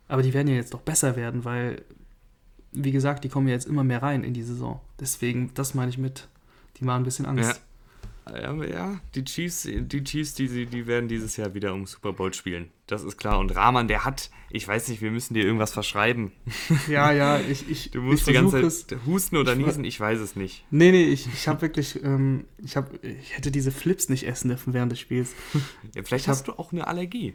aber 0.08 0.22
die 0.22 0.34
werden 0.34 0.48
ja 0.48 0.54
jetzt 0.54 0.74
doch 0.74 0.80
besser 0.80 1.16
werden, 1.16 1.44
weil, 1.44 1.82
wie 2.72 2.92
gesagt, 2.92 3.24
die 3.24 3.28
kommen 3.28 3.48
ja 3.48 3.54
jetzt 3.54 3.66
immer 3.66 3.84
mehr 3.84 4.02
rein 4.02 4.24
in 4.24 4.34
die 4.34 4.42
Saison. 4.42 4.80
Deswegen, 5.00 5.52
das 5.54 5.74
meine 5.74 5.90
ich 5.90 5.98
mit, 5.98 6.28
die 6.78 6.84
machen 6.84 7.02
ein 7.02 7.04
bisschen 7.04 7.26
Angst. 7.26 7.60
ja, 8.32 9.00
die 9.14 9.24
Chiefs, 9.24 9.68
die 9.70 10.02
Chiefs, 10.04 10.34
die, 10.34 10.66
die 10.66 10.86
werden 10.86 11.08
dieses 11.08 11.36
Jahr 11.36 11.52
wieder 11.54 11.74
um 11.74 11.86
Super 11.86 12.12
Bowl 12.14 12.32
spielen. 12.32 12.70
Das 12.86 13.02
ist 13.02 13.16
klar. 13.18 13.38
Und 13.38 13.54
Rahman, 13.54 13.86
der 13.86 14.04
hat, 14.04 14.30
ich 14.50 14.66
weiß 14.66 14.88
nicht, 14.88 15.02
wir 15.02 15.10
müssen 15.10 15.34
dir 15.34 15.44
irgendwas 15.44 15.72
verschreiben. 15.72 16.32
Ja, 16.88 17.12
ja, 17.12 17.38
ich. 17.38 17.68
ich 17.70 17.90
du 17.90 18.00
musst 18.00 18.20
ich 18.20 18.26
die 18.28 18.32
ganze 18.32 18.66
Zeit 18.68 18.98
husten 19.06 19.36
oder 19.36 19.54
niesen, 19.54 19.84
ich 19.84 19.98
weiß 20.00 20.20
es 20.20 20.36
nicht. 20.36 20.64
Nee, 20.70 20.90
nee, 20.90 21.04
ich, 21.04 21.26
ich 21.26 21.48
habe 21.48 21.62
wirklich, 21.62 22.02
ähm, 22.02 22.44
ich, 22.58 22.76
hab, 22.76 22.92
ich 23.04 23.36
hätte 23.36 23.50
diese 23.50 23.70
Flips 23.72 24.08
nicht 24.08 24.26
essen 24.26 24.48
dürfen 24.48 24.72
während 24.74 24.92
des 24.92 25.00
Spiels. 25.00 25.30
Ja, 25.94 26.02
vielleicht 26.02 26.24
Ich 26.24 26.28
hab- 26.28 26.36
hast 26.36 26.48
du 26.48 26.52
auch 26.58 26.72
eine 26.72 26.86
Allergie. 26.86 27.34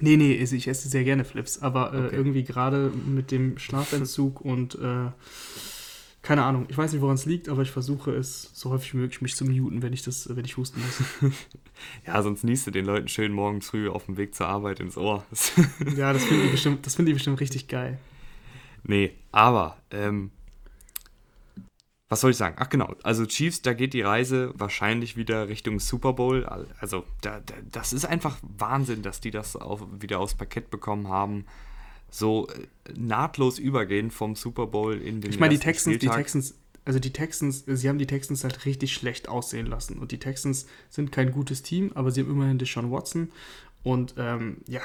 Nee, 0.00 0.16
nee, 0.16 0.32
ich 0.32 0.52
ich 0.52 0.66
esse 0.68 0.88
sehr 0.88 1.04
gerne 1.04 1.24
Flips, 1.24 1.60
aber 1.62 1.92
äh, 1.92 2.06
Okay. 2.06 2.16
irgendwie 2.16 2.44
gerade 2.44 2.90
mit 2.90 3.30
dem 3.30 3.58
Schlafentzug 3.58 4.40
und 4.40 4.74
äh, 4.76 5.10
keine 6.22 6.44
Ahnung, 6.44 6.66
ich 6.68 6.76
weiß 6.76 6.92
nicht, 6.92 7.00
woran 7.00 7.14
es 7.14 7.24
liegt, 7.24 7.48
aber 7.48 7.62
ich 7.62 7.70
versuche 7.70 8.12
es 8.14 8.50
so 8.52 8.70
häufig 8.70 8.92
wie 8.92 8.98
möglich 8.98 9.22
mich 9.22 9.36
zu 9.36 9.44
muten, 9.46 9.80
wenn 9.82 9.92
ich 9.94 10.02
das, 10.02 10.28
wenn 10.34 10.44
ich 10.44 10.56
husten 10.56 10.80
muss. 10.80 11.32
Ja, 12.06 12.22
sonst 12.22 12.44
niest 12.44 12.66
du 12.66 12.70
den 12.70 12.84
Leuten 12.84 13.08
schön 13.08 13.32
morgens 13.32 13.70
früh 13.70 13.88
auf 13.88 14.04
dem 14.04 14.16
Weg 14.18 14.34
zur 14.34 14.46
Arbeit 14.48 14.80
ins 14.80 14.98
Ohr. 14.98 15.24
ja, 15.96 16.12
das 16.12 16.24
finden 16.24 16.44
die 16.44 16.50
bestimmt, 16.50 16.86
das 16.86 16.94
finden 16.96 17.06
die 17.08 17.14
bestimmt 17.14 17.40
richtig 17.40 17.68
geil. 17.68 17.98
nee, 18.82 19.12
aber, 19.32 19.76
ähm, 19.90 20.30
was 22.10 22.20
soll 22.20 22.32
ich 22.32 22.36
sagen? 22.36 22.56
Ach 22.58 22.68
genau, 22.68 22.96
also 23.04 23.24
Chiefs, 23.24 23.62
da 23.62 23.72
geht 23.72 23.94
die 23.94 24.02
Reise 24.02 24.52
wahrscheinlich 24.56 25.16
wieder 25.16 25.48
Richtung 25.48 25.78
Super 25.78 26.12
Bowl. 26.12 26.44
Also 26.80 27.04
da, 27.20 27.38
da, 27.38 27.54
das 27.70 27.92
ist 27.92 28.04
einfach 28.04 28.36
Wahnsinn, 28.42 29.02
dass 29.02 29.20
die 29.20 29.30
das 29.30 29.54
auf, 29.54 29.86
wieder 30.00 30.18
aufs 30.18 30.34
Parkett 30.34 30.70
bekommen 30.70 31.08
haben. 31.08 31.46
So 32.10 32.48
äh, 32.48 32.66
nahtlos 32.98 33.60
übergehen 33.60 34.10
vom 34.10 34.34
Super 34.34 34.66
Bowl 34.66 35.00
in 35.00 35.20
den 35.20 35.30
Ich 35.30 35.38
meine, 35.38 35.54
die 35.54 35.60
Texans, 35.60 35.94
die 35.94 35.98
Spieltag. 35.98 36.18
Texans, 36.18 36.54
also 36.84 36.98
die 36.98 37.12
Texans, 37.12 37.62
sie 37.64 37.88
haben 37.88 37.98
die 37.98 38.08
Texans 38.08 38.42
halt 38.42 38.64
richtig 38.64 38.92
schlecht 38.92 39.28
aussehen 39.28 39.66
lassen. 39.66 39.96
Und 39.96 40.10
die 40.10 40.18
Texans 40.18 40.66
sind 40.88 41.12
kein 41.12 41.30
gutes 41.30 41.62
Team, 41.62 41.92
aber 41.94 42.10
sie 42.10 42.22
haben 42.22 42.30
immerhin 42.30 42.58
Deshaun 42.58 42.90
Watson. 42.90 43.30
Und 43.84 44.14
ähm, 44.18 44.58
ja, 44.66 44.80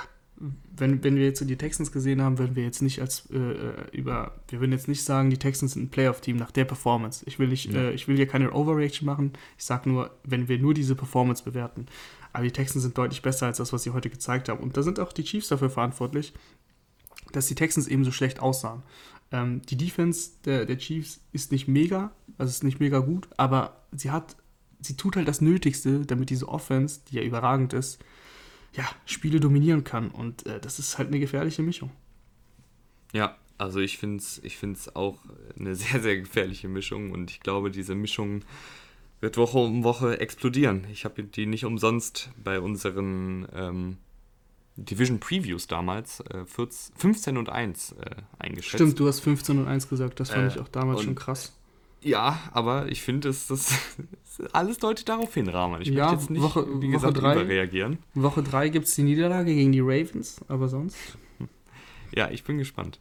wenn, 0.76 1.04
wenn 1.04 1.16
wir 1.16 1.24
jetzt 1.24 1.40
die 1.48 1.56
Texans 1.56 1.92
gesehen 1.92 2.22
haben, 2.22 2.38
würden 2.38 2.56
wir 2.56 2.64
jetzt 2.64 2.82
nicht 2.82 3.00
als 3.00 3.30
äh, 3.32 3.38
äh, 3.38 3.74
über, 3.94 4.34
wir 4.50 4.60
würden 4.60 4.74
jetzt 4.74 4.88
nicht 4.88 5.04
sagen, 5.04 5.30
die 5.30 5.38
Texans 5.38 5.74
sind 5.74 5.84
ein 5.84 5.90
Playoff-Team 5.90 6.36
nach 6.36 6.52
der 6.52 6.66
Performance. 6.66 7.24
Ich 7.26 7.40
will 7.40 7.48
nicht, 7.48 7.72
Ja. 7.72 7.80
äh, 7.80 7.92
ich 7.94 8.08
will 8.08 8.18
hier 8.18 8.28
keine 8.28 8.52
Overreaction 8.52 9.06
machen. 9.06 9.32
Ich 9.58 9.64
sage 9.64 9.90
nur, 9.90 10.12
wenn 10.24 10.48
wir 10.48 10.60
nur 10.60 10.74
diese 10.74 10.96
Performance 10.96 11.44
bewerten. 11.44 11.86
Aber 12.34 12.44
die 12.44 12.52
Texans 12.52 12.84
sind 12.84 12.98
deutlich 12.98 13.22
besser 13.22 13.46
als 13.46 13.58
das, 13.60 13.72
was 13.72 13.84
sie 13.84 13.92
heute 13.92 14.10
gezeigt 14.10 14.50
haben. 14.50 14.60
Und 14.62 14.76
da 14.76 14.84
sind 14.84 15.00
auch 15.00 15.14
die 15.14 15.24
Chiefs 15.24 15.48
dafür 15.48 15.70
verantwortlich, 15.70 16.34
dass 17.32 17.48
die 17.48 17.56
Texans 17.56 17.88
eben 17.88 18.04
so 18.04 18.12
schlecht 18.12 18.42
aussahen. 18.42 18.84
Ähm, 19.32 19.62
die 19.70 19.78
Defense 19.78 20.32
der, 20.44 20.66
der 20.66 20.78
Chiefs 20.78 21.22
ist 21.32 21.54
nicht 21.54 21.68
mega, 21.70 22.12
also 22.38 22.50
ist 22.50 22.64
nicht 22.66 22.82
mega 22.82 23.00
gut, 23.00 23.30
aber 23.38 23.82
sie 23.94 24.12
hat, 24.12 24.36
sie 24.82 24.98
tut 24.98 25.16
halt 25.16 25.28
das 25.30 25.40
Nötigste, 25.42 26.06
damit 26.06 26.30
diese 26.30 26.50
Offense, 26.50 27.00
die 27.10 27.16
ja 27.16 27.24
überragend 27.24 27.72
ist, 27.74 28.00
ja, 28.76 28.86
Spiele 29.06 29.40
dominieren 29.40 29.84
kann. 29.84 30.10
Und 30.10 30.46
äh, 30.46 30.60
das 30.60 30.80
ist 30.80 30.98
halt 30.98 31.10
eine 31.10 31.20
gefährliche 31.20 31.62
Mischung. 31.62 31.92
Ja, 33.14 33.38
also 33.58 33.80
ich 33.80 33.98
finde 33.98 34.18
es 34.18 34.40
ich 34.44 34.58
find's 34.58 34.96
auch 34.96 35.20
eine 35.58 35.76
sehr, 35.76 36.02
sehr 36.02 36.18
gefährliche 36.18 36.68
Mischung 36.68 37.12
und 37.12 37.32
ich 37.32 37.40
glaube, 37.40 37.72
diese 37.72 37.96
Mischung 37.96 38.44
wird 39.22 39.38
Woche 39.38 39.58
um 39.58 39.84
Woche 39.84 40.20
explodieren. 40.20 40.86
Ich 40.92 41.06
habe 41.06 41.24
die 41.24 41.46
nicht 41.46 41.66
umsonst 41.66 42.30
bei 42.44 42.60
unseren 42.60 43.48
ähm, 43.54 43.98
Division 44.76 45.20
Previews 45.20 45.68
damals 45.68 46.20
äh, 46.20 46.46
14, 46.46 46.96
15 46.98 47.38
und 47.38 47.50
1 47.50 47.94
äh, 47.94 48.16
eingeschätzt. 48.40 48.76
Stimmt, 48.76 49.00
du 49.00 49.08
hast 49.08 49.22
15 49.22 49.60
und 49.60 49.68
1 49.68 49.88
gesagt, 49.88 50.20
das 50.20 50.32
fand 50.32 50.52
Äh, 50.52 50.56
ich 50.56 50.60
auch 50.60 50.68
damals 50.68 51.04
schon 51.04 51.16
krass. 51.16 51.54
Ja, 52.06 52.40
aber 52.52 52.88
ich 52.90 53.02
finde, 53.02 53.30
das, 53.30 53.48
das 53.48 53.74
alles 54.54 54.78
deutet 54.78 55.10
darauf 55.10 55.34
hin, 55.34 55.50
Rahman. 55.50 55.82
Ich 55.82 55.88
Ja, 55.88 56.06
möchte 56.06 56.16
jetzt 56.22 56.30
nicht, 56.30 56.42
Woche- 56.44 56.68
wie 56.68 56.88
Woche 56.88 56.92
gesagt, 56.92 57.18
drei. 57.22 57.34
überreagieren. 57.34 57.98
Woche 58.14 58.44
3 58.44 58.70
gibt 58.70 58.86
es 58.86 58.94
die 58.96 59.02
Niederlage 59.04 59.54
gegen 59.56 59.72
die 59.72 59.80
Ravens, 59.82 60.40
aber 60.48 60.68
sonst. 60.70 60.98
Ja, 62.14 62.30
ich 62.30 62.44
bin 62.46 62.58
gespannt. 62.60 63.00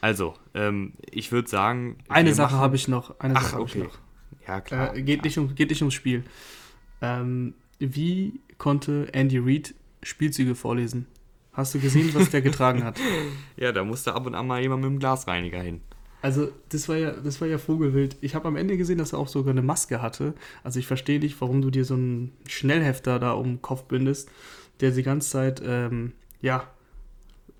Also, 0.00 0.34
ähm, 0.54 0.92
ich 1.10 1.32
würde 1.32 1.48
sagen... 1.48 1.98
Eine 2.08 2.32
Sache 2.32 2.56
habe 2.56 2.76
ich 2.76 2.88
noch. 2.88 3.18
Eine 3.20 3.34
Ach, 3.36 3.42
Sache 3.42 3.56
habe 3.56 3.64
ich 3.66 3.74
okay. 3.76 3.84
noch. 3.84 3.98
Ja, 4.46 4.60
klar. 4.62 4.94
Äh, 4.96 5.02
geht, 5.02 5.16
klar. 5.20 5.26
nicht 5.26 5.38
um, 5.38 5.54
geht 5.54 5.68
nicht 5.70 5.82
ums 5.82 5.92
Spiel. 5.94 6.22
Ähm, 7.02 7.52
wie 7.80 8.40
konnte 8.56 9.12
Andy 9.12 9.38
Reid 9.38 9.74
Spielzüge 10.02 10.54
vorlesen? 10.54 11.06
Hast 11.52 11.74
du 11.74 11.80
gesehen, 11.80 12.14
was 12.14 12.30
der 12.30 12.40
getragen 12.40 12.84
hat? 12.84 12.98
Ja, 13.56 13.72
da 13.72 13.82
musste 13.84 14.14
ab 14.14 14.24
und 14.26 14.34
an 14.36 14.46
mal 14.46 14.62
jemand 14.62 14.82
mit 14.82 14.90
dem 14.92 14.98
Glasreiniger 15.00 15.60
hin. 15.60 15.80
Also, 16.20 16.50
das 16.70 16.88
war 16.88 16.96
ja, 16.96 17.12
das 17.12 17.40
war 17.40 17.48
ja 17.48 17.58
Vogelwild. 17.58 18.16
Ich 18.20 18.34
habe 18.34 18.48
am 18.48 18.56
Ende 18.56 18.76
gesehen, 18.76 18.98
dass 18.98 19.12
er 19.12 19.18
auch 19.18 19.28
sogar 19.28 19.52
eine 19.52 19.62
Maske 19.62 20.02
hatte. 20.02 20.34
Also, 20.64 20.78
ich 20.78 20.86
verstehe 20.86 21.20
nicht, 21.20 21.40
warum 21.40 21.62
du 21.62 21.70
dir 21.70 21.84
so 21.84 21.94
einen 21.94 22.32
Schnellhefter 22.46 23.18
da 23.18 23.32
um 23.32 23.46
den 23.46 23.62
Kopf 23.62 23.84
bindest, 23.84 24.30
der 24.80 24.90
die 24.90 25.02
ganze 25.02 25.30
Zeit, 25.30 25.62
ähm, 25.64 26.12
ja, 26.40 26.68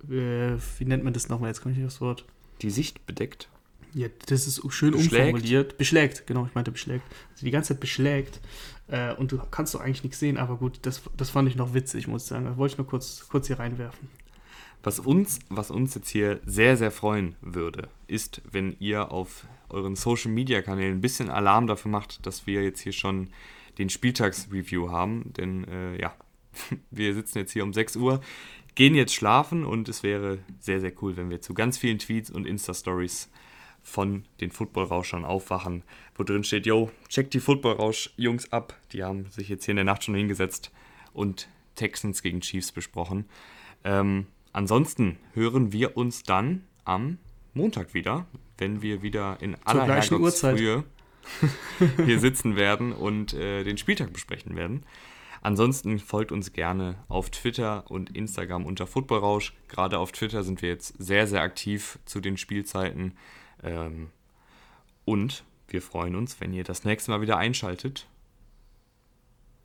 äh, 0.09 0.57
wie 0.79 0.85
nennt 0.85 1.05
man 1.05 1.13
das 1.13 1.29
nochmal? 1.29 1.51
Jetzt 1.51 1.63
komme 1.63 1.73
ich 1.73 1.79
nicht 1.79 1.87
aufs 1.87 2.01
Wort. 2.01 2.25
Die 2.63 2.71
Sicht 2.71 3.07
bedeckt. 3.07 3.49
Ja, 3.95 4.09
das 4.27 4.47
ist 4.47 4.61
schön 4.73 4.93
Beschlägt? 4.93 5.13
umformuliert. 5.15 5.79
Beschlägt, 5.79 6.27
genau, 6.27 6.47
ich 6.47 6.55
meinte 6.55 6.71
beschlägt. 6.71 7.05
Also 7.33 7.47
die 7.47 7.51
ganze 7.51 7.75
Zeit 7.75 7.81
beschlägt. 7.81 8.41
Äh, 8.89 9.15
und 9.15 9.33
du 9.33 9.39
kannst 9.51 9.75
doch 9.75 9.81
eigentlich 9.81 10.03
nichts 10.03 10.19
sehen, 10.19 10.37
aber 10.37 10.57
gut, 10.57 10.81
das, 10.83 11.03
das 11.17 11.31
fand 11.31 11.49
ich 11.49 11.57
noch 11.57 11.75
witzig, 11.75 12.07
muss 12.09 12.23
ich 12.23 12.29
sagen. 12.29 12.45
Das 12.45 12.57
wollte 12.57 12.73
ich 12.73 12.79
nur 12.79 12.87
kurz, 12.87 13.27
kurz 13.29 13.47
hier 13.47 13.59
reinwerfen. 13.59 14.09
Was 14.83 15.01
uns, 15.01 15.41
was 15.49 15.71
uns 15.71 15.95
jetzt 15.95 16.09
hier 16.09 16.41
sehr, 16.47 16.77
sehr 16.77 16.91
freuen 16.91 17.35
würde, 17.41 17.89
ist, 18.07 18.43
wenn 18.51 18.77
ihr 18.79 19.11
auf 19.11 19.47
euren 19.69 19.97
Social 19.97 20.31
Media 20.31 20.63
Kanälen 20.63 20.99
ein 20.99 21.01
bisschen 21.01 21.31
Alarm 21.31 21.67
dafür 21.67 21.91
macht, 21.91 22.25
dass 22.27 22.47
wir 22.47 22.63
jetzt 22.63 22.81
hier 22.81 22.93
schon 22.93 23.31
den 23.79 23.91
Spieltagsreview 23.91 24.91
haben. 24.91 25.33
Denn 25.37 25.65
äh, 25.65 26.01
ja, 26.01 26.15
wir 26.91 27.15
sitzen 27.15 27.39
jetzt 27.39 27.53
hier 27.53 27.65
um 27.65 27.73
6 27.73 27.97
Uhr, 27.97 28.21
gehen 28.75 28.95
jetzt 28.95 29.15
schlafen 29.15 29.65
und 29.65 29.89
es 29.89 30.03
wäre 30.03 30.39
sehr, 30.61 30.81
sehr 30.81 30.93
cool, 31.03 31.17
wenn 31.17 31.31
wir 31.31 31.41
zu 31.41 31.55
ganz 31.55 31.77
vielen 31.79 31.99
Tweets 31.99 32.31
und 32.31 32.47
Insta-Stories 32.47 33.31
von 33.83 34.25
den 34.41 34.51
Football-Rauschern 34.51 35.25
aufwachen, 35.25 35.83
wo 36.15 36.23
drin 36.23 36.45
steht, 36.45 36.67
yo, 36.67 36.91
check 37.09 37.31
die 37.31 37.41
Football-Rausch-Jungs 37.41 38.53
ab. 38.53 38.75
Die 38.93 39.03
haben 39.03 39.27
sich 39.31 39.49
jetzt 39.49 39.65
hier 39.65 39.73
in 39.73 39.77
der 39.77 39.85
Nacht 39.85 40.05
schon 40.05 40.15
hingesetzt 40.15 40.71
und 41.13 41.49
Texans 41.75 42.23
gegen 42.23 42.41
Chiefs 42.41 42.73
besprochen. 42.73 43.25
Ähm, 43.85 44.27
ansonsten 44.53 45.19
hören 45.35 45.73
wir 45.73 45.97
uns 45.97 46.23
dann 46.23 46.65
am 46.85 47.19
Montag 47.55 47.95
wieder, 47.95 48.27
wenn 48.57 48.83
wir 48.83 49.03
wieder 49.03 49.39
in 49.41 49.57
aller. 49.65 49.87
Herrgottsfrühe 49.87 50.85
hier 52.05 52.19
sitzen 52.21 52.57
werden 52.57 52.93
und 52.93 53.35
äh, 53.35 53.65
den 53.65 53.79
Spieltag 53.79 54.13
besprechen 54.13 54.57
werden. 54.57 54.85
Ansonsten 55.41 55.99
folgt 55.99 56.33
uns 56.33 56.53
gerne 56.53 56.97
auf 57.09 57.31
Twitter 57.31 57.89
und 57.91 58.15
Instagram 58.17 58.67
unter 58.67 58.87
Footballrausch. 58.87 59.55
Gerade 59.69 59.99
auf 59.99 60.13
Twitter 60.13 60.43
sind 60.43 60.63
wir 60.63 60.69
jetzt 60.69 60.95
sehr, 60.99 61.27
sehr 61.27 61.43
aktiv 61.43 61.99
zu 62.05 62.21
den 62.21 62.37
Spielzeiten. 62.37 63.17
Ähm, 63.63 64.11
und 65.05 65.45
wir 65.69 65.81
freuen 65.81 66.17
uns, 66.17 66.41
wenn 66.41 66.53
ihr 66.53 66.65
das 66.65 66.85
nächste 66.85 67.11
Mal 67.11 67.21
wieder 67.21 67.37
einschaltet. 67.37 68.09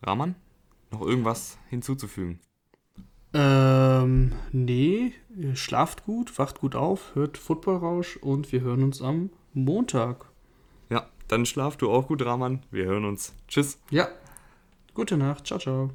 Rahman, 0.03 0.35
noch 0.91 1.01
irgendwas 1.01 1.57
hinzuzufügen? 1.69 2.39
Ähm, 3.33 4.31
nee, 4.51 5.13
schlaft 5.55 6.05
gut, 6.05 6.37
wacht 6.37 6.59
gut 6.59 6.75
auf, 6.75 7.15
hört 7.15 7.37
Footballrausch 7.37 8.17
und 8.17 8.51
wir 8.51 8.61
hören 8.61 8.83
uns 8.83 9.01
am 9.01 9.31
Montag. 9.53 10.25
Ja, 10.89 11.07
dann 11.27 11.45
schlaf 11.45 11.75
du 11.77 11.89
auch 11.89 12.07
gut, 12.07 12.23
Rahman. 12.23 12.61
Wir 12.69 12.85
hören 12.85 13.05
uns. 13.05 13.33
Tschüss. 13.47 13.79
Ja, 13.89 14.07
gute 14.93 15.17
Nacht, 15.17 15.47
ciao, 15.47 15.59
ciao. 15.59 15.89